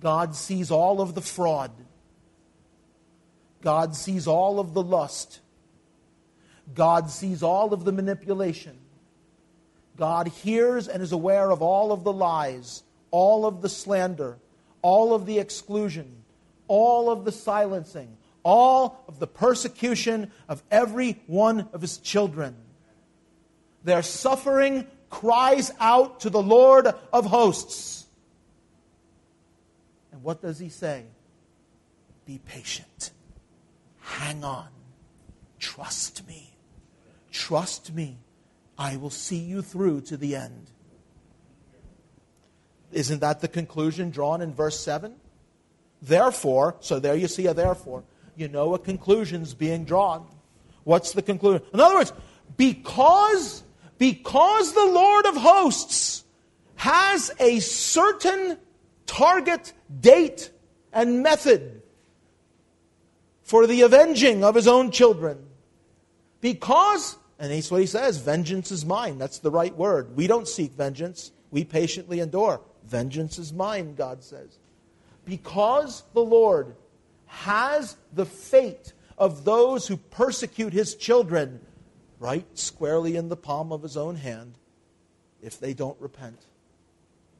God 0.00 0.34
sees 0.34 0.70
all 0.70 1.02
of 1.02 1.14
the 1.14 1.20
fraud. 1.20 1.70
God 3.60 3.94
sees 3.94 4.26
all 4.26 4.58
of 4.58 4.72
the 4.72 4.82
lust. 4.82 5.40
God 6.74 7.10
sees 7.10 7.42
all 7.42 7.74
of 7.74 7.84
the 7.84 7.92
manipulation. 7.92 8.78
God 9.98 10.28
hears 10.28 10.88
and 10.88 11.02
is 11.02 11.12
aware 11.12 11.50
of 11.50 11.60
all 11.60 11.92
of 11.92 12.02
the 12.02 12.12
lies, 12.14 12.84
all 13.10 13.44
of 13.44 13.60
the 13.60 13.68
slander, 13.68 14.38
all 14.80 15.12
of 15.12 15.26
the 15.26 15.40
exclusion, 15.40 16.24
all 16.68 17.10
of 17.10 17.26
the 17.26 17.32
silencing, 17.32 18.16
all 18.42 19.04
of 19.08 19.18
the 19.18 19.26
persecution 19.26 20.32
of 20.48 20.62
every 20.70 21.20
one 21.26 21.68
of 21.74 21.82
his 21.82 21.98
children. 21.98 22.56
Their 23.84 24.02
suffering 24.02 24.86
cries 25.10 25.70
out 25.78 26.20
to 26.20 26.30
the 26.30 26.42
Lord 26.42 26.88
of 27.12 27.26
hosts 27.26 28.04
And 30.14 30.22
what 30.22 30.40
does 30.40 30.60
he 30.60 30.68
say? 30.68 31.06
Be 32.24 32.38
patient. 32.38 33.10
Hang 33.98 34.44
on. 34.44 34.68
Trust 35.58 36.24
me. 36.28 36.54
Trust 37.32 37.92
me. 37.92 38.18
I 38.78 38.96
will 38.96 39.10
see 39.10 39.38
you 39.38 39.60
through 39.60 40.02
to 40.02 40.16
the 40.16 40.36
end. 40.36 40.70
Isn't 42.92 43.22
that 43.22 43.40
the 43.40 43.48
conclusion 43.48 44.10
drawn 44.10 44.40
in 44.40 44.54
verse 44.54 44.78
7? 44.78 45.16
Therefore, 46.00 46.76
so 46.78 47.00
there 47.00 47.16
you 47.16 47.26
see 47.26 47.48
a 47.48 47.54
therefore. 47.54 48.04
You 48.36 48.46
know 48.46 48.74
a 48.74 48.78
conclusion's 48.78 49.52
being 49.52 49.84
drawn. 49.84 50.28
What's 50.84 51.12
the 51.12 51.22
conclusion? 51.22 51.66
In 51.74 51.80
other 51.80 51.96
words, 51.96 52.12
because 52.56 53.64
because 54.04 54.74
the 54.74 54.84
Lord 54.84 55.24
of 55.24 55.34
hosts 55.34 56.24
has 56.76 57.30
a 57.40 57.58
certain 57.60 58.58
target, 59.06 59.72
date, 59.98 60.50
and 60.92 61.22
method 61.22 61.80
for 63.44 63.66
the 63.66 63.80
avenging 63.80 64.44
of 64.44 64.56
his 64.56 64.68
own 64.68 64.90
children. 64.90 65.38
Because, 66.42 67.16
And 67.38 67.50
that's 67.50 67.70
what 67.70 67.80
he 67.80 67.86
says 67.86 68.18
vengeance 68.18 68.70
is 68.70 68.84
mine. 68.84 69.16
That's 69.16 69.38
the 69.38 69.50
right 69.50 69.74
word. 69.74 70.14
We 70.14 70.26
don't 70.26 70.46
seek 70.46 70.72
vengeance, 70.72 71.32
we 71.50 71.64
patiently 71.64 72.20
endure. 72.20 72.60
Vengeance 72.84 73.38
is 73.38 73.54
mine, 73.54 73.94
God 73.94 74.22
says. 74.22 74.58
Because 75.24 76.02
the 76.12 76.20
Lord 76.20 76.76
has 77.24 77.96
the 78.12 78.26
fate 78.26 78.92
of 79.16 79.46
those 79.46 79.86
who 79.86 79.96
persecute 79.96 80.74
his 80.74 80.94
children 80.94 81.58
right 82.18 82.46
squarely 82.54 83.16
in 83.16 83.28
the 83.28 83.36
palm 83.36 83.72
of 83.72 83.82
his 83.82 83.96
own 83.96 84.16
hand 84.16 84.54
if 85.42 85.58
they 85.60 85.74
don't 85.74 86.00
repent. 86.00 86.40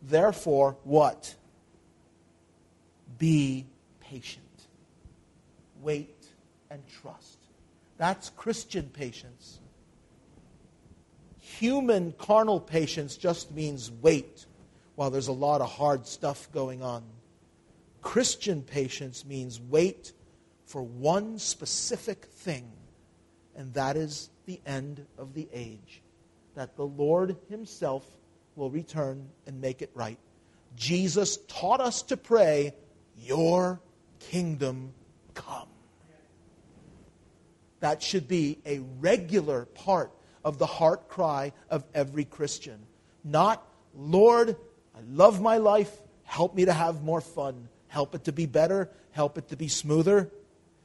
Therefore, 0.03 0.77
what? 0.85 1.35
Be 3.19 3.67
patient. 4.01 4.45
Wait 5.83 6.27
and 6.71 6.83
trust. 7.01 7.39
That's 7.97 8.31
Christian 8.31 8.91
patience. 8.93 9.61
Human 11.39 12.13
carnal 12.19 12.61
patience 12.61 13.17
just 13.17 13.53
means 13.53 13.91
wait 13.91 14.47
while 14.97 15.11
there's 15.11 15.29
a 15.29 15.33
lot 15.33 15.61
of 15.61 15.71
hard 15.71 16.07
stuff 16.07 16.51
going 16.53 16.83
on. 16.83 17.05
Christian 18.03 18.63
patience 18.63 19.25
means 19.25 19.61
wait 19.61 20.13
for 20.67 20.83
one 20.83 21.39
specific 21.39 22.25
thing, 22.27 22.71
and 23.57 23.73
that 23.75 23.97
is 23.97 24.29
the 24.47 24.61
end 24.67 25.05
of 25.19 25.35
the 25.35 25.49
age. 25.53 26.03
That 26.55 26.77
the 26.77 26.87
Lord 26.87 27.37
Himself 27.49 28.05
will 28.57 28.71
return 28.71 29.29
and 29.47 29.61
make 29.61 29.83
it 29.83 29.91
right. 29.95 30.19
Jesus 30.77 31.39
taught 31.49 31.81
us 31.81 32.03
to 32.03 32.17
pray, 32.17 32.75
Your 33.19 33.81
kingdom 34.21 34.93
come. 35.35 35.69
That 37.81 38.03
should 38.03 38.29
be 38.29 38.59
a 38.65 38.81
regular 39.01 39.67
part 39.67 40.11
of 40.45 40.59
the 40.59 40.67
heart 40.67 41.09
cry 41.09 41.53
of 41.71 41.85
every 41.95 42.25
Christian. 42.25 42.79
Not, 43.23 43.67
Lord, 43.95 44.57
I 44.97 45.01
love 45.11 45.41
my 45.41 45.59
life, 45.59 45.91
help 46.25 46.55
me 46.55 46.67
to 46.67 46.73
have 46.73 47.03
more 47.03 47.21
fun, 47.21 47.69
help 47.89 48.15
it 48.15 48.25
to 48.25 48.33
be 48.33 48.47
better, 48.47 48.91
help 49.11 49.39
it 49.39 49.49
to 49.49 49.57
be 49.57 49.69
smoother. 49.69 50.31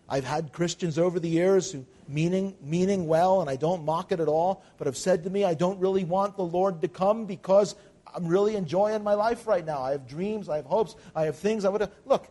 I've 0.07 0.25
had 0.25 0.51
Christians 0.51 0.97
over 0.97 1.19
the 1.19 1.29
years 1.29 1.71
who 1.71 1.85
meaning 2.09 2.55
meaning 2.61 3.07
well 3.07 3.41
and 3.41 3.49
I 3.49 3.55
don't 3.55 3.85
mock 3.85 4.11
it 4.11 4.19
at 4.19 4.27
all, 4.27 4.63
but 4.77 4.87
have 4.87 4.97
said 4.97 5.23
to 5.23 5.29
me 5.29 5.45
I 5.45 5.53
don't 5.53 5.79
really 5.79 6.03
want 6.03 6.35
the 6.35 6.43
Lord 6.43 6.81
to 6.81 6.87
come 6.87 7.25
because 7.25 7.75
I'm 8.13 8.27
really 8.27 8.55
enjoying 8.55 9.03
my 9.03 9.13
life 9.13 9.45
right 9.47 9.65
now. 9.65 9.81
I 9.81 9.91
have 9.91 10.07
dreams, 10.07 10.49
I 10.49 10.57
have 10.57 10.65
hopes, 10.65 10.95
I 11.15 11.25
have 11.25 11.37
things 11.37 11.63
I 11.63 11.69
would 11.69 11.81
have. 11.81 11.91
Look, 12.05 12.27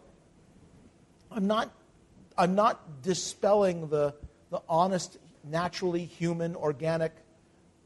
I'm 1.30 1.46
not 1.46 1.72
I'm 2.36 2.54
not 2.54 3.02
dispelling 3.02 3.88
the 3.88 4.14
the 4.50 4.60
honest, 4.68 5.18
naturally 5.44 6.04
human, 6.04 6.56
organic 6.56 7.12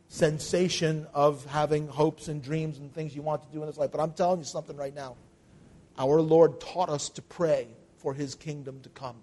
sensation 0.08 1.06
of 1.14 1.44
having 1.46 1.88
hopes 1.88 2.28
and 2.28 2.42
dreams 2.42 2.78
and 2.78 2.92
things 2.94 3.14
you 3.16 3.22
want 3.22 3.42
to 3.42 3.48
do 3.52 3.62
in 3.62 3.66
this 3.66 3.78
life. 3.78 3.90
But 3.90 4.00
I'm 4.00 4.12
telling 4.12 4.38
you 4.38 4.44
something 4.44 4.76
right 4.76 4.94
now. 4.94 5.16
Our 5.98 6.20
Lord 6.20 6.60
taught 6.60 6.88
us 6.88 7.08
to 7.10 7.22
pray 7.22 7.68
for 7.96 8.14
his 8.14 8.34
kingdom 8.34 8.80
to 8.82 8.88
come. 8.90 9.16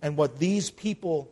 And 0.00 0.16
what 0.16 0.38
these 0.38 0.70
people 0.70 1.30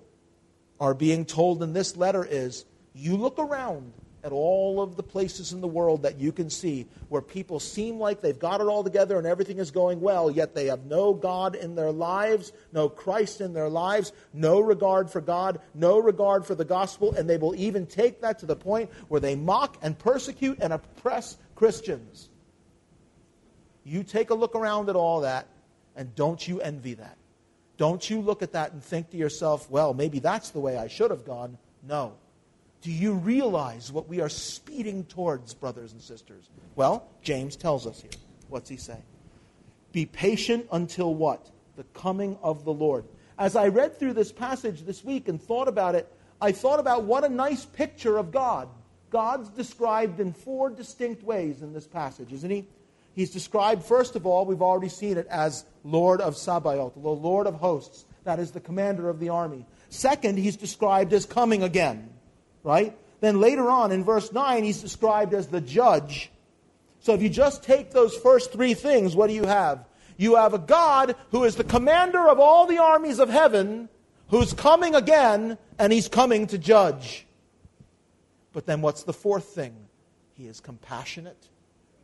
are 0.80 0.94
being 0.94 1.24
told 1.24 1.62
in 1.62 1.72
this 1.72 1.96
letter 1.96 2.26
is 2.28 2.64
you 2.94 3.16
look 3.16 3.38
around 3.38 3.92
at 4.22 4.32
all 4.32 4.82
of 4.82 4.96
the 4.96 5.02
places 5.02 5.52
in 5.52 5.60
the 5.60 5.68
world 5.68 6.02
that 6.02 6.18
you 6.18 6.32
can 6.32 6.50
see 6.50 6.86
where 7.08 7.22
people 7.22 7.58
seem 7.58 7.98
like 7.98 8.20
they've 8.20 8.38
got 8.38 8.60
it 8.60 8.66
all 8.66 8.84
together 8.84 9.16
and 9.16 9.26
everything 9.26 9.58
is 9.58 9.70
going 9.70 10.00
well, 10.00 10.30
yet 10.30 10.54
they 10.54 10.66
have 10.66 10.84
no 10.84 11.14
God 11.14 11.54
in 11.54 11.74
their 11.74 11.90
lives, 11.90 12.52
no 12.72 12.88
Christ 12.88 13.40
in 13.40 13.52
their 13.52 13.68
lives, 13.68 14.12
no 14.34 14.60
regard 14.60 15.10
for 15.10 15.20
God, 15.20 15.60
no 15.74 15.98
regard 15.98 16.44
for 16.44 16.54
the 16.54 16.64
gospel, 16.64 17.14
and 17.14 17.28
they 17.28 17.38
will 17.38 17.54
even 17.54 17.86
take 17.86 18.20
that 18.20 18.38
to 18.40 18.46
the 18.46 18.56
point 18.56 18.90
where 19.08 19.20
they 19.20 19.36
mock 19.36 19.78
and 19.82 19.98
persecute 19.98 20.58
and 20.60 20.72
oppress 20.72 21.36
Christians. 21.54 22.28
You 23.84 24.02
take 24.02 24.30
a 24.30 24.34
look 24.34 24.54
around 24.54 24.90
at 24.90 24.96
all 24.96 25.22
that, 25.22 25.46
and 25.96 26.14
don't 26.14 26.46
you 26.46 26.60
envy 26.60 26.94
that. 26.94 27.16
Don't 27.80 28.10
you 28.10 28.20
look 28.20 28.42
at 28.42 28.52
that 28.52 28.72
and 28.72 28.84
think 28.84 29.08
to 29.08 29.16
yourself, 29.16 29.70
well, 29.70 29.94
maybe 29.94 30.18
that's 30.18 30.50
the 30.50 30.60
way 30.60 30.76
I 30.76 30.86
should 30.86 31.10
have 31.10 31.24
gone. 31.24 31.56
No. 31.82 32.12
Do 32.82 32.92
you 32.92 33.14
realize 33.14 33.90
what 33.90 34.06
we 34.06 34.20
are 34.20 34.28
speeding 34.28 35.04
towards, 35.04 35.54
brothers 35.54 35.94
and 35.94 36.02
sisters? 36.02 36.50
Well, 36.76 37.08
James 37.22 37.56
tells 37.56 37.86
us 37.86 38.02
here. 38.02 38.10
What's 38.50 38.68
he 38.68 38.76
say? 38.76 38.98
Be 39.92 40.04
patient 40.04 40.66
until 40.70 41.14
what? 41.14 41.50
The 41.76 41.84
coming 41.94 42.36
of 42.42 42.66
the 42.66 42.72
Lord. 42.74 43.06
As 43.38 43.56
I 43.56 43.68
read 43.68 43.98
through 43.98 44.12
this 44.12 44.30
passage 44.30 44.82
this 44.82 45.02
week 45.02 45.28
and 45.28 45.42
thought 45.42 45.66
about 45.66 45.94
it, 45.94 46.06
I 46.38 46.52
thought 46.52 46.80
about 46.80 47.04
what 47.04 47.24
a 47.24 47.30
nice 47.30 47.64
picture 47.64 48.18
of 48.18 48.30
God. 48.30 48.68
God's 49.08 49.48
described 49.48 50.20
in 50.20 50.34
four 50.34 50.68
distinct 50.68 51.22
ways 51.22 51.62
in 51.62 51.72
this 51.72 51.86
passage, 51.86 52.30
isn't 52.30 52.50
he? 52.50 52.66
He's 53.14 53.30
described, 53.30 53.82
first 53.82 54.16
of 54.16 54.26
all, 54.26 54.46
we've 54.46 54.62
already 54.62 54.88
seen 54.88 55.18
it 55.18 55.26
as 55.28 55.64
Lord 55.84 56.20
of 56.20 56.36
Sabaoth, 56.36 56.94
the 56.94 57.00
Lord 57.00 57.46
of 57.46 57.54
hosts. 57.54 58.04
That 58.24 58.38
is 58.38 58.52
the 58.52 58.60
commander 58.60 59.08
of 59.08 59.18
the 59.18 59.30
army. 59.30 59.66
Second, 59.88 60.38
he's 60.38 60.56
described 60.56 61.12
as 61.12 61.26
coming 61.26 61.62
again, 61.62 62.10
right? 62.62 62.96
Then 63.20 63.40
later 63.40 63.68
on 63.68 63.92
in 63.92 64.04
verse 64.04 64.32
9, 64.32 64.64
he's 64.64 64.80
described 64.80 65.34
as 65.34 65.48
the 65.48 65.60
judge. 65.60 66.30
So 67.00 67.14
if 67.14 67.22
you 67.22 67.28
just 67.28 67.62
take 67.62 67.90
those 67.90 68.16
first 68.16 68.52
three 68.52 68.74
things, 68.74 69.16
what 69.16 69.26
do 69.26 69.34
you 69.34 69.44
have? 69.44 69.86
You 70.16 70.36
have 70.36 70.54
a 70.54 70.58
God 70.58 71.16
who 71.30 71.44
is 71.44 71.56
the 71.56 71.64
commander 71.64 72.28
of 72.28 72.38
all 72.38 72.66
the 72.66 72.78
armies 72.78 73.18
of 73.18 73.30
heaven, 73.30 73.88
who's 74.28 74.52
coming 74.52 74.94
again, 74.94 75.58
and 75.78 75.92
he's 75.92 76.08
coming 76.08 76.46
to 76.48 76.58
judge. 76.58 77.26
But 78.52 78.66
then 78.66 78.82
what's 78.82 79.02
the 79.02 79.12
fourth 79.12 79.44
thing? 79.44 79.74
He 80.36 80.46
is 80.46 80.60
compassionate 80.60 81.48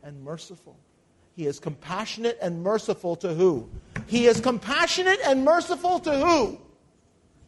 and 0.03 0.23
merciful. 0.23 0.77
He 1.37 1.45
is 1.45 1.59
compassionate 1.59 2.39
and 2.41 2.63
merciful 2.63 3.15
to 3.17 3.35
who? 3.35 3.69
He 4.07 4.25
is 4.25 4.41
compassionate 4.41 5.19
and 5.23 5.45
merciful 5.45 5.99
to 5.99 6.17
who? 6.17 6.59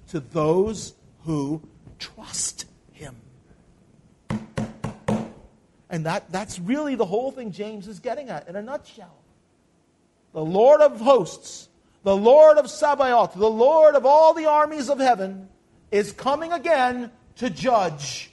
To 0.09 0.19
those 0.19 0.93
who 1.25 1.63
trust 1.97 2.65
him. 2.91 3.15
And 5.89 6.05
that, 6.05 6.31
that's 6.31 6.59
really 6.59 6.93
the 6.93 7.05
whole 7.05 7.31
thing 7.31 7.51
James 7.51 7.87
is 7.87 7.99
getting 7.99 8.29
at 8.29 8.47
in 8.47 8.55
a 8.55 8.61
nutshell. 8.61 9.17
The 10.33 10.45
Lord 10.45 10.81
of 10.81 11.01
hosts, 11.01 11.67
the 12.03 12.15
Lord 12.15 12.59
of 12.59 12.69
Sabaoth, 12.69 13.33
the 13.33 13.49
Lord 13.49 13.95
of 13.95 14.05
all 14.05 14.35
the 14.35 14.45
armies 14.45 14.91
of 14.91 14.99
heaven 14.99 15.49
is 15.89 16.11
coming 16.11 16.53
again 16.53 17.09
to 17.37 17.49
judge. 17.49 18.31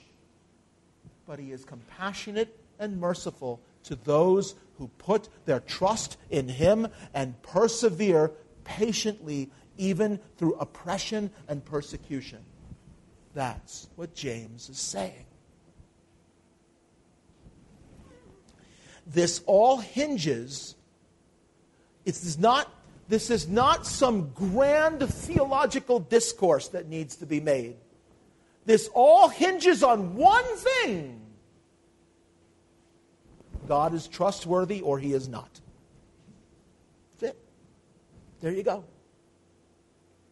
But 1.25 1.39
he 1.39 1.51
is 1.51 1.65
compassionate 1.65 2.55
and 2.77 2.99
merciful 2.99 3.59
to 3.85 3.95
those 3.95 4.53
who 4.77 4.87
put 4.97 5.29
their 5.45 5.59
trust 5.59 6.17
in 6.29 6.47
Him 6.47 6.87
and 7.13 7.41
persevere 7.41 8.31
patiently 8.63 9.49
even 9.77 10.19
through 10.37 10.55
oppression 10.55 11.31
and 11.47 11.63
persecution. 11.63 12.39
That's 13.33 13.87
what 13.95 14.15
James 14.15 14.69
is 14.69 14.79
saying. 14.79 15.25
This 19.05 19.41
all 19.45 19.77
hinges, 19.77 20.75
it 22.03 22.15
is 22.15 22.37
not, 22.37 22.69
this 23.07 23.29
is 23.29 23.47
not 23.47 23.85
some 23.85 24.31
grand 24.31 25.07
theological 25.07 25.99
discourse 25.99 26.67
that 26.69 26.89
needs 26.89 27.15
to 27.17 27.25
be 27.25 27.39
made. 27.39 27.77
This 28.65 28.89
all 28.93 29.29
hinges 29.29 29.81
on 29.81 30.15
one 30.15 30.43
thing 30.57 31.26
God 33.67 33.93
is 33.93 34.07
trustworthy 34.07 34.81
or 34.81 34.99
he 34.99 35.13
is 35.13 35.27
not. 35.27 35.49
That's 37.19 37.33
it. 37.33 37.39
There 38.41 38.51
you 38.51 38.63
go. 38.63 38.83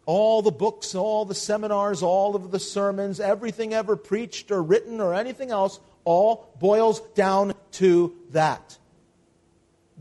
All 0.06 0.42
the 0.42 0.52
books, 0.52 0.94
all 0.94 1.26
the 1.26 1.36
seminars, 1.36 2.04
all 2.04 2.36
of 2.36 2.52
the 2.52 2.60
sermons, 2.60 3.20
everything 3.20 3.74
ever 3.74 3.96
preached 3.96 4.52
or 4.52 4.62
written 4.62 5.02
or 5.02 5.14
anything 5.14 5.50
else, 5.52 5.80
all 6.04 6.54
boils 6.60 7.00
down 7.16 7.54
to 7.74 8.16
that. 8.32 8.78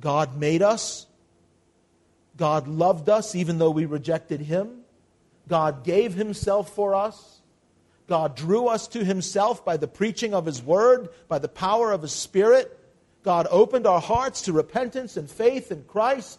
God 0.00 0.38
made 0.38 0.62
us. 0.62 1.06
God 2.36 2.68
loved 2.68 3.08
us 3.08 3.34
even 3.34 3.58
though 3.58 3.70
we 3.70 3.86
rejected 3.86 4.40
him. 4.40 4.80
God 5.48 5.84
gave 5.84 6.14
himself 6.14 6.74
for 6.74 6.94
us. 6.94 7.40
God 8.06 8.36
drew 8.36 8.66
us 8.68 8.88
to 8.88 9.04
himself 9.04 9.64
by 9.64 9.76
the 9.76 9.88
preaching 9.88 10.34
of 10.34 10.44
his 10.44 10.62
word, 10.62 11.08
by 11.28 11.38
the 11.38 11.48
power 11.48 11.92
of 11.92 12.02
his 12.02 12.12
spirit. 12.12 12.78
God 13.24 13.48
opened 13.50 13.86
our 13.86 14.00
hearts 14.00 14.42
to 14.42 14.52
repentance 14.52 15.16
and 15.16 15.28
faith 15.28 15.72
in 15.72 15.82
Christ. 15.84 16.38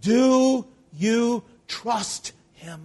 Do 0.00 0.66
you 0.92 1.44
trust 1.68 2.32
Him? 2.54 2.80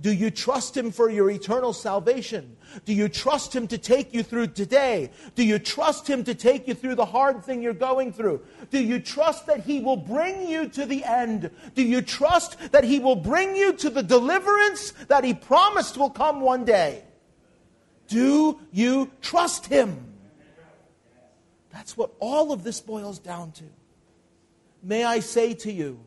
Do 0.00 0.10
you 0.10 0.30
trust 0.30 0.76
Him 0.76 0.90
for 0.90 1.10
your 1.10 1.30
eternal 1.30 1.74
salvation? 1.74 2.56
Do 2.86 2.94
you 2.94 3.08
trust 3.08 3.54
Him 3.54 3.68
to 3.68 3.76
take 3.76 4.14
you 4.14 4.22
through 4.22 4.48
today? 4.48 5.10
Do 5.34 5.44
you 5.44 5.58
trust 5.58 6.08
Him 6.08 6.24
to 6.24 6.34
take 6.34 6.66
you 6.66 6.72
through 6.74 6.94
the 6.94 7.04
hard 7.04 7.44
thing 7.44 7.62
you're 7.62 7.74
going 7.74 8.12
through? 8.14 8.40
Do 8.70 8.82
you 8.82 8.98
trust 8.98 9.46
that 9.46 9.60
He 9.60 9.80
will 9.80 9.98
bring 9.98 10.48
you 10.48 10.68
to 10.70 10.86
the 10.86 11.04
end? 11.04 11.50
Do 11.74 11.82
you 11.82 12.00
trust 12.00 12.72
that 12.72 12.84
He 12.84 12.98
will 12.98 13.16
bring 13.16 13.54
you 13.54 13.74
to 13.74 13.90
the 13.90 14.02
deliverance 14.02 14.92
that 15.08 15.22
He 15.22 15.34
promised 15.34 15.98
will 15.98 16.10
come 16.10 16.40
one 16.40 16.64
day? 16.64 17.04
Do 18.10 18.58
you 18.72 19.10
trust 19.22 19.66
him? 19.66 20.09
That's 21.72 21.96
what 21.96 22.10
all 22.20 22.52
of 22.52 22.64
this 22.64 22.80
boils 22.80 23.18
down 23.18 23.52
to. 23.52 23.64
May 24.82 25.04
I 25.04 25.20
say 25.20 25.54
to 25.54 25.72
you 25.72 26.00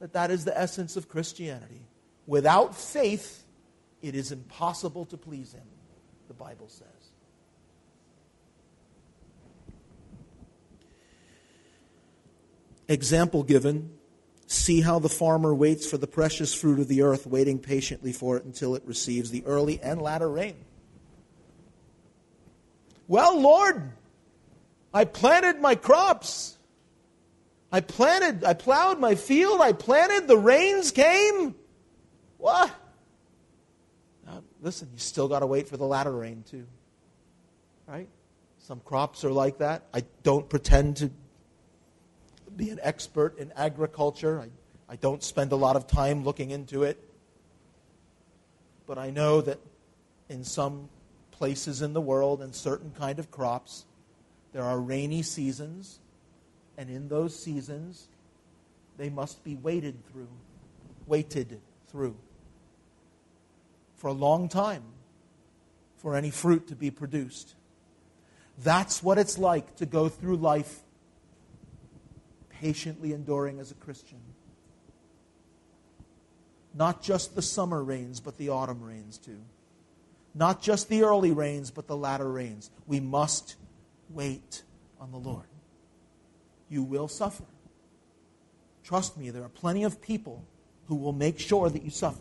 that 0.00 0.12
that 0.12 0.30
is 0.30 0.44
the 0.44 0.56
essence 0.56 0.96
of 0.96 1.08
Christianity. 1.08 1.82
Without 2.26 2.74
faith, 2.74 3.44
it 4.02 4.14
is 4.14 4.32
impossible 4.32 5.06
to 5.06 5.16
please 5.16 5.52
him, 5.52 5.66
the 6.28 6.34
Bible 6.34 6.68
says. 6.68 6.86
Example 12.88 13.42
given 13.42 13.90
See 14.46 14.80
how 14.80 15.00
the 15.00 15.08
farmer 15.08 15.52
waits 15.52 15.88
for 15.88 15.98
the 15.98 16.06
precious 16.06 16.54
fruit 16.54 16.78
of 16.78 16.86
the 16.86 17.02
earth, 17.02 17.26
waiting 17.26 17.58
patiently 17.58 18.12
for 18.12 18.36
it 18.36 18.44
until 18.44 18.76
it 18.76 18.82
receives 18.86 19.30
the 19.30 19.44
early 19.44 19.80
and 19.82 20.00
latter 20.00 20.30
rain. 20.30 20.54
Well, 23.08 23.40
Lord, 23.40 23.90
I 24.96 25.04
planted 25.04 25.60
my 25.60 25.74
crops. 25.74 26.56
I 27.70 27.80
planted, 27.80 28.44
I 28.44 28.54
plowed 28.54 28.98
my 28.98 29.14
field, 29.14 29.60
I 29.60 29.72
planted, 29.72 30.26
the 30.26 30.38
rains 30.38 30.90
came. 30.90 31.54
What? 32.38 32.74
Now, 34.24 34.42
listen, 34.62 34.88
you 34.94 34.98
still 34.98 35.28
got 35.28 35.40
to 35.40 35.46
wait 35.46 35.68
for 35.68 35.76
the 35.76 35.84
latter 35.84 36.12
rain, 36.12 36.44
too. 36.50 36.66
Right? 37.86 38.08
Some 38.56 38.80
crops 38.80 39.22
are 39.22 39.30
like 39.30 39.58
that. 39.58 39.82
I 39.92 40.02
don't 40.22 40.48
pretend 40.48 40.96
to 40.96 41.10
be 42.56 42.70
an 42.70 42.80
expert 42.82 43.36
in 43.36 43.52
agriculture. 43.54 44.40
I, 44.40 44.48
I 44.94 44.96
don't 44.96 45.22
spend 45.22 45.52
a 45.52 45.56
lot 45.56 45.76
of 45.76 45.86
time 45.86 46.24
looking 46.24 46.52
into 46.52 46.84
it. 46.84 46.98
But 48.86 48.96
I 48.96 49.10
know 49.10 49.42
that 49.42 49.58
in 50.30 50.42
some 50.42 50.88
places 51.32 51.82
in 51.82 51.92
the 51.92 52.00
world 52.00 52.40
and 52.40 52.54
certain 52.54 52.92
kind 52.98 53.18
of 53.18 53.30
crops, 53.30 53.84
there 54.56 54.64
are 54.64 54.80
rainy 54.80 55.20
seasons, 55.20 55.98
and 56.78 56.88
in 56.88 57.08
those 57.08 57.38
seasons, 57.38 58.08
they 58.96 59.10
must 59.10 59.44
be 59.44 59.54
waited 59.54 60.02
through, 60.10 60.30
waited 61.06 61.60
through 61.88 62.16
for 63.96 64.06
a 64.06 64.14
long 64.14 64.48
time 64.48 64.82
for 65.98 66.16
any 66.16 66.30
fruit 66.30 66.68
to 66.68 66.74
be 66.74 66.90
produced. 66.90 67.54
That's 68.64 69.02
what 69.02 69.18
it's 69.18 69.36
like 69.36 69.76
to 69.76 69.84
go 69.84 70.08
through 70.08 70.38
life 70.38 70.80
patiently 72.48 73.12
enduring 73.12 73.60
as 73.60 73.70
a 73.70 73.74
Christian. 73.74 74.20
Not 76.72 77.02
just 77.02 77.34
the 77.34 77.42
summer 77.42 77.84
rains, 77.84 78.20
but 78.20 78.38
the 78.38 78.48
autumn 78.48 78.82
rains 78.82 79.18
too. 79.18 79.40
Not 80.34 80.62
just 80.62 80.88
the 80.88 81.02
early 81.02 81.32
rains, 81.32 81.70
but 81.70 81.86
the 81.86 81.96
latter 81.96 82.32
rains. 82.32 82.70
We 82.86 83.00
must 83.00 83.56
wait 84.10 84.62
on 85.00 85.12
the 85.12 85.18
Lord. 85.18 85.46
You 86.68 86.82
will 86.82 87.08
suffer. 87.08 87.44
Trust 88.84 89.16
me, 89.16 89.30
there 89.30 89.42
are 89.42 89.48
plenty 89.48 89.84
of 89.84 90.00
people 90.00 90.44
who 90.86 90.96
will 90.96 91.12
make 91.12 91.38
sure 91.38 91.68
that 91.68 91.82
you 91.82 91.90
suffer. 91.90 92.18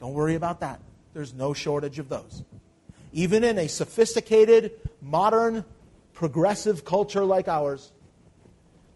Don't 0.00 0.12
worry 0.12 0.34
about 0.34 0.60
that. 0.60 0.80
There's 1.14 1.34
no 1.34 1.54
shortage 1.54 1.98
of 1.98 2.08
those. 2.08 2.42
Even 3.12 3.42
in 3.42 3.58
a 3.58 3.68
sophisticated, 3.68 4.72
modern, 5.00 5.64
progressive 6.12 6.84
culture 6.84 7.24
like 7.24 7.48
ours, 7.48 7.90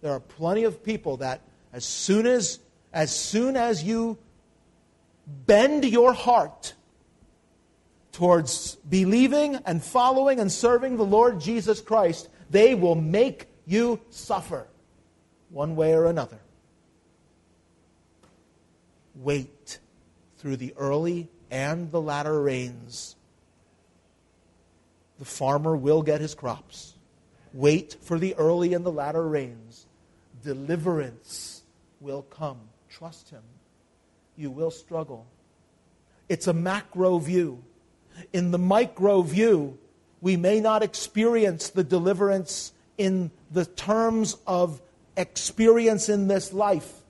there 0.02 0.12
are 0.12 0.20
plenty 0.20 0.64
of 0.64 0.84
people 0.84 1.18
that 1.18 1.40
as 1.72 1.84
soon 1.84 2.26
as 2.26 2.58
as 2.92 3.14
soon 3.14 3.56
as 3.56 3.82
you 3.82 4.18
bend 5.26 5.84
your 5.84 6.12
heart 6.12 6.74
towards 8.12 8.76
believing 8.76 9.56
and 9.66 9.82
following 9.82 10.38
and 10.38 10.52
serving 10.52 10.96
the 10.96 11.04
Lord 11.04 11.40
Jesus 11.40 11.80
Christ, 11.80 12.28
they 12.50 12.74
will 12.74 12.94
make 12.94 13.46
you 13.66 14.00
suffer 14.10 14.66
one 15.50 15.76
way 15.76 15.94
or 15.94 16.06
another. 16.06 16.38
Wait 19.14 19.78
through 20.38 20.56
the 20.56 20.74
early 20.76 21.28
and 21.50 21.90
the 21.90 22.00
latter 22.00 22.40
rains. 22.40 23.16
The 25.18 25.24
farmer 25.24 25.76
will 25.76 26.02
get 26.02 26.20
his 26.20 26.34
crops. 26.34 26.94
Wait 27.52 27.96
for 28.00 28.18
the 28.18 28.34
early 28.36 28.74
and 28.74 28.84
the 28.84 28.92
latter 28.92 29.26
rains 29.26 29.86
deliverance 30.42 31.62
will 32.00 32.22
come. 32.22 32.60
Trust 32.88 33.30
Him. 33.30 33.42
You 34.36 34.50
will 34.50 34.70
struggle. 34.70 35.26
It's 36.28 36.46
a 36.46 36.52
macro 36.52 37.18
view. 37.18 37.62
In 38.32 38.50
the 38.50 38.58
micro 38.58 39.22
view, 39.22 39.78
we 40.20 40.36
may 40.36 40.60
not 40.60 40.82
experience 40.82 41.70
the 41.70 41.84
deliverance 41.84 42.72
in 42.98 43.30
the 43.50 43.64
terms 43.64 44.36
of 44.46 44.80
experience 45.16 46.08
in 46.08 46.28
this 46.28 46.52
life. 46.52 47.02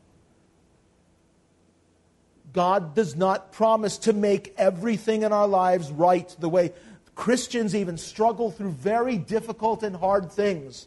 God 2.53 2.94
does 2.94 3.16
not 3.16 3.53
promise 3.53 3.98
to 3.98 4.12
make 4.12 4.55
everything 4.59 5.22
in 5.22 5.32
our 5.32 5.48
lives 5.48 5.90
right 5.90 6.34
the 6.38 6.48
way 6.48 6.72
Christians 7.14 7.74
even 7.74 7.96
struggle 7.98 8.50
through 8.50 8.72
very 8.72 9.16
difficult 9.16 9.82
and 9.82 9.96
hard 9.96 10.30
things. 10.30 10.86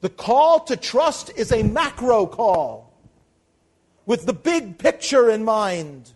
The 0.00 0.08
call 0.08 0.60
to 0.60 0.76
trust 0.76 1.30
is 1.36 1.50
a 1.50 1.62
macro 1.62 2.26
call 2.26 2.92
with 4.06 4.26
the 4.26 4.32
big 4.32 4.78
picture 4.78 5.28
in 5.30 5.44
mind. 5.44 6.12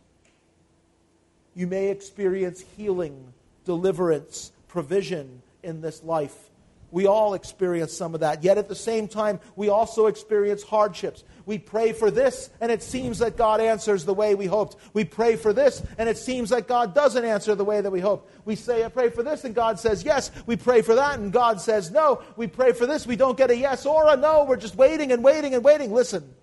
You 1.55 1.67
may 1.67 1.91
experience 1.91 2.65
healing, 2.77 3.33
deliverance, 3.65 4.53
provision 4.69 5.43
in 5.63 5.81
this 5.81 6.03
life. 6.03 6.51
We 6.91 7.07
all 7.07 7.33
experience 7.33 7.95
some 7.95 8.13
of 8.13 8.21
that. 8.21 8.45
Yet 8.45 8.59
at 8.59 8.69
the 8.69 8.75
same 8.75 9.09
time, 9.09 9.41
we 9.57 9.71
also 9.71 10.07
experience 10.07 10.63
hardships. 10.63 11.25
We 11.47 11.59
pray 11.59 11.95
for 11.95 12.11
this, 12.11 12.51
and 12.61 12.71
it 12.71 12.83
seems 12.83 13.19
that 13.21 13.37
God 13.37 13.61
answers 13.63 14.05
the 14.05 14.13
way 14.13 14.35
we 14.35 14.45
hoped. 14.45 14.77
We 14.93 15.05
pray 15.05 15.37
for 15.37 15.55
this, 15.55 15.83
and 15.97 16.07
it 16.07 16.19
seems 16.19 16.51
that 16.51 16.69
God 16.69 16.95
doesn't 16.95 17.25
answer 17.25 17.55
the 17.55 17.65
way 17.65 17.81
that 17.81 17.91
we 17.91 18.01
hoped. 18.01 18.31
We 18.45 18.57
say, 18.57 18.85
I 18.85 18.89
pray 18.89 19.09
for 19.09 19.23
this, 19.23 19.45
and 19.45 19.55
God 19.55 19.81
says 19.81 20.05
yes. 20.05 20.31
We 20.45 20.57
pray 20.57 20.83
for 20.83 20.95
that, 20.95 21.19
and 21.19 21.33
God 21.33 21.63
says 21.63 21.91
no. 21.91 22.23
We 22.37 22.47
pray 22.47 22.73
for 22.73 22.87
this, 22.87 23.07
we 23.07 23.17
don't 23.17 23.39
get 23.39 23.51
a 23.51 23.57
yes 23.57 23.87
or 23.87 24.13
a 24.13 24.17
no. 24.17 24.45
We're 24.45 24.57
just 24.57 24.77
waiting 24.77 25.13
and 25.13 25.25
waiting 25.25 25.55
and 25.55 25.65
waiting. 25.65 25.93
Listen, 25.93 26.35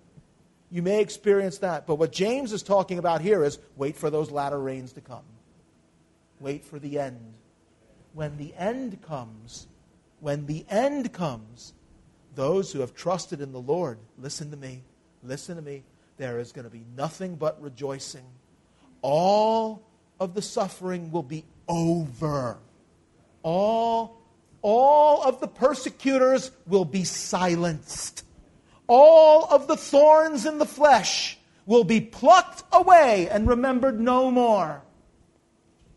you 0.72 0.82
may 0.82 1.02
experience 1.02 1.60
that. 1.60 1.88
But 1.88 1.96
what 1.96 2.12
James 2.12 2.54
is 2.54 2.64
talking 2.64 3.00
about 3.00 3.22
here 3.22 3.44
is 3.44 3.60
wait 3.76 3.96
for 3.96 4.10
those 4.10 4.32
latter 4.32 4.60
rains 4.60 4.94
to 4.94 5.02
come. 5.02 5.24
Wait 6.40 6.64
for 6.64 6.80
the 6.80 7.00
end. 7.00 7.34
When 8.14 8.38
the 8.38 8.54
end 8.56 9.02
comes, 9.02 9.68
when 10.20 10.46
the 10.46 10.66
end 10.70 11.12
comes, 11.14 11.74
those 12.36 12.72
who 12.72 12.80
have 12.80 12.94
trusted 12.94 13.42
in 13.42 13.52
the 13.52 13.60
Lord, 13.60 13.98
listen 14.18 14.52
to 14.52 14.58
me, 14.58 14.84
listen 15.24 15.56
to 15.56 15.62
me, 15.62 15.84
there 16.18 16.40
is 16.40 16.52
going 16.52 16.66
to 16.66 16.72
be 16.72 16.86
nothing 16.96 17.36
but 17.36 17.62
rejoicing. 17.62 18.26
All 19.02 19.82
of 20.20 20.34
the 20.34 20.42
suffering 20.42 21.12
will 21.12 21.24
be 21.24 21.46
over. 21.68 22.58
All, 23.42 24.22
all 24.62 25.24
of 25.24 25.40
the 25.40 25.48
persecutors 25.48 26.52
will 26.68 26.86
be 26.86 27.06
silenced. 27.06 28.26
All 28.90 29.46
of 29.46 29.68
the 29.68 29.78
thorns 29.78 30.48
in 30.48 30.58
the 30.58 30.66
flesh 30.66 31.38
will 31.68 31.84
be 31.84 32.02
plucked 32.02 32.64
away 32.74 33.30
and 33.30 33.48
remembered 33.48 34.00
no 34.00 34.32
more. 34.32 34.82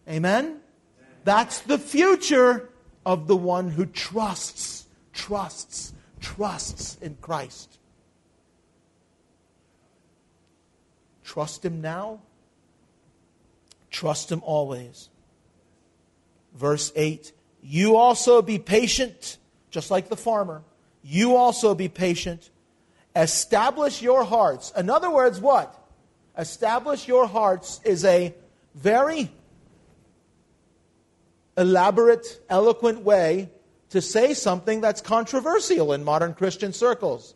Amen? 0.06 0.60
That's 1.24 1.60
the 1.60 1.78
future 1.78 2.68
of 3.06 3.28
the 3.28 3.36
one 3.36 3.70
who 3.70 3.86
trusts, 3.86 4.86
trusts, 5.14 5.94
trusts 6.20 6.98
in 7.00 7.16
Christ. 7.22 7.78
Trust 11.24 11.64
Him 11.64 11.80
now, 11.80 12.20
trust 13.90 14.30
Him 14.30 14.42
always. 14.44 15.08
Verse 16.54 16.92
8 16.94 17.32
You 17.62 17.96
also 17.96 18.42
be 18.42 18.58
patient, 18.58 19.38
just 19.70 19.90
like 19.90 20.10
the 20.10 20.16
farmer. 20.16 20.62
You 21.02 21.36
also 21.36 21.74
be 21.74 21.88
patient. 21.88 22.50
Establish 23.14 24.00
your 24.00 24.24
hearts. 24.24 24.72
In 24.76 24.88
other 24.88 25.10
words, 25.10 25.40
what? 25.40 25.78
Establish 26.36 27.06
your 27.06 27.26
hearts 27.26 27.80
is 27.84 28.04
a 28.04 28.34
very 28.74 29.30
elaborate, 31.56 32.40
eloquent 32.48 33.00
way 33.00 33.50
to 33.90 34.00
say 34.00 34.32
something 34.32 34.80
that's 34.80 35.02
controversial 35.02 35.92
in 35.92 36.02
modern 36.02 36.32
Christian 36.32 36.72
circles. 36.72 37.34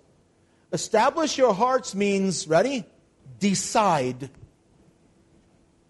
Establish 0.73 1.37
your 1.37 1.53
hearts 1.53 1.95
means, 1.95 2.49
ready? 2.49 2.85
Decide. 3.39 4.31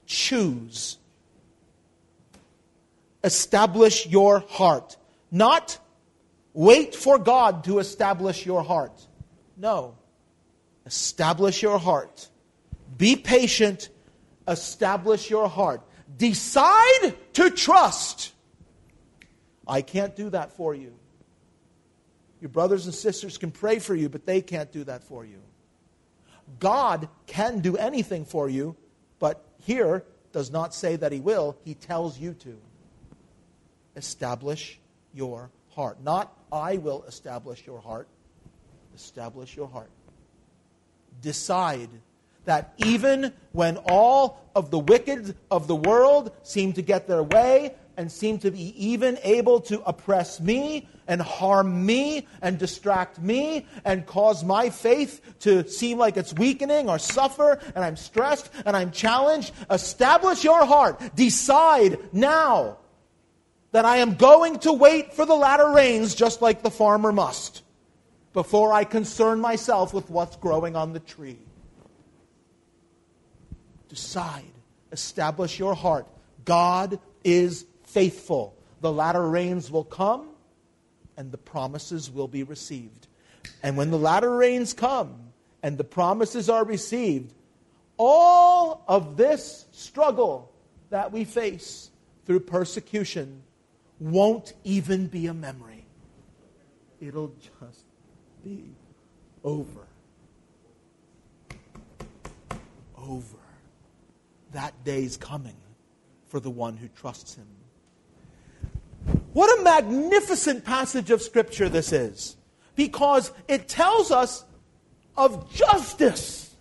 Choose. 0.06 0.98
Establish 3.22 4.06
your 4.06 4.40
heart. 4.40 4.96
Not 5.30 5.78
wait 6.52 6.94
for 6.94 7.18
God 7.18 7.64
to 7.64 7.78
establish 7.78 8.44
your 8.44 8.62
heart. 8.62 9.06
No. 9.56 9.96
Establish 10.84 11.62
your 11.62 11.78
heart. 11.78 12.28
Be 12.96 13.16
patient. 13.16 13.88
Establish 14.46 15.28
your 15.28 15.48
heart. 15.48 15.82
Decide 16.16 17.14
to 17.34 17.50
trust. 17.50 18.32
I 19.66 19.82
can't 19.82 20.14
do 20.14 20.30
that 20.30 20.52
for 20.52 20.74
you. 20.74 20.94
Your 22.40 22.50
brothers 22.50 22.86
and 22.86 22.94
sisters 22.94 23.38
can 23.38 23.50
pray 23.50 23.78
for 23.78 23.94
you, 23.94 24.08
but 24.08 24.26
they 24.26 24.40
can't 24.40 24.70
do 24.70 24.84
that 24.84 25.02
for 25.02 25.24
you. 25.24 25.40
God 26.60 27.08
can 27.26 27.60
do 27.60 27.76
anything 27.76 28.24
for 28.24 28.48
you, 28.48 28.76
but 29.18 29.44
here 29.62 30.04
does 30.32 30.50
not 30.50 30.74
say 30.74 30.96
that 30.96 31.10
He 31.10 31.18
will. 31.18 31.56
He 31.64 31.74
tells 31.74 32.18
you 32.18 32.34
to. 32.34 32.56
Establish 33.96 34.78
your 35.14 35.50
heart. 35.70 36.02
Not 36.02 36.32
I 36.52 36.76
will 36.76 37.02
establish 37.04 37.66
your 37.66 37.80
heart. 37.80 38.08
Establish 38.96 39.54
your 39.54 39.68
heart. 39.68 39.90
Decide 41.20 41.90
that 42.46 42.72
even 42.78 43.30
when 43.52 43.76
all 43.76 44.40
of 44.54 44.70
the 44.70 44.78
wicked 44.78 45.36
of 45.50 45.66
the 45.66 45.76
world 45.76 46.32
seem 46.42 46.72
to 46.72 46.80
get 46.80 47.06
their 47.06 47.22
way 47.22 47.74
and 47.98 48.10
seem 48.10 48.38
to 48.38 48.50
be 48.50 48.72
even 48.82 49.18
able 49.22 49.60
to 49.60 49.82
oppress 49.82 50.40
me 50.40 50.88
and 51.08 51.20
harm 51.20 51.84
me 51.84 52.26
and 52.40 52.58
distract 52.58 53.20
me 53.20 53.66
and 53.84 54.06
cause 54.06 54.42
my 54.42 54.70
faith 54.70 55.20
to 55.40 55.68
seem 55.68 55.98
like 55.98 56.16
it's 56.16 56.32
weakening 56.32 56.88
or 56.88 56.98
suffer 56.98 57.60
and 57.74 57.84
I'm 57.84 57.96
stressed 57.96 58.50
and 58.64 58.74
I'm 58.74 58.92
challenged, 58.92 59.52
establish 59.70 60.42
your 60.42 60.64
heart. 60.64 61.02
Decide 61.14 61.98
now 62.14 62.78
that 63.72 63.84
I 63.84 63.98
am 63.98 64.14
going 64.14 64.58
to 64.60 64.72
wait 64.72 65.12
for 65.12 65.26
the 65.26 65.34
latter 65.34 65.70
rains 65.70 66.14
just 66.14 66.40
like 66.40 66.62
the 66.62 66.70
farmer 66.70 67.12
must 67.12 67.62
before 68.36 68.70
I 68.70 68.84
concern 68.84 69.40
myself 69.40 69.94
with 69.94 70.10
what's 70.10 70.36
growing 70.36 70.76
on 70.76 70.92
the 70.92 71.00
tree. 71.00 71.38
Decide, 73.88 74.52
establish 74.92 75.58
your 75.58 75.74
heart. 75.74 76.06
God 76.44 77.00
is 77.24 77.64
faithful. 77.84 78.54
The 78.82 78.92
latter 78.92 79.26
rains 79.26 79.70
will 79.70 79.84
come 79.84 80.28
and 81.16 81.32
the 81.32 81.38
promises 81.38 82.10
will 82.10 82.28
be 82.28 82.42
received. 82.42 83.06
And 83.62 83.74
when 83.74 83.90
the 83.90 83.96
latter 83.96 84.36
rains 84.36 84.74
come 84.74 85.32
and 85.62 85.78
the 85.78 85.84
promises 85.84 86.50
are 86.50 86.62
received, 86.62 87.32
all 87.96 88.84
of 88.86 89.16
this 89.16 89.64
struggle 89.72 90.52
that 90.90 91.10
we 91.10 91.24
face 91.24 91.90
through 92.26 92.40
persecution 92.40 93.44
won't 93.98 94.52
even 94.62 95.06
be 95.06 95.26
a 95.26 95.32
memory. 95.32 95.86
It'll 97.00 97.32
just 97.60 97.85
be 98.46 98.62
over. 99.42 99.86
Over. 102.96 103.36
That 104.52 104.72
day's 104.84 105.16
coming 105.16 105.56
for 106.28 106.38
the 106.40 106.50
one 106.50 106.76
who 106.76 106.88
trusts 106.88 107.34
him. 107.34 107.46
What 109.32 109.58
a 109.58 109.62
magnificent 109.62 110.64
passage 110.64 111.10
of 111.10 111.22
Scripture 111.22 111.68
this 111.68 111.92
is, 111.92 112.36
because 112.74 113.32
it 113.48 113.68
tells 113.68 114.10
us 114.10 114.44
of 115.16 115.52
justice. 115.52 116.54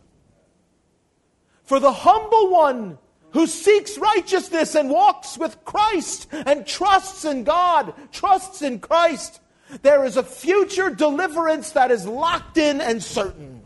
For 1.63 1.79
the 1.79 1.91
humble 1.91 2.49
one 2.49 2.97
who 3.31 3.47
seeks 3.47 3.97
righteousness 3.97 4.75
and 4.75 4.89
walks 4.89 5.37
with 5.37 5.63
Christ 5.65 6.27
and 6.31 6.65
trusts 6.65 7.25
in 7.25 7.43
God, 7.43 7.93
trusts 8.11 8.61
in 8.61 8.79
Christ, 8.79 9.39
there 9.81 10.05
is 10.05 10.17
a 10.17 10.23
future 10.23 10.89
deliverance 10.89 11.71
that 11.71 11.91
is 11.91 12.05
locked 12.05 12.57
in 12.57 12.81
and 12.81 13.03
certain. 13.03 13.61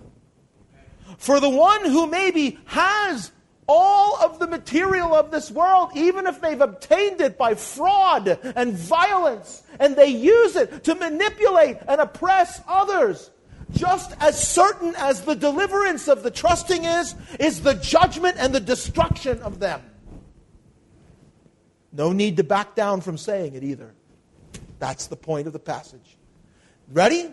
For 1.18 1.40
the 1.40 1.50
one 1.50 1.86
who 1.86 2.08
maybe 2.08 2.58
has 2.66 3.32
all 3.68 4.18
of 4.18 4.40
the 4.40 4.48
material 4.48 5.14
of 5.14 5.30
this 5.30 5.52
world, 5.52 5.92
even 5.96 6.26
if 6.26 6.42
they've 6.42 6.60
obtained 6.60 7.22
it 7.22 7.38
by 7.38 7.54
fraud 7.54 8.28
and 8.56 8.74
violence, 8.74 9.62
and 9.80 9.96
they 9.96 10.08
use 10.08 10.56
it 10.56 10.84
to 10.86 10.96
manipulate 10.96 11.78
and 11.88 12.02
oppress 12.02 12.62
others. 12.68 13.30
Just 13.72 14.16
as 14.20 14.42
certain 14.42 14.96
as 14.98 15.22
the 15.22 15.36
deliverance 15.36 16.08
of 16.08 16.24
the 16.24 16.32
trusting 16.32 16.86
is, 16.86 17.14
is 17.40 17.62
the 17.62 17.76
judgment 17.76 18.38
and 18.40 18.56
the 18.56 18.60
destruction 18.60 19.40
of 19.44 19.60
them. 19.60 19.84
No 21.92 22.12
need 22.12 22.38
to 22.38 22.44
back 22.44 22.76
down 22.76 23.02
from 23.02 23.18
saying 23.18 23.54
it 23.54 23.64
either. 23.64 23.94
That's 24.80 25.08
the 25.08 25.16
point 25.16 25.48
of 25.48 25.54
the 25.54 25.60
passage. 25.60 26.18
Ready? 26.92 27.32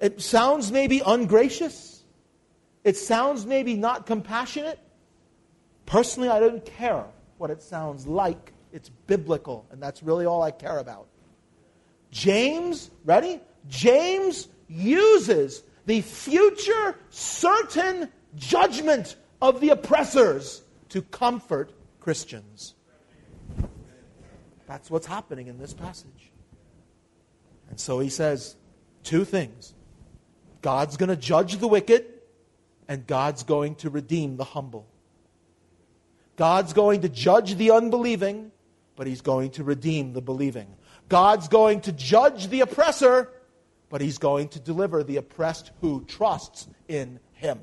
It 0.00 0.20
sounds 0.20 0.70
maybe 0.70 1.02
ungracious. 1.04 2.02
It 2.84 2.96
sounds 2.96 3.46
maybe 3.46 3.74
not 3.74 4.06
compassionate. 4.06 4.78
Personally, 5.86 6.28
I 6.28 6.40
don't 6.40 6.64
care 6.64 7.04
what 7.38 7.50
it 7.50 7.62
sounds 7.62 8.06
like. 8.06 8.52
It's 8.72 8.90
biblical, 9.06 9.66
and 9.70 9.82
that's 9.82 10.02
really 10.02 10.26
all 10.26 10.42
I 10.42 10.50
care 10.50 10.78
about. 10.78 11.06
James, 12.10 12.90
ready? 13.04 13.40
James 13.68 14.48
uses 14.68 15.62
the 15.86 16.00
future 16.00 16.96
certain 17.10 18.10
judgment 18.36 19.16
of 19.40 19.60
the 19.60 19.70
oppressors 19.70 20.62
to 20.90 21.02
comfort 21.02 21.72
Christians. 22.00 22.74
That's 24.66 24.90
what's 24.90 25.06
happening 25.06 25.48
in 25.48 25.58
this 25.58 25.74
passage. 25.74 26.32
And 27.70 27.78
so 27.78 27.98
he 27.98 28.08
says 28.08 28.56
two 29.02 29.24
things 29.24 29.74
God's 30.62 30.96
going 30.96 31.10
to 31.10 31.16
judge 31.16 31.58
the 31.58 31.68
wicked, 31.68 32.06
and 32.88 33.06
God's 33.06 33.42
going 33.42 33.76
to 33.76 33.90
redeem 33.90 34.36
the 34.36 34.44
humble. 34.44 34.86
God's 36.36 36.72
going 36.72 37.02
to 37.02 37.08
judge 37.08 37.54
the 37.56 37.70
unbelieving, 37.70 38.50
but 38.96 39.06
he's 39.06 39.20
going 39.20 39.50
to 39.52 39.64
redeem 39.64 40.12
the 40.12 40.22
believing. 40.22 40.66
God's 41.08 41.48
going 41.48 41.82
to 41.82 41.92
judge 41.92 42.48
the 42.48 42.62
oppressor, 42.62 43.30
but 43.88 44.00
he's 44.00 44.18
going 44.18 44.48
to 44.48 44.60
deliver 44.60 45.04
the 45.04 45.18
oppressed 45.18 45.70
who 45.80 46.04
trusts 46.06 46.66
in 46.88 47.20
him. 47.32 47.60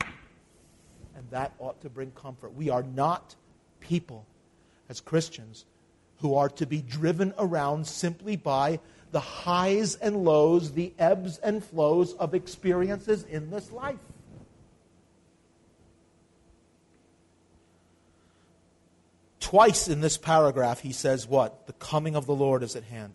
And 0.00 1.30
that 1.30 1.54
ought 1.58 1.80
to 1.82 1.88
bring 1.88 2.10
comfort. 2.10 2.54
We 2.54 2.68
are 2.70 2.82
not 2.82 3.34
people 3.80 4.26
as 4.92 5.00
Christians 5.00 5.64
who 6.18 6.34
are 6.34 6.50
to 6.50 6.66
be 6.66 6.82
driven 6.82 7.32
around 7.38 7.86
simply 7.86 8.36
by 8.36 8.78
the 9.10 9.20
highs 9.20 9.94
and 9.94 10.22
lows, 10.22 10.72
the 10.72 10.92
ebbs 10.98 11.38
and 11.38 11.64
flows 11.64 12.12
of 12.14 12.34
experiences 12.34 13.24
in 13.24 13.50
this 13.50 13.72
life. 13.72 13.98
Twice 19.40 19.88
in 19.88 20.02
this 20.02 20.18
paragraph, 20.18 20.80
he 20.80 20.92
says 20.92 21.26
what? 21.26 21.66
The 21.66 21.72
coming 21.72 22.14
of 22.14 22.26
the 22.26 22.34
Lord 22.34 22.62
is 22.62 22.76
at 22.76 22.84
hand. 22.84 23.14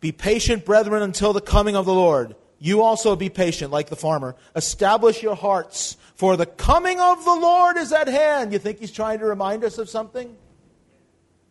Be 0.00 0.12
patient, 0.12 0.64
brethren, 0.64 1.02
until 1.02 1.32
the 1.32 1.40
coming 1.40 1.74
of 1.74 1.84
the 1.84 1.94
Lord. 1.94 2.36
You 2.58 2.82
also 2.82 3.14
be 3.14 3.28
patient, 3.28 3.70
like 3.70 3.88
the 3.88 3.96
farmer. 3.96 4.34
Establish 4.56 5.22
your 5.22 5.36
hearts, 5.36 5.96
for 6.16 6.36
the 6.36 6.46
coming 6.46 6.98
of 6.98 7.24
the 7.24 7.34
Lord 7.34 7.76
is 7.76 7.92
at 7.92 8.08
hand. 8.08 8.52
You 8.52 8.58
think 8.58 8.80
he's 8.80 8.90
trying 8.90 9.20
to 9.20 9.26
remind 9.26 9.62
us 9.62 9.78
of 9.78 9.88
something? 9.88 10.36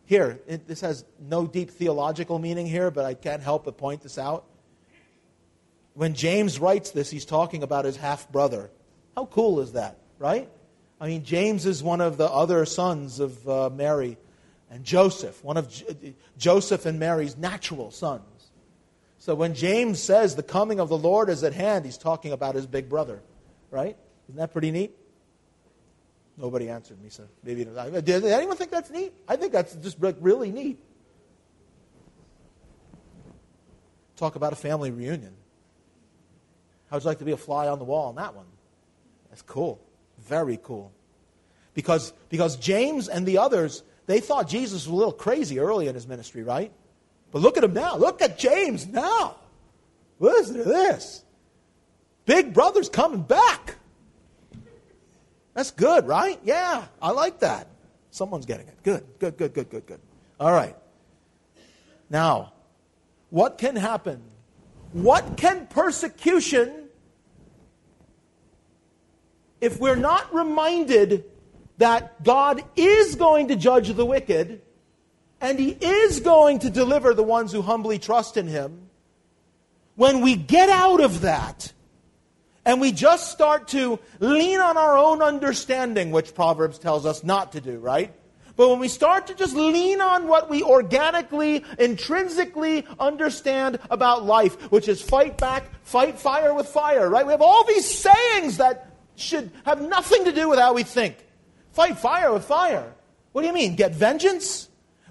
Here, 0.04 0.40
it, 0.46 0.66
this 0.66 0.82
has 0.82 1.04
no 1.20 1.46
deep 1.46 1.70
theological 1.70 2.38
meaning 2.38 2.66
here, 2.66 2.90
but 2.90 3.04
I 3.04 3.14
can't 3.14 3.42
help 3.42 3.64
but 3.64 3.78
point 3.78 4.02
this 4.02 4.18
out. 4.18 4.44
When 5.94 6.14
James 6.14 6.60
writes 6.60 6.90
this, 6.90 7.10
he's 7.10 7.24
talking 7.24 7.62
about 7.62 7.84
his 7.84 7.96
half 7.96 8.30
brother. 8.30 8.70
How 9.16 9.26
cool 9.26 9.60
is 9.60 9.72
that, 9.72 9.98
right? 10.18 10.48
I 11.00 11.08
mean, 11.08 11.24
James 11.24 11.66
is 11.66 11.82
one 11.82 12.00
of 12.00 12.16
the 12.16 12.28
other 12.28 12.64
sons 12.66 13.20
of 13.20 13.48
uh, 13.48 13.70
Mary 13.70 14.16
and 14.70 14.84
Joseph, 14.84 15.42
one 15.42 15.56
of 15.56 15.70
J- 15.70 16.14
Joseph 16.36 16.86
and 16.86 16.98
Mary's 16.98 17.36
natural 17.36 17.90
sons. 17.90 18.22
So 19.18 19.34
when 19.34 19.54
James 19.54 20.00
says 20.00 20.36
the 20.36 20.42
coming 20.42 20.80
of 20.80 20.88
the 20.88 20.96
Lord 20.96 21.28
is 21.28 21.42
at 21.42 21.52
hand, 21.52 21.84
he's 21.84 21.98
talking 21.98 22.32
about 22.32 22.54
his 22.54 22.66
big 22.66 22.88
brother, 22.88 23.20
right? 23.70 23.96
Isn't 24.28 24.38
that 24.38 24.52
pretty 24.52 24.70
neat? 24.70 24.96
Nobody 26.36 26.68
answered 26.68 27.02
me, 27.02 27.08
so 27.08 27.24
maybe 27.42 27.66
uh, 27.66 28.00
did 28.00 28.24
anyone 28.24 28.56
think 28.56 28.70
that's 28.70 28.90
neat? 28.90 29.12
I 29.26 29.34
think 29.34 29.52
that's 29.52 29.74
just 29.74 29.96
really 30.00 30.52
neat. 30.52 30.78
Talk 34.16 34.36
about 34.36 34.52
a 34.52 34.56
family 34.56 34.92
reunion. 34.92 35.34
How'd 36.90 37.02
you 37.02 37.08
like 37.08 37.18
to 37.18 37.24
be 37.24 37.32
a 37.32 37.36
fly 37.36 37.68
on 37.68 37.78
the 37.78 37.84
wall 37.84 38.08
on 38.08 38.14
that 38.16 38.34
one? 38.34 38.46
That's 39.30 39.42
cool. 39.42 39.80
Very 40.18 40.58
cool. 40.62 40.92
Because, 41.74 42.12
because 42.28 42.56
James 42.56 43.08
and 43.08 43.26
the 43.26 43.38
others, 43.38 43.82
they 44.06 44.20
thought 44.20 44.48
Jesus 44.48 44.86
was 44.86 44.92
a 44.92 44.96
little 44.96 45.12
crazy 45.12 45.58
early 45.58 45.88
in 45.88 45.94
his 45.94 46.06
ministry, 46.06 46.42
right? 46.42 46.72
But 47.32 47.42
look 47.42 47.56
at 47.56 47.64
him 47.64 47.74
now. 47.74 47.96
Look 47.96 48.22
at 48.22 48.38
James 48.38 48.86
now. 48.86 49.36
Listen 50.18 50.56
to 50.56 50.64
this. 50.64 51.24
Big 52.26 52.52
brother's 52.52 52.88
coming 52.88 53.22
back. 53.22 53.76
That's 55.54 55.70
good, 55.70 56.06
right? 56.06 56.38
Yeah, 56.44 56.84
I 57.00 57.10
like 57.10 57.40
that. 57.40 57.68
Someone's 58.10 58.46
getting 58.46 58.68
it. 58.68 58.82
Good, 58.82 59.04
good, 59.18 59.36
good, 59.36 59.54
good, 59.54 59.70
good, 59.70 59.86
good. 59.86 60.00
All 60.38 60.52
right. 60.52 60.76
Now, 62.10 62.52
what 63.30 63.58
can 63.58 63.76
happen? 63.76 64.22
What 64.92 65.36
can 65.36 65.66
persecution 65.66 66.88
if 69.60 69.80
we're 69.80 69.96
not 69.96 70.32
reminded 70.32 71.24
that 71.78 72.22
God 72.24 72.62
is 72.76 73.14
going 73.14 73.48
to 73.48 73.56
judge 73.56 73.88
the 73.88 74.04
wicked, 74.06 74.62
and 75.40 75.58
He 75.58 75.70
is 75.70 76.20
going 76.20 76.60
to 76.60 76.70
deliver 76.70 77.14
the 77.14 77.22
ones 77.22 77.52
who 77.52 77.62
humbly 77.62 77.98
trust 77.98 78.36
in 78.36 78.46
Him. 78.46 78.88
When 79.94 80.20
we 80.20 80.36
get 80.36 80.68
out 80.68 81.00
of 81.00 81.22
that, 81.22 81.72
and 82.64 82.80
we 82.80 82.92
just 82.92 83.32
start 83.32 83.68
to 83.68 83.98
lean 84.20 84.60
on 84.60 84.76
our 84.76 84.96
own 84.96 85.22
understanding, 85.22 86.10
which 86.10 86.34
Proverbs 86.34 86.78
tells 86.78 87.06
us 87.06 87.24
not 87.24 87.52
to 87.52 87.62
do, 87.62 87.78
right? 87.78 88.12
But 88.56 88.68
when 88.68 88.80
we 88.80 88.88
start 88.88 89.28
to 89.28 89.34
just 89.34 89.54
lean 89.54 90.00
on 90.00 90.26
what 90.26 90.50
we 90.50 90.62
organically, 90.62 91.64
intrinsically 91.78 92.84
understand 92.98 93.78
about 93.88 94.26
life, 94.26 94.70
which 94.72 94.88
is 94.88 95.00
fight 95.00 95.38
back, 95.38 95.70
fight 95.82 96.18
fire 96.18 96.52
with 96.52 96.66
fire, 96.66 97.08
right? 97.08 97.24
We 97.24 97.32
have 97.32 97.40
all 97.40 97.64
these 97.64 97.86
sayings 97.86 98.58
that 98.58 98.90
should 99.14 99.50
have 99.64 99.80
nothing 99.80 100.24
to 100.24 100.32
do 100.32 100.48
with 100.48 100.58
how 100.58 100.74
we 100.74 100.82
think. 100.82 101.16
Fight 101.72 101.98
fire 101.98 102.32
with 102.32 102.44
fire. 102.44 102.92
What 103.32 103.42
do 103.42 103.46
you 103.46 103.54
mean? 103.54 103.76
Get 103.76 103.94
vengeance? 103.94 104.67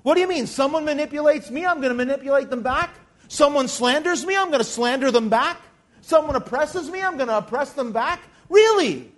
What 0.08 0.14
do 0.14 0.22
you 0.22 0.30
mean? 0.30 0.48
Someone 0.48 0.86
manipulates 0.86 1.52
me, 1.52 1.66
I'm 1.66 1.82
going 1.82 1.90
to 1.90 2.06
manipulate 2.06 2.50
them 2.50 2.64
back? 2.64 2.96
Someone 3.28 3.68
slanders 3.68 4.26
me, 4.26 4.38
I'm 4.38 4.48
going 4.48 4.60
to 4.60 4.64
slander 4.64 5.12
them 5.12 5.28
back? 5.28 5.60
Someone 6.00 6.38
oppresses 6.38 6.90
me, 6.90 7.02
I'm 7.02 7.18
going 7.18 7.28
to 7.28 7.40
oppress 7.40 7.74
them 7.74 7.92
back? 7.92 8.22
Really? 8.48 9.12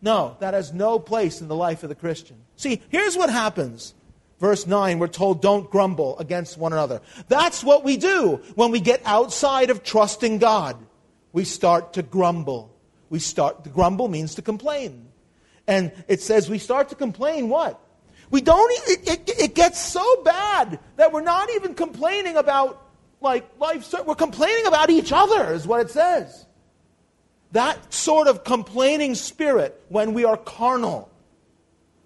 No, 0.00 0.36
that 0.40 0.54
has 0.54 0.72
no 0.72 0.98
place 0.98 1.40
in 1.40 1.46
the 1.46 1.54
life 1.54 1.84
of 1.84 1.88
the 1.88 1.94
Christian. 1.94 2.36
See, 2.56 2.82
here's 2.88 3.16
what 3.16 3.30
happens. 3.30 3.94
Verse 4.40 4.66
9, 4.66 4.98
we're 4.98 5.06
told, 5.06 5.40
don't 5.40 5.70
grumble 5.70 6.18
against 6.18 6.58
one 6.58 6.72
another. 6.72 7.00
That's 7.28 7.62
what 7.62 7.84
we 7.84 7.96
do 7.96 8.40
when 8.56 8.72
we 8.72 8.80
get 8.80 9.02
outside 9.04 9.70
of 9.70 9.84
trusting 9.84 10.38
God. 10.38 10.84
We 11.32 11.44
start 11.44 11.92
to 11.92 12.02
grumble. 12.02 12.74
We 13.08 13.20
start, 13.20 13.62
to 13.62 13.70
grumble 13.70 14.08
means 14.08 14.34
to 14.34 14.42
complain. 14.42 15.06
And 15.68 15.92
it 16.08 16.20
says 16.20 16.50
we 16.50 16.58
start 16.58 16.88
to 16.88 16.96
complain 16.96 17.48
what? 17.48 17.80
We 18.32 18.40
don't, 18.40 18.72
it, 18.88 19.08
it, 19.08 19.38
it 19.38 19.54
gets 19.54 19.78
so 19.78 20.22
bad 20.22 20.80
that 20.96 21.12
we're 21.12 21.20
not 21.20 21.50
even 21.50 21.74
complaining 21.74 22.38
about, 22.38 22.82
like, 23.20 23.46
life, 23.60 23.94
we're 24.06 24.14
complaining 24.14 24.66
about 24.66 24.88
each 24.88 25.12
other, 25.12 25.52
is 25.52 25.66
what 25.66 25.82
it 25.82 25.90
says. 25.90 26.46
That 27.52 27.92
sort 27.92 28.28
of 28.28 28.42
complaining 28.42 29.14
spirit 29.14 29.78
when 29.90 30.14
we 30.14 30.24
are 30.24 30.38
carnal. 30.38 31.10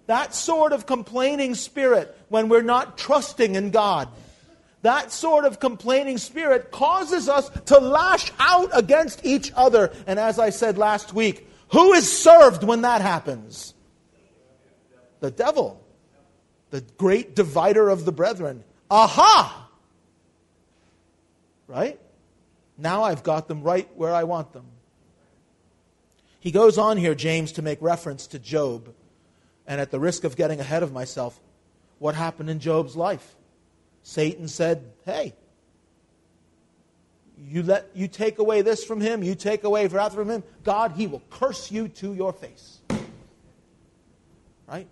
That 0.07 0.35
sort 0.35 0.73
of 0.73 0.85
complaining 0.85 1.55
spirit 1.55 2.13
when 2.27 2.49
we're 2.49 2.61
not 2.61 2.97
trusting 2.97 3.55
in 3.55 3.71
God. 3.71 4.09
That 4.81 5.13
sort 5.13 5.45
of 5.45 5.61
complaining 5.61 6.17
spirit 6.17 6.71
causes 6.71 7.29
us 7.29 7.49
to 7.67 7.79
lash 7.79 8.33
out 8.37 8.69
against 8.73 9.25
each 9.25 9.53
other. 9.55 9.93
And 10.05 10.19
as 10.19 10.39
I 10.39 10.49
said 10.49 10.77
last 10.77 11.13
week, 11.13 11.49
who 11.69 11.93
is 11.93 12.11
served 12.11 12.65
when 12.65 12.81
that 12.81 12.99
happens? 12.99 13.73
The 15.21 15.31
devil, 15.31 15.81
the 16.69 16.81
great 16.97 17.35
divider 17.35 17.89
of 17.89 18.05
the 18.05 18.11
brethren. 18.11 18.63
Aha! 18.89 19.69
Right? 21.67 21.99
Now 22.77 23.03
I've 23.03 23.23
got 23.23 23.47
them 23.47 23.63
right 23.63 23.89
where 23.95 24.13
I 24.13 24.23
want 24.23 24.53
them. 24.53 24.65
He 26.39 26.51
goes 26.51 26.77
on 26.77 26.97
here, 26.97 27.15
James, 27.15 27.53
to 27.53 27.61
make 27.61 27.81
reference 27.81 28.27
to 28.27 28.39
Job. 28.39 28.93
And 29.65 29.81
at 29.81 29.91
the 29.91 29.99
risk 29.99 30.23
of 30.23 30.35
getting 30.35 30.59
ahead 30.59 30.83
of 30.83 30.93
myself, 30.93 31.39
what 31.99 32.15
happened 32.15 32.49
in 32.49 32.59
Job's 32.59 32.95
life? 32.95 33.35
Satan 34.03 34.47
said, 34.47 34.83
Hey, 35.03 35.33
you 37.37 37.63
let 37.63 37.89
you 37.93 38.07
take 38.07 38.39
away 38.39 38.61
this 38.61 38.83
from 38.83 39.01
him, 39.01 39.23
you 39.23 39.35
take 39.35 39.63
away 39.63 39.87
wrath 39.87 40.13
from 40.13 40.29
him, 40.29 40.43
God, 40.63 40.93
he 40.93 41.07
will 41.07 41.21
curse 41.29 41.71
you 41.71 41.87
to 41.89 42.13
your 42.13 42.33
face. 42.33 42.79
Right? 44.67 44.87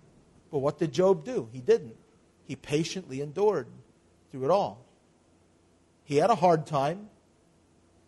But 0.50 0.58
what 0.58 0.78
did 0.78 0.92
Job 0.92 1.24
do? 1.24 1.48
He 1.52 1.60
didn't. 1.60 1.96
He 2.44 2.56
patiently 2.56 3.20
endured 3.20 3.66
through 4.30 4.44
it 4.44 4.50
all. 4.50 4.84
He 6.04 6.16
had 6.16 6.30
a 6.30 6.36
hard 6.36 6.66
time. 6.66 7.08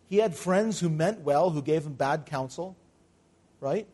He 0.09 0.17
had 0.17 0.35
friends 0.35 0.79
who 0.79 0.89
meant 0.89 1.21
well, 1.21 1.49
who 1.51 1.61
gave 1.61 1.85
him 1.85 1.93
bad 1.93 2.25
counsel 2.25 2.75
right? 3.59 3.87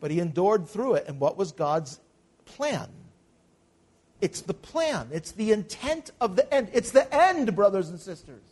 But 0.00 0.10
he 0.10 0.20
endured 0.20 0.68
through 0.68 0.94
it. 0.94 1.04
And 1.08 1.20
what 1.20 1.36
was 1.36 1.52
God's 1.52 2.00
plan? 2.44 2.88
It's 4.20 4.40
the 4.40 4.54
plan, 4.54 5.08
it's 5.12 5.32
the 5.32 5.52
intent 5.52 6.10
of 6.20 6.36
the 6.36 6.52
end. 6.52 6.70
It's 6.72 6.90
the 6.90 7.12
end, 7.14 7.54
brothers 7.54 7.90
and 7.90 8.00
sisters. 8.00 8.42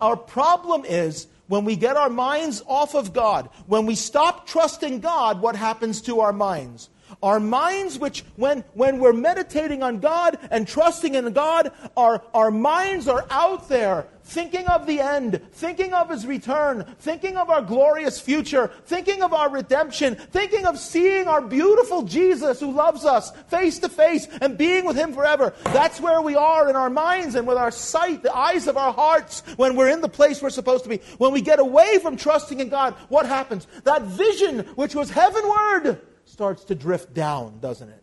Our 0.00 0.16
problem 0.16 0.84
is 0.84 1.28
when 1.46 1.64
we 1.64 1.76
get 1.76 1.96
our 1.96 2.10
minds 2.10 2.62
off 2.66 2.94
of 2.94 3.12
God, 3.12 3.50
when 3.66 3.86
we 3.86 3.94
stop 3.94 4.46
trusting 4.46 5.00
God, 5.00 5.40
what 5.40 5.56
happens 5.56 6.00
to 6.02 6.20
our 6.20 6.32
minds? 6.32 6.90
Our 7.22 7.40
minds, 7.40 7.98
which 7.98 8.24
when, 8.36 8.64
when 8.74 8.98
we're 8.98 9.12
meditating 9.12 9.82
on 9.82 10.00
God 10.00 10.38
and 10.50 10.66
trusting 10.66 11.14
in 11.14 11.32
God, 11.32 11.72
our, 11.96 12.22
our 12.32 12.50
minds 12.50 13.08
are 13.08 13.26
out 13.30 13.68
there 13.68 14.06
thinking 14.24 14.66
of 14.66 14.86
the 14.86 15.00
end, 15.00 15.40
thinking 15.52 15.92
of 15.92 16.10
His 16.10 16.26
return, 16.26 16.84
thinking 16.98 17.36
of 17.36 17.50
our 17.50 17.62
glorious 17.62 18.20
future, 18.20 18.70
thinking 18.86 19.22
of 19.22 19.32
our 19.32 19.50
redemption, 19.50 20.14
thinking 20.14 20.66
of 20.66 20.78
seeing 20.78 21.28
our 21.28 21.42
beautiful 21.42 22.02
Jesus 22.02 22.58
who 22.60 22.72
loves 22.72 23.04
us 23.04 23.30
face 23.48 23.78
to 23.80 23.88
face 23.88 24.26
and 24.40 24.58
being 24.58 24.84
with 24.84 24.96
Him 24.96 25.12
forever. 25.12 25.54
That's 25.64 26.00
where 26.00 26.22
we 26.22 26.36
are 26.36 26.68
in 26.68 26.76
our 26.76 26.90
minds 26.90 27.34
and 27.34 27.46
with 27.46 27.58
our 27.58 27.70
sight, 27.70 28.22
the 28.22 28.34
eyes 28.34 28.66
of 28.66 28.76
our 28.76 28.92
hearts, 28.92 29.42
when 29.56 29.76
we're 29.76 29.90
in 29.90 30.00
the 30.00 30.08
place 30.08 30.42
we're 30.42 30.50
supposed 30.50 30.84
to 30.84 30.90
be. 30.90 30.98
When 31.18 31.32
we 31.32 31.40
get 31.40 31.58
away 31.58 31.98
from 31.98 32.16
trusting 32.16 32.60
in 32.60 32.68
God, 32.70 32.94
what 33.08 33.26
happens? 33.26 33.66
That 33.84 34.02
vision, 34.02 34.60
which 34.74 34.94
was 34.94 35.10
heavenward, 35.10 36.00
starts 36.34 36.64
to 36.64 36.74
drift 36.74 37.14
down, 37.14 37.60
doesn't 37.60 37.88
it? 37.88 38.02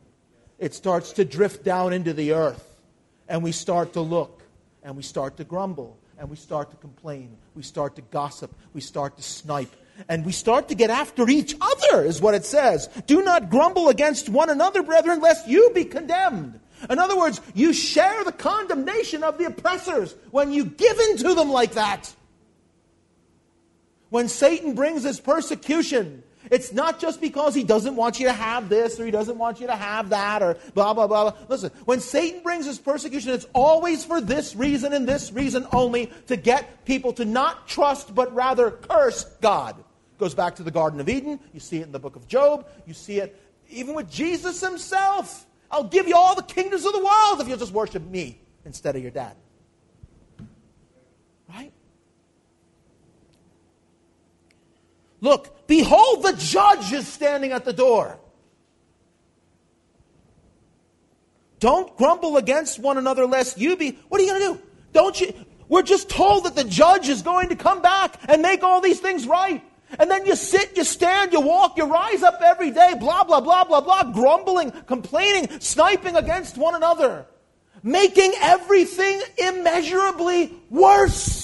It 0.57 0.73
starts 0.73 1.11
to 1.13 1.25
drift 1.25 1.65
down 1.65 1.91
into 1.91 2.13
the 2.13 2.31
earth. 2.31 2.65
And 3.27 3.43
we 3.43 3.51
start 3.51 3.91
to 3.93 3.99
look 3.99 4.41
and 4.83 4.95
we 4.95 5.03
start 5.03 5.35
to 5.37 5.43
grumble 5.43 5.97
and 6.17 6.29
we 6.29 6.37
start 6.37 6.71
to 6.71 6.77
complain. 6.77 7.35
We 7.55 7.63
start 7.63 7.97
to 7.97 8.01
gossip. 8.03 8.55
We 8.73 8.79
start 8.79 9.17
to 9.17 9.21
snipe. 9.21 9.75
And 10.07 10.25
we 10.25 10.31
start 10.31 10.69
to 10.69 10.75
get 10.75 10.89
after 10.89 11.29
each 11.29 11.57
other, 11.59 12.05
is 12.05 12.21
what 12.21 12.33
it 12.33 12.45
says. 12.45 12.87
Do 13.05 13.21
not 13.21 13.49
grumble 13.49 13.89
against 13.89 14.29
one 14.29 14.49
another, 14.49 14.81
brethren, 14.81 15.19
lest 15.19 15.45
you 15.49 15.69
be 15.75 15.83
condemned. 15.83 16.57
In 16.89 16.99
other 16.99 17.17
words, 17.17 17.41
you 17.53 17.73
share 17.73 18.23
the 18.23 18.31
condemnation 18.31 19.23
of 19.25 19.39
the 19.39 19.45
oppressors 19.45 20.15
when 20.31 20.53
you 20.53 20.63
give 20.63 20.97
in 20.97 21.17
to 21.17 21.33
them 21.33 21.51
like 21.51 21.73
that. 21.73 22.15
When 24.09 24.29
Satan 24.29 24.73
brings 24.73 25.03
his 25.03 25.19
persecution, 25.19 26.23
it's 26.49 26.73
not 26.73 26.99
just 26.99 27.21
because 27.21 27.53
he 27.53 27.63
doesn't 27.63 27.95
want 27.95 28.19
you 28.19 28.25
to 28.25 28.33
have 28.33 28.69
this 28.69 28.99
or 28.99 29.05
he 29.05 29.11
doesn't 29.11 29.37
want 29.37 29.59
you 29.59 29.67
to 29.67 29.75
have 29.75 30.09
that 30.09 30.41
or 30.41 30.57
blah, 30.73 30.93
blah, 30.93 31.07
blah. 31.07 31.31
blah. 31.31 31.39
Listen, 31.47 31.71
when 31.85 31.99
Satan 31.99 32.41
brings 32.41 32.65
his 32.65 32.79
persecution, 32.79 33.31
it's 33.33 33.47
always 33.53 34.03
for 34.03 34.19
this 34.19 34.55
reason 34.55 34.93
and 34.93 35.07
this 35.07 35.31
reason 35.31 35.67
only 35.71 36.11
to 36.27 36.35
get 36.35 36.85
people 36.85 37.13
to 37.13 37.25
not 37.25 37.67
trust 37.67 38.15
but 38.15 38.33
rather 38.33 38.71
curse 38.71 39.25
God. 39.41 39.75
Goes 40.17 40.33
back 40.33 40.55
to 40.55 40.63
the 40.63 40.71
Garden 40.71 40.99
of 40.99 41.09
Eden. 41.09 41.39
You 41.53 41.59
see 41.59 41.77
it 41.77 41.83
in 41.83 41.91
the 41.91 41.99
book 41.99 42.15
of 42.15 42.27
Job. 42.27 42.67
You 42.85 42.93
see 42.93 43.19
it 43.19 43.39
even 43.69 43.95
with 43.95 44.09
Jesus 44.09 44.61
himself. 44.61 45.45
I'll 45.69 45.85
give 45.85 46.07
you 46.07 46.15
all 46.15 46.35
the 46.35 46.43
kingdoms 46.43 46.85
of 46.85 46.93
the 46.93 47.03
world 47.03 47.39
if 47.39 47.47
you'll 47.47 47.57
just 47.57 47.71
worship 47.71 48.03
me 48.03 48.39
instead 48.65 48.95
of 48.95 49.01
your 49.01 49.11
dad. 49.11 49.35
Right? 51.49 51.71
Look, 55.21 55.67
behold, 55.67 56.23
the 56.23 56.33
judge 56.33 56.91
is 56.91 57.07
standing 57.07 57.51
at 57.51 57.63
the 57.63 57.73
door. 57.73 58.19
Don't 61.59 61.95
grumble 61.95 62.37
against 62.37 62.79
one 62.79 62.97
another 62.97 63.27
lest 63.27 63.59
you 63.59 63.77
be. 63.77 63.99
What 64.09 64.19
are 64.19 64.23
you 64.23 64.31
going 64.31 64.41
to 64.41 64.59
do? 64.59 64.67
Don't 64.93 65.21
you? 65.21 65.33
We're 65.69 65.83
just 65.83 66.09
told 66.09 66.45
that 66.45 66.55
the 66.55 66.63
judge 66.63 67.07
is 67.07 67.21
going 67.21 67.49
to 67.49 67.55
come 67.55 67.81
back 67.83 68.19
and 68.27 68.41
make 68.41 68.63
all 68.63 68.81
these 68.81 68.99
things 68.99 69.27
right. 69.27 69.63
And 69.99 70.09
then 70.09 70.25
you 70.25 70.35
sit, 70.35 70.75
you 70.75 70.83
stand, 70.83 71.33
you 71.33 71.39
walk, 71.39 71.77
you 71.77 71.85
rise 71.85 72.23
up 72.23 72.41
every 72.41 72.71
day, 72.71 72.95
blah, 72.99 73.23
blah, 73.23 73.41
blah, 73.41 73.63
blah, 73.63 73.81
blah, 73.81 74.03
grumbling, 74.11 74.71
complaining, 74.87 75.59
sniping 75.59 76.15
against 76.15 76.57
one 76.57 76.75
another, 76.75 77.25
making 77.83 78.33
everything 78.41 79.21
immeasurably 79.37 80.53
worse. 80.69 81.40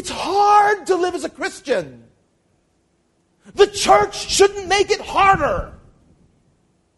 It's 0.00 0.08
hard 0.08 0.86
to 0.86 0.96
live 0.96 1.14
as 1.14 1.24
a 1.24 1.28
Christian. 1.28 2.04
The 3.54 3.66
church 3.66 4.30
shouldn't 4.30 4.66
make 4.66 4.90
it 4.90 5.02
harder. 5.02 5.74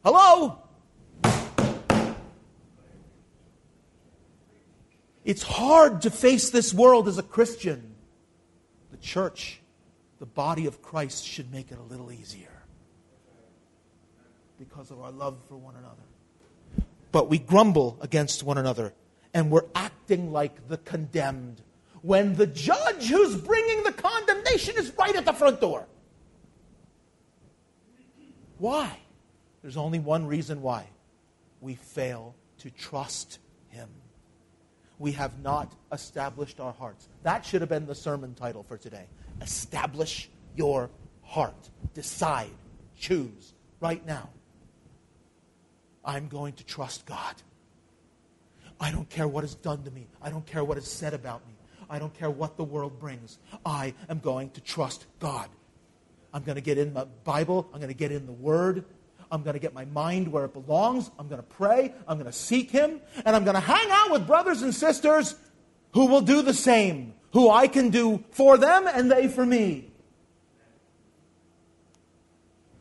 Hello? 0.05 0.59
It's 5.25 5.43
hard 5.43 6.03
to 6.03 6.11
face 6.11 6.51
this 6.51 6.73
world 6.73 7.09
as 7.09 7.19
a 7.19 7.25
Christian. 7.25 7.97
The 8.93 8.99
church, 8.99 9.61
the 10.21 10.27
body 10.27 10.67
of 10.67 10.81
Christ, 10.81 11.27
should 11.27 11.51
make 11.51 11.73
it 11.73 11.81
a 11.81 11.83
little 11.83 12.13
easier 12.13 12.63
because 14.61 14.93
of 14.93 15.01
our 15.01 15.11
love 15.11 15.39
for 15.49 15.57
one 15.57 15.75
another. 15.75 16.87
But 17.11 17.29
we 17.29 17.41
grumble 17.41 17.99
against 18.01 18.45
one 18.45 18.59
another 18.59 18.95
and 19.35 19.51
we're 19.51 19.67
acting 19.75 20.31
like 20.31 20.69
the 20.69 20.77
condemned 20.77 21.63
when 22.03 22.35
the 22.35 22.47
judge 22.47 23.09
who's 23.09 23.37
bringing 23.37 23.85
the 23.85 23.93
condemnation 23.93 24.75
is 24.77 24.93
right 24.99 25.15
at 25.15 25.25
the 25.25 25.33
front 25.33 25.61
door. 25.61 25.87
Why? 28.59 28.99
There's 29.63 29.77
only 29.77 30.01
one 30.01 30.27
reason 30.27 30.63
why. 30.63 30.87
We 31.61 31.77
fail 31.77 32.35
to 32.59 32.71
trust 32.71 33.39
Him. 33.69 33.89
We 34.99 35.13
have 35.13 35.41
not 35.43 35.73
established 35.93 36.61
our 36.61 36.73
hearts. 36.73 37.09
That 37.23 37.47
should 37.47 37.61
have 37.61 37.71
been 37.71 37.87
the 37.87 37.95
sermon 37.95 38.35
title 38.35 38.65
for 38.65 38.77
today. 38.77 39.07
Establish 39.41 40.29
your 40.57 40.91
heart. 41.23 41.71
Decide. 41.95 42.51
Choose 42.99 43.55
right 43.81 44.05
now. 44.07 44.29
I'm 46.05 46.29
going 46.29 46.55
to 46.55 46.65
trust 46.65 47.07
God. 47.07 47.35
I 48.81 48.91
don't 48.91 49.09
care 49.09 49.29
what 49.29 49.45
is 49.45 49.55
done 49.55 49.85
to 49.85 49.91
me. 49.93 50.09
I 50.21 50.31
don't 50.31 50.47
care 50.47 50.65
what 50.65 50.79
is 50.79 50.89
said 50.89 51.15
about 51.15 51.47
me. 51.47 51.52
I 51.93 51.99
don't 51.99 52.15
care 52.15 52.31
what 52.31 52.57
the 52.57 52.65
world 52.65 52.99
brings. 52.99 53.39
I 53.67 53.93
am 54.09 54.19
going 54.21 54.49
to 54.53 54.63
trust 54.63 55.05
God. 55.21 55.47
I'm 56.33 56.43
going 56.43 56.57
to 56.57 56.63
get 56.63 56.79
in 56.79 56.95
the 56.95 57.07
Bible. 57.25 57.69
I'm 57.71 57.81
going 57.81 57.93
to 57.93 57.95
get 57.95 58.11
in 58.11 58.25
the 58.25 58.33
Word. 58.33 58.87
I'm 59.31 59.43
going 59.43 59.53
to 59.53 59.61
get 59.61 59.75
my 59.75 59.85
mind 59.85 60.33
where 60.33 60.47
it 60.47 60.55
belongs. 60.55 61.11
I'm 61.19 61.29
going 61.29 61.43
to 61.43 61.47
pray. 61.47 61.93
I'm 62.09 62.17
going 62.17 62.31
to 62.31 62.37
seek 62.37 62.71
Him. 62.71 62.99
And 63.27 63.37
I'm 63.37 63.45
going 63.45 63.57
to 63.57 63.61
hang 63.61 63.87
out 63.91 64.11
with 64.11 64.27
brothers 64.27 64.63
and 64.63 64.75
sisters 64.75 65.35
who 65.93 66.07
will 66.07 66.23
do 66.23 66.41
the 66.41 66.55
same, 66.55 67.13
who 67.35 67.51
I 67.51 67.69
can 67.69 67.91
do 67.91 68.25
for 68.31 68.57
them 68.57 68.87
and 68.87 69.13
they 69.13 69.29
for 69.29 69.45
me. 69.45 69.91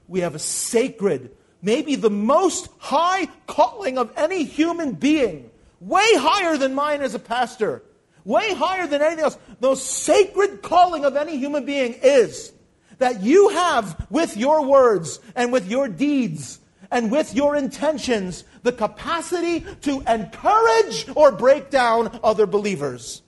We 0.08 0.22
have 0.22 0.36
a 0.36 0.40
sacred, 0.40 1.36
maybe 1.62 1.96
the 1.96 2.10
most 2.10 2.70
high 2.78 3.26
calling 3.46 3.98
of 3.98 4.14
any 4.16 4.46
human 4.46 4.94
being, 4.94 5.52
way 5.82 6.08
higher 6.16 6.56
than 6.56 6.74
mine 6.74 7.02
as 7.02 7.14
a 7.14 7.20
pastor, 7.20 7.84
way 8.26 8.54
higher 8.54 8.88
than 8.88 9.02
anything 9.02 9.24
else. 9.24 9.38
The 9.60 9.68
most 9.68 9.86
sacred 9.86 10.62
calling 10.62 11.06
of 11.06 11.16
any 11.16 11.38
human 11.38 11.66
being 11.66 11.94
is 12.02 12.54
that 12.98 13.22
you 13.22 13.50
have 13.50 14.08
with 14.10 14.38
your 14.38 14.66
words 14.66 15.20
and 15.36 15.52
with 15.52 15.70
your 15.70 15.88
deeds 15.88 16.60
and 16.92 17.12
with 17.12 17.34
your 17.34 17.56
intentions 17.56 18.44
the 18.64 18.72
capacity 18.72 19.66
to 19.82 20.02
encourage 20.08 21.08
or 21.16 21.32
break 21.32 21.70
down 21.70 22.20
other 22.24 22.46
believers. 22.46 23.22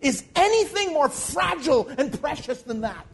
Is 0.00 0.24
anything 0.34 0.92
more 0.92 1.08
fragile 1.08 1.88
and 1.98 2.18
precious 2.20 2.62
than 2.62 2.80
that? 2.80 3.06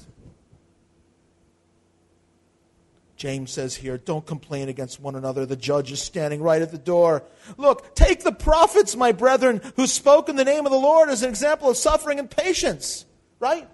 James 3.18 3.50
says 3.50 3.74
here, 3.74 3.98
don't 3.98 4.24
complain 4.24 4.68
against 4.68 5.00
one 5.00 5.16
another. 5.16 5.44
The 5.44 5.56
judge 5.56 5.90
is 5.90 6.00
standing 6.00 6.40
right 6.40 6.62
at 6.62 6.70
the 6.70 6.78
door. 6.78 7.24
Look, 7.56 7.96
take 7.96 8.22
the 8.22 8.32
prophets, 8.32 8.94
my 8.94 9.10
brethren, 9.10 9.60
who 9.74 9.88
spoke 9.88 10.28
in 10.28 10.36
the 10.36 10.44
name 10.44 10.64
of 10.64 10.72
the 10.72 10.78
Lord 10.78 11.08
as 11.08 11.24
an 11.24 11.28
example 11.28 11.68
of 11.68 11.76
suffering 11.76 12.20
and 12.20 12.30
patience. 12.30 13.04
Right? 13.40 13.68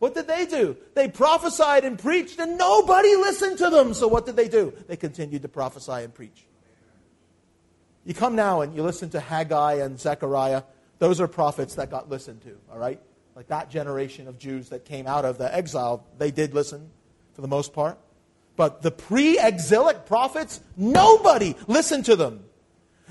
What 0.00 0.14
did 0.14 0.28
they 0.28 0.44
do? 0.44 0.76
They 0.94 1.08
prophesied 1.08 1.84
and 1.84 1.98
preached, 1.98 2.38
and 2.38 2.58
nobody 2.58 3.16
listened 3.16 3.56
to 3.58 3.70
them. 3.70 3.94
So 3.94 4.06
what 4.06 4.26
did 4.26 4.36
they 4.36 4.48
do? 4.48 4.74
They 4.86 4.96
continued 4.96 5.42
to 5.42 5.48
prophesy 5.48 6.04
and 6.04 6.12
preach. 6.12 6.44
You 8.04 8.12
come 8.12 8.36
now 8.36 8.60
and 8.60 8.76
you 8.76 8.82
listen 8.82 9.08
to 9.10 9.20
Haggai 9.20 9.74
and 9.74 9.98
Zechariah. 9.98 10.62
Those 10.98 11.22
are 11.22 11.28
prophets 11.28 11.76
that 11.76 11.90
got 11.90 12.10
listened 12.10 12.42
to, 12.42 12.54
all 12.70 12.78
right? 12.78 13.00
Like 13.34 13.48
that 13.48 13.70
generation 13.70 14.28
of 14.28 14.38
Jews 14.38 14.68
that 14.68 14.84
came 14.84 15.06
out 15.06 15.24
of 15.24 15.38
the 15.38 15.54
exile, 15.54 16.04
they 16.18 16.30
did 16.30 16.52
listen 16.52 16.90
for 17.32 17.40
the 17.40 17.48
most 17.48 17.72
part. 17.72 17.98
But 18.60 18.82
the 18.82 18.90
pre 18.90 19.38
exilic 19.38 20.04
prophets, 20.04 20.60
nobody 20.76 21.54
listened 21.66 22.04
to 22.04 22.14
them. 22.14 22.44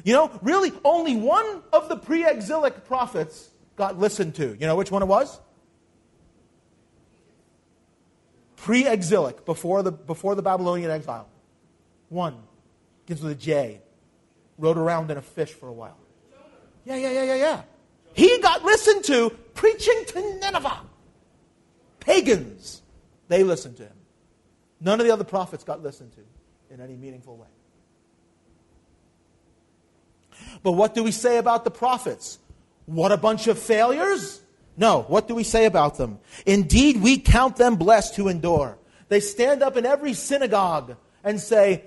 You 0.04 0.14
know, 0.14 0.40
really, 0.44 0.72
only 0.86 1.16
one 1.16 1.64
of 1.74 1.90
the 1.90 1.98
pre 1.98 2.24
exilic 2.24 2.86
prophets 2.86 3.50
got 3.76 3.98
listened 3.98 4.36
to. 4.36 4.56
You 4.60 4.68
know 4.68 4.76
which 4.76 4.92
one 4.92 5.02
it 5.02 5.08
was? 5.08 5.40
pre 8.58 8.86
exilic, 8.86 9.44
before 9.44 9.82
the, 9.82 9.92
before 9.92 10.36
the 10.36 10.44
Babylonian 10.44 10.92
exile. 10.92 11.28
One. 12.10 12.38
Begins 13.08 13.24
with 13.24 13.32
a 13.32 13.42
J. 13.42 13.82
Rode 14.60 14.78
around 14.78 15.10
in 15.10 15.18
a 15.18 15.22
fish 15.24 15.52
for 15.52 15.68
a 15.68 15.74
while. 15.74 15.98
Yeah, 16.86 16.96
yeah, 16.96 17.10
yeah, 17.10 17.24
yeah, 17.24 17.36
yeah. 17.36 17.62
He 18.14 18.38
got 18.38 18.64
listened 18.64 19.04
to 19.06 19.32
preaching 19.56 20.04
to 20.10 20.22
Nineveh. 20.42 20.82
Pagans. 22.02 22.84
They 23.30 23.42
listened 23.42 23.78
to 23.78 23.86
him. 23.86 23.99
None 24.82 25.00
of 25.00 25.06
the 25.06 25.12
other 25.12 25.24
prophets 25.24 25.64
got 25.64 25.84
listened 25.84 26.14
to 26.14 26.74
in 26.74 26.82
any 26.82 26.96
meaningful 26.96 27.38
way. 27.38 27.48
But 30.64 30.74
what 30.74 30.94
do 30.94 31.04
we 31.04 31.12
say 31.12 31.38
about 31.38 31.64
the 31.64 31.72
prophets? 31.72 32.40
What 32.86 33.12
a 33.12 33.18
bunch 33.18 33.48
of 33.48 33.60
failures? 33.60 34.42
No, 34.78 35.02
what 35.04 35.28
do 35.28 35.36
we 35.36 35.44
say 35.44 35.66
about 35.66 35.98
them? 35.98 36.20
Indeed, 36.46 37.02
we 37.02 37.18
count 37.18 37.58
them 37.58 37.76
blessed 37.76 38.16
who 38.16 38.30
endure. 38.30 38.78
They 39.10 39.20
stand 39.20 39.62
up 39.62 39.76
in 39.76 39.86
every 39.86 40.14
synagogue 40.14 40.96
and 41.24 41.40
say, 41.40 41.84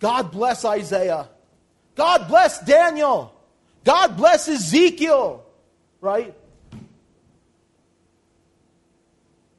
God 0.00 0.32
bless 0.32 0.64
Isaiah. 0.64 1.28
God 1.94 2.26
bless 2.26 2.60
Daniel. 2.64 3.32
God 3.84 4.16
bless 4.16 4.48
Ezekiel. 4.48 5.46
Right? 6.00 6.34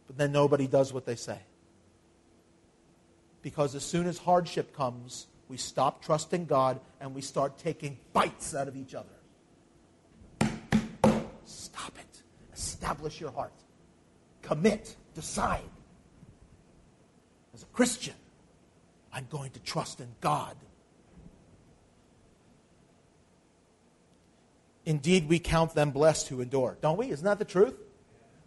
But 0.08 0.18
then 0.18 0.32
nobody 0.32 0.68
does 0.68 0.92
what 0.92 1.06
they 1.06 1.16
say. 1.16 1.40
Because 3.46 3.76
as 3.76 3.86
soon 3.86 4.08
as 4.08 4.18
hardship 4.18 4.76
comes, 4.76 5.28
we 5.50 5.58
stop 5.58 6.04
trusting 6.04 6.46
God 6.46 6.80
and 7.00 7.14
we 7.14 7.22
start 7.22 7.60
taking 7.60 7.96
bites 8.12 8.56
out 8.56 8.68
of 8.68 8.76
each 8.76 8.96
other. 8.96 10.50
Stop 11.46 11.91
it. 12.00 12.24
Establish 12.56 13.22
your 13.22 13.30
heart. 13.30 13.54
Commit, 14.41 14.96
decide. 15.14 15.62
As 17.54 17.62
a 17.62 17.68
Christian, 17.68 18.16
I'm 19.14 19.28
going 19.30 19.52
to 19.52 19.60
trust 19.60 20.00
in 20.00 20.08
God. 20.22 20.56
Indeed, 24.86 25.30
we 25.30 25.38
count 25.38 25.76
them 25.76 25.91
blessed 25.91 26.30
who 26.30 26.41
endure, 26.41 26.80
don't 26.82 26.98
we? 26.98 27.12
Isn't 27.12 27.26
that 27.26 27.38
the 27.38 27.46
truth? 27.46 27.85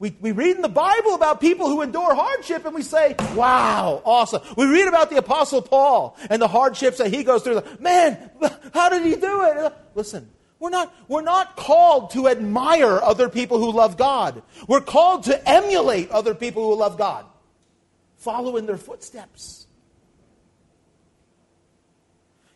We, 0.00 0.16
we 0.20 0.30
read 0.30 0.54
in 0.54 0.62
the 0.62 0.68
Bible 0.68 1.14
about 1.14 1.40
people 1.40 1.68
who 1.68 1.82
endure 1.82 2.14
hardship 2.14 2.64
and 2.64 2.74
we 2.74 2.82
say, 2.82 3.16
wow, 3.34 4.00
awesome. 4.04 4.42
We 4.56 4.66
read 4.66 4.86
about 4.86 5.10
the 5.10 5.16
Apostle 5.16 5.60
Paul 5.60 6.16
and 6.30 6.40
the 6.40 6.46
hardships 6.46 6.98
that 6.98 7.12
he 7.12 7.24
goes 7.24 7.42
through. 7.42 7.62
Man, 7.80 8.30
how 8.72 8.90
did 8.90 9.02
he 9.02 9.16
do 9.16 9.42
it? 9.42 9.72
Listen, 9.96 10.30
we're 10.60 10.70
not, 10.70 10.94
we're 11.08 11.22
not 11.22 11.56
called 11.56 12.10
to 12.12 12.28
admire 12.28 13.00
other 13.00 13.28
people 13.28 13.58
who 13.58 13.72
love 13.72 13.96
God. 13.96 14.42
We're 14.68 14.80
called 14.80 15.24
to 15.24 15.48
emulate 15.48 16.10
other 16.10 16.34
people 16.34 16.68
who 16.68 16.78
love 16.78 16.96
God. 16.96 17.26
Follow 18.16 18.56
in 18.56 18.66
their 18.66 18.76
footsteps. 18.76 19.66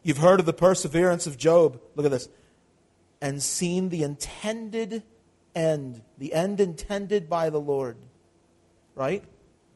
You've 0.05 0.19
heard 0.19 0.39
of 0.39 0.47
the 0.47 0.53
perseverance 0.53 1.27
of 1.27 1.39
Job. 1.39 1.81
Look 1.97 2.07
at 2.07 2.13
this. 2.13 2.29
And 3.21 3.43
seen 3.43 3.89
the 3.89 4.03
intended 4.05 5.03
end, 5.55 6.03
the 6.19 6.33
end 6.35 6.61
intended 6.61 7.29
by 7.29 7.51
the 7.51 7.61
Lord. 7.61 7.97
Right? 8.95 9.25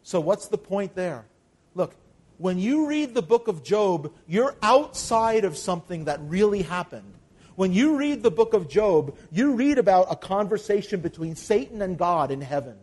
So, 0.02 0.20
what's 0.20 0.48
the 0.48 0.58
point 0.58 0.94
there? 0.94 1.26
Look, 1.74 1.94
when 2.38 2.58
you 2.58 2.86
read 2.86 3.14
the 3.14 3.22
book 3.22 3.48
of 3.48 3.62
Job, 3.62 4.12
you're 4.26 4.54
outside 4.62 5.44
of 5.44 5.56
something 5.56 6.04
that 6.04 6.20
really 6.22 6.62
happened. 6.62 7.14
When 7.54 7.72
you 7.72 7.96
read 7.96 8.22
the 8.22 8.30
book 8.30 8.52
of 8.52 8.68
Job, 8.68 9.16
you 9.32 9.54
read 9.54 9.78
about 9.78 10.08
a 10.10 10.16
conversation 10.16 11.00
between 11.00 11.34
Satan 11.34 11.80
and 11.80 11.96
God 11.96 12.30
in 12.30 12.42
heaven. 12.42 12.76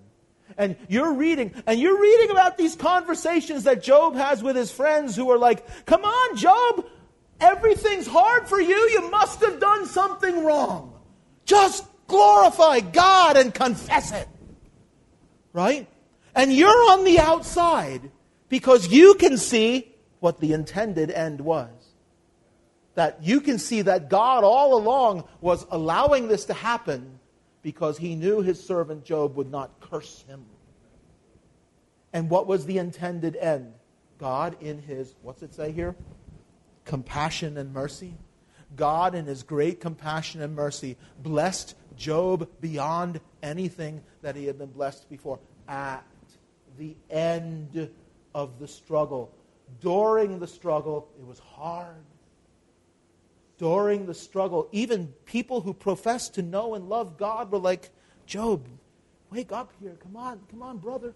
And 0.58 0.76
you're 0.88 1.14
reading, 1.14 1.54
and 1.66 1.80
you're 1.80 2.00
reading 2.00 2.32
about 2.32 2.58
these 2.58 2.76
conversations 2.76 3.64
that 3.64 3.84
Job 3.84 4.16
has 4.16 4.44
with 4.44 4.56
his 4.56 4.72
friends 4.72 5.16
who 5.16 5.30
are 5.32 5.38
like, 5.38 5.86
Come 5.86 6.04
on, 6.04 6.38
Job, 6.38 6.86
everything's 7.39 8.08
hard 8.08 8.48
for 8.48 8.60
you. 8.60 8.76
You 8.89 9.10
must 9.12 9.41
have 9.41 9.60
done 9.60 9.86
something 9.86 10.44
wrong. 10.44 11.00
Just 11.46 11.86
glorify 12.08 12.80
God 12.80 13.38
and 13.38 13.54
confess 13.54 14.12
it. 14.12 14.28
Right? 15.51 15.88
And 16.36 16.51
you're 16.51 16.91
on 16.91 17.04
the 17.04 17.20
outside 17.20 18.12
because 18.49 18.88
you 18.88 19.16
can 19.16 19.38
see 19.38 19.93
what 20.20 20.39
the 20.39 20.54
intended 20.54 21.12
end 21.12 21.41
was 21.41 21.70
that 22.95 23.24
you 23.24 23.41
can 23.41 23.58
see 23.58 23.82
that 23.82 24.10
God 24.10 24.43
all 24.43 24.78
along 24.78 25.24
was 25.41 25.66
allowing 25.72 26.28
this 26.28 26.45
to 26.45 26.54
happen 26.54 27.20
because 27.62 27.97
he 27.97 28.16
knew 28.16 28.41
his 28.41 28.64
servant 28.64 29.04
Job 29.04 29.36
would 29.36 29.49
not 29.49 29.80
curse 29.80 30.24
him. 30.28 30.45
And 32.12 32.30
what 32.30 32.45
was 32.45 32.66
the 32.66 32.78
intended 32.78 33.36
end? 33.36 33.74
God, 34.20 34.58
in 34.62 34.82
his, 34.82 35.16
what's 35.22 35.41
it 35.41 35.54
say 35.54 35.72
here? 35.72 35.95
Compassion 36.86 37.58
and 37.58 37.74
mercy. 37.74 38.14
God, 38.76 39.16
in 39.16 39.26
his 39.26 39.43
great 39.43 39.80
compassion 39.80 40.41
and 40.41 40.56
mercy, 40.56 40.97
blessed 41.22 41.76
Job 42.04 42.49
beyond 42.60 43.22
anything 43.41 44.01
that 44.24 44.36
he 44.36 44.45
had 44.45 44.58
been 44.58 44.72
blessed 44.72 45.10
before. 45.10 45.39
At 45.70 46.04
the 46.78 46.97
end 47.10 47.89
of 48.36 48.60
the 48.60 48.68
struggle, 48.68 49.32
during 49.80 50.39
the 50.39 50.47
struggle, 50.47 51.08
it 51.18 51.26
was 51.26 51.39
hard 51.39 52.04
during 53.58 54.06
the 54.06 54.14
struggle, 54.14 54.68
even 54.74 55.14
people 55.24 55.62
who 55.62 55.74
profess 55.74 56.28
to 56.28 56.41
know 56.41 56.74
and 56.74 56.89
love 56.89 57.18
God 57.18 57.49
were 57.49 57.60
like, 57.60 57.89
Job, 58.26 58.68
wake 59.32 59.54
up 59.54 59.72
here. 59.80 59.95
Come 60.04 60.18
on, 60.18 60.41
come 60.51 60.62
on, 60.62 60.80
brother. 60.80 61.14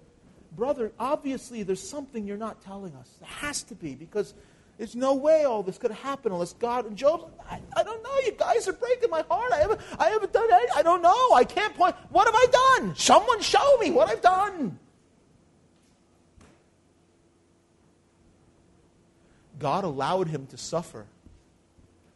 brother, 0.53 0.93
obviously 0.97 1.63
there's 1.63 1.85
something 1.85 2.25
you're 2.25 2.37
not 2.37 2.61
telling 2.61 2.95
us. 2.95 3.09
There 3.19 3.27
has 3.27 3.61
to 3.63 3.75
be, 3.75 3.93
because 3.93 4.33
there's 4.77 4.95
no 4.95 5.15
way 5.15 5.43
all 5.43 5.63
this 5.63 5.77
could 5.79 5.91
happen 5.91 6.31
unless 6.31 6.53
God 6.53 6.85
and 6.85 6.95
Job. 6.95 7.31
I, 7.49 7.59
I 7.75 7.83
don't 7.83 8.03
know. 8.03 8.15
You 8.25 8.33
guys 8.33 8.67
are 8.67 8.73
breaking 8.73 9.09
my 9.09 9.23
heart. 9.27 9.51
I 9.51 9.57
haven't, 9.57 9.81
I 9.97 10.09
haven't 10.09 10.31
done 10.31 10.47
anything. 10.51 10.75
I 10.75 10.83
don't 10.83 11.01
know. 11.01 11.33
I 11.33 11.43
can't 11.43 11.73
point. 11.73 11.95
What 12.09 12.27
have 12.27 12.35
I 12.35 12.79
done? 12.79 12.95
Someone 12.95 13.41
show 13.41 13.77
me 13.77 13.89
what 13.89 14.07
I've 14.07 14.21
done. 14.21 14.77
God 19.57 19.83
allowed 19.83 20.27
him 20.27 20.45
to 20.47 20.57
suffer 20.57 21.07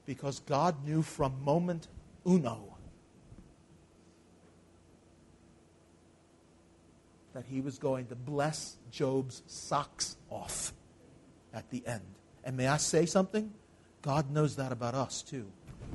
because 0.05 0.39
God 0.41 0.85
knew 0.85 1.01
from 1.01 1.43
moment 1.43 1.87
uno 2.27 2.71
that 7.33 7.45
he 7.45 7.61
was 7.61 7.79
going 7.79 8.05
to 8.07 8.15
bless 8.15 8.75
Job's 8.91 9.41
socks 9.47 10.17
off 10.29 10.73
at 11.51 11.67
the 11.71 11.81
end. 11.87 12.01
And 12.43 12.57
may 12.57 12.67
I 12.67 12.77
say 12.77 13.05
something? 13.05 13.51
God 14.01 14.31
knows 14.31 14.55
that 14.55 14.71
about 14.71 14.95
us 14.95 15.21
too. 15.21 15.45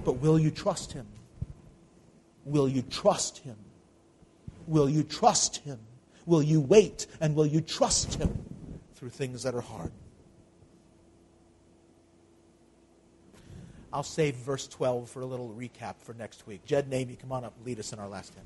But 0.04 0.18
will 0.18 0.38
you 0.38 0.50
trust 0.50 0.92
him? 0.92 1.06
Will 2.44 2.68
you 2.68 2.82
trust 2.82 3.38
him? 3.38 3.56
Will 4.66 4.88
you 4.88 5.02
trust 5.02 5.58
him? 5.58 5.78
Will 6.24 6.42
you 6.42 6.60
wait 6.60 7.06
and 7.20 7.34
will 7.34 7.46
you 7.46 7.60
trust 7.60 8.14
him 8.14 8.44
through 8.94 9.10
things 9.10 9.42
that 9.42 9.54
are 9.54 9.60
hard? 9.60 9.92
I'll 13.92 14.02
save 14.02 14.34
verse 14.34 14.68
12 14.68 15.08
for 15.08 15.22
a 15.22 15.26
little 15.26 15.54
recap 15.56 15.94
for 15.98 16.12
next 16.14 16.46
week. 16.46 16.64
Jed 16.66 16.84
and 16.84 16.94
Amy, 16.94 17.16
come 17.16 17.32
on 17.32 17.44
up, 17.44 17.54
lead 17.64 17.78
us 17.78 17.92
in 17.92 17.98
our 17.98 18.08
last 18.08 18.34
hymn. 18.34 18.44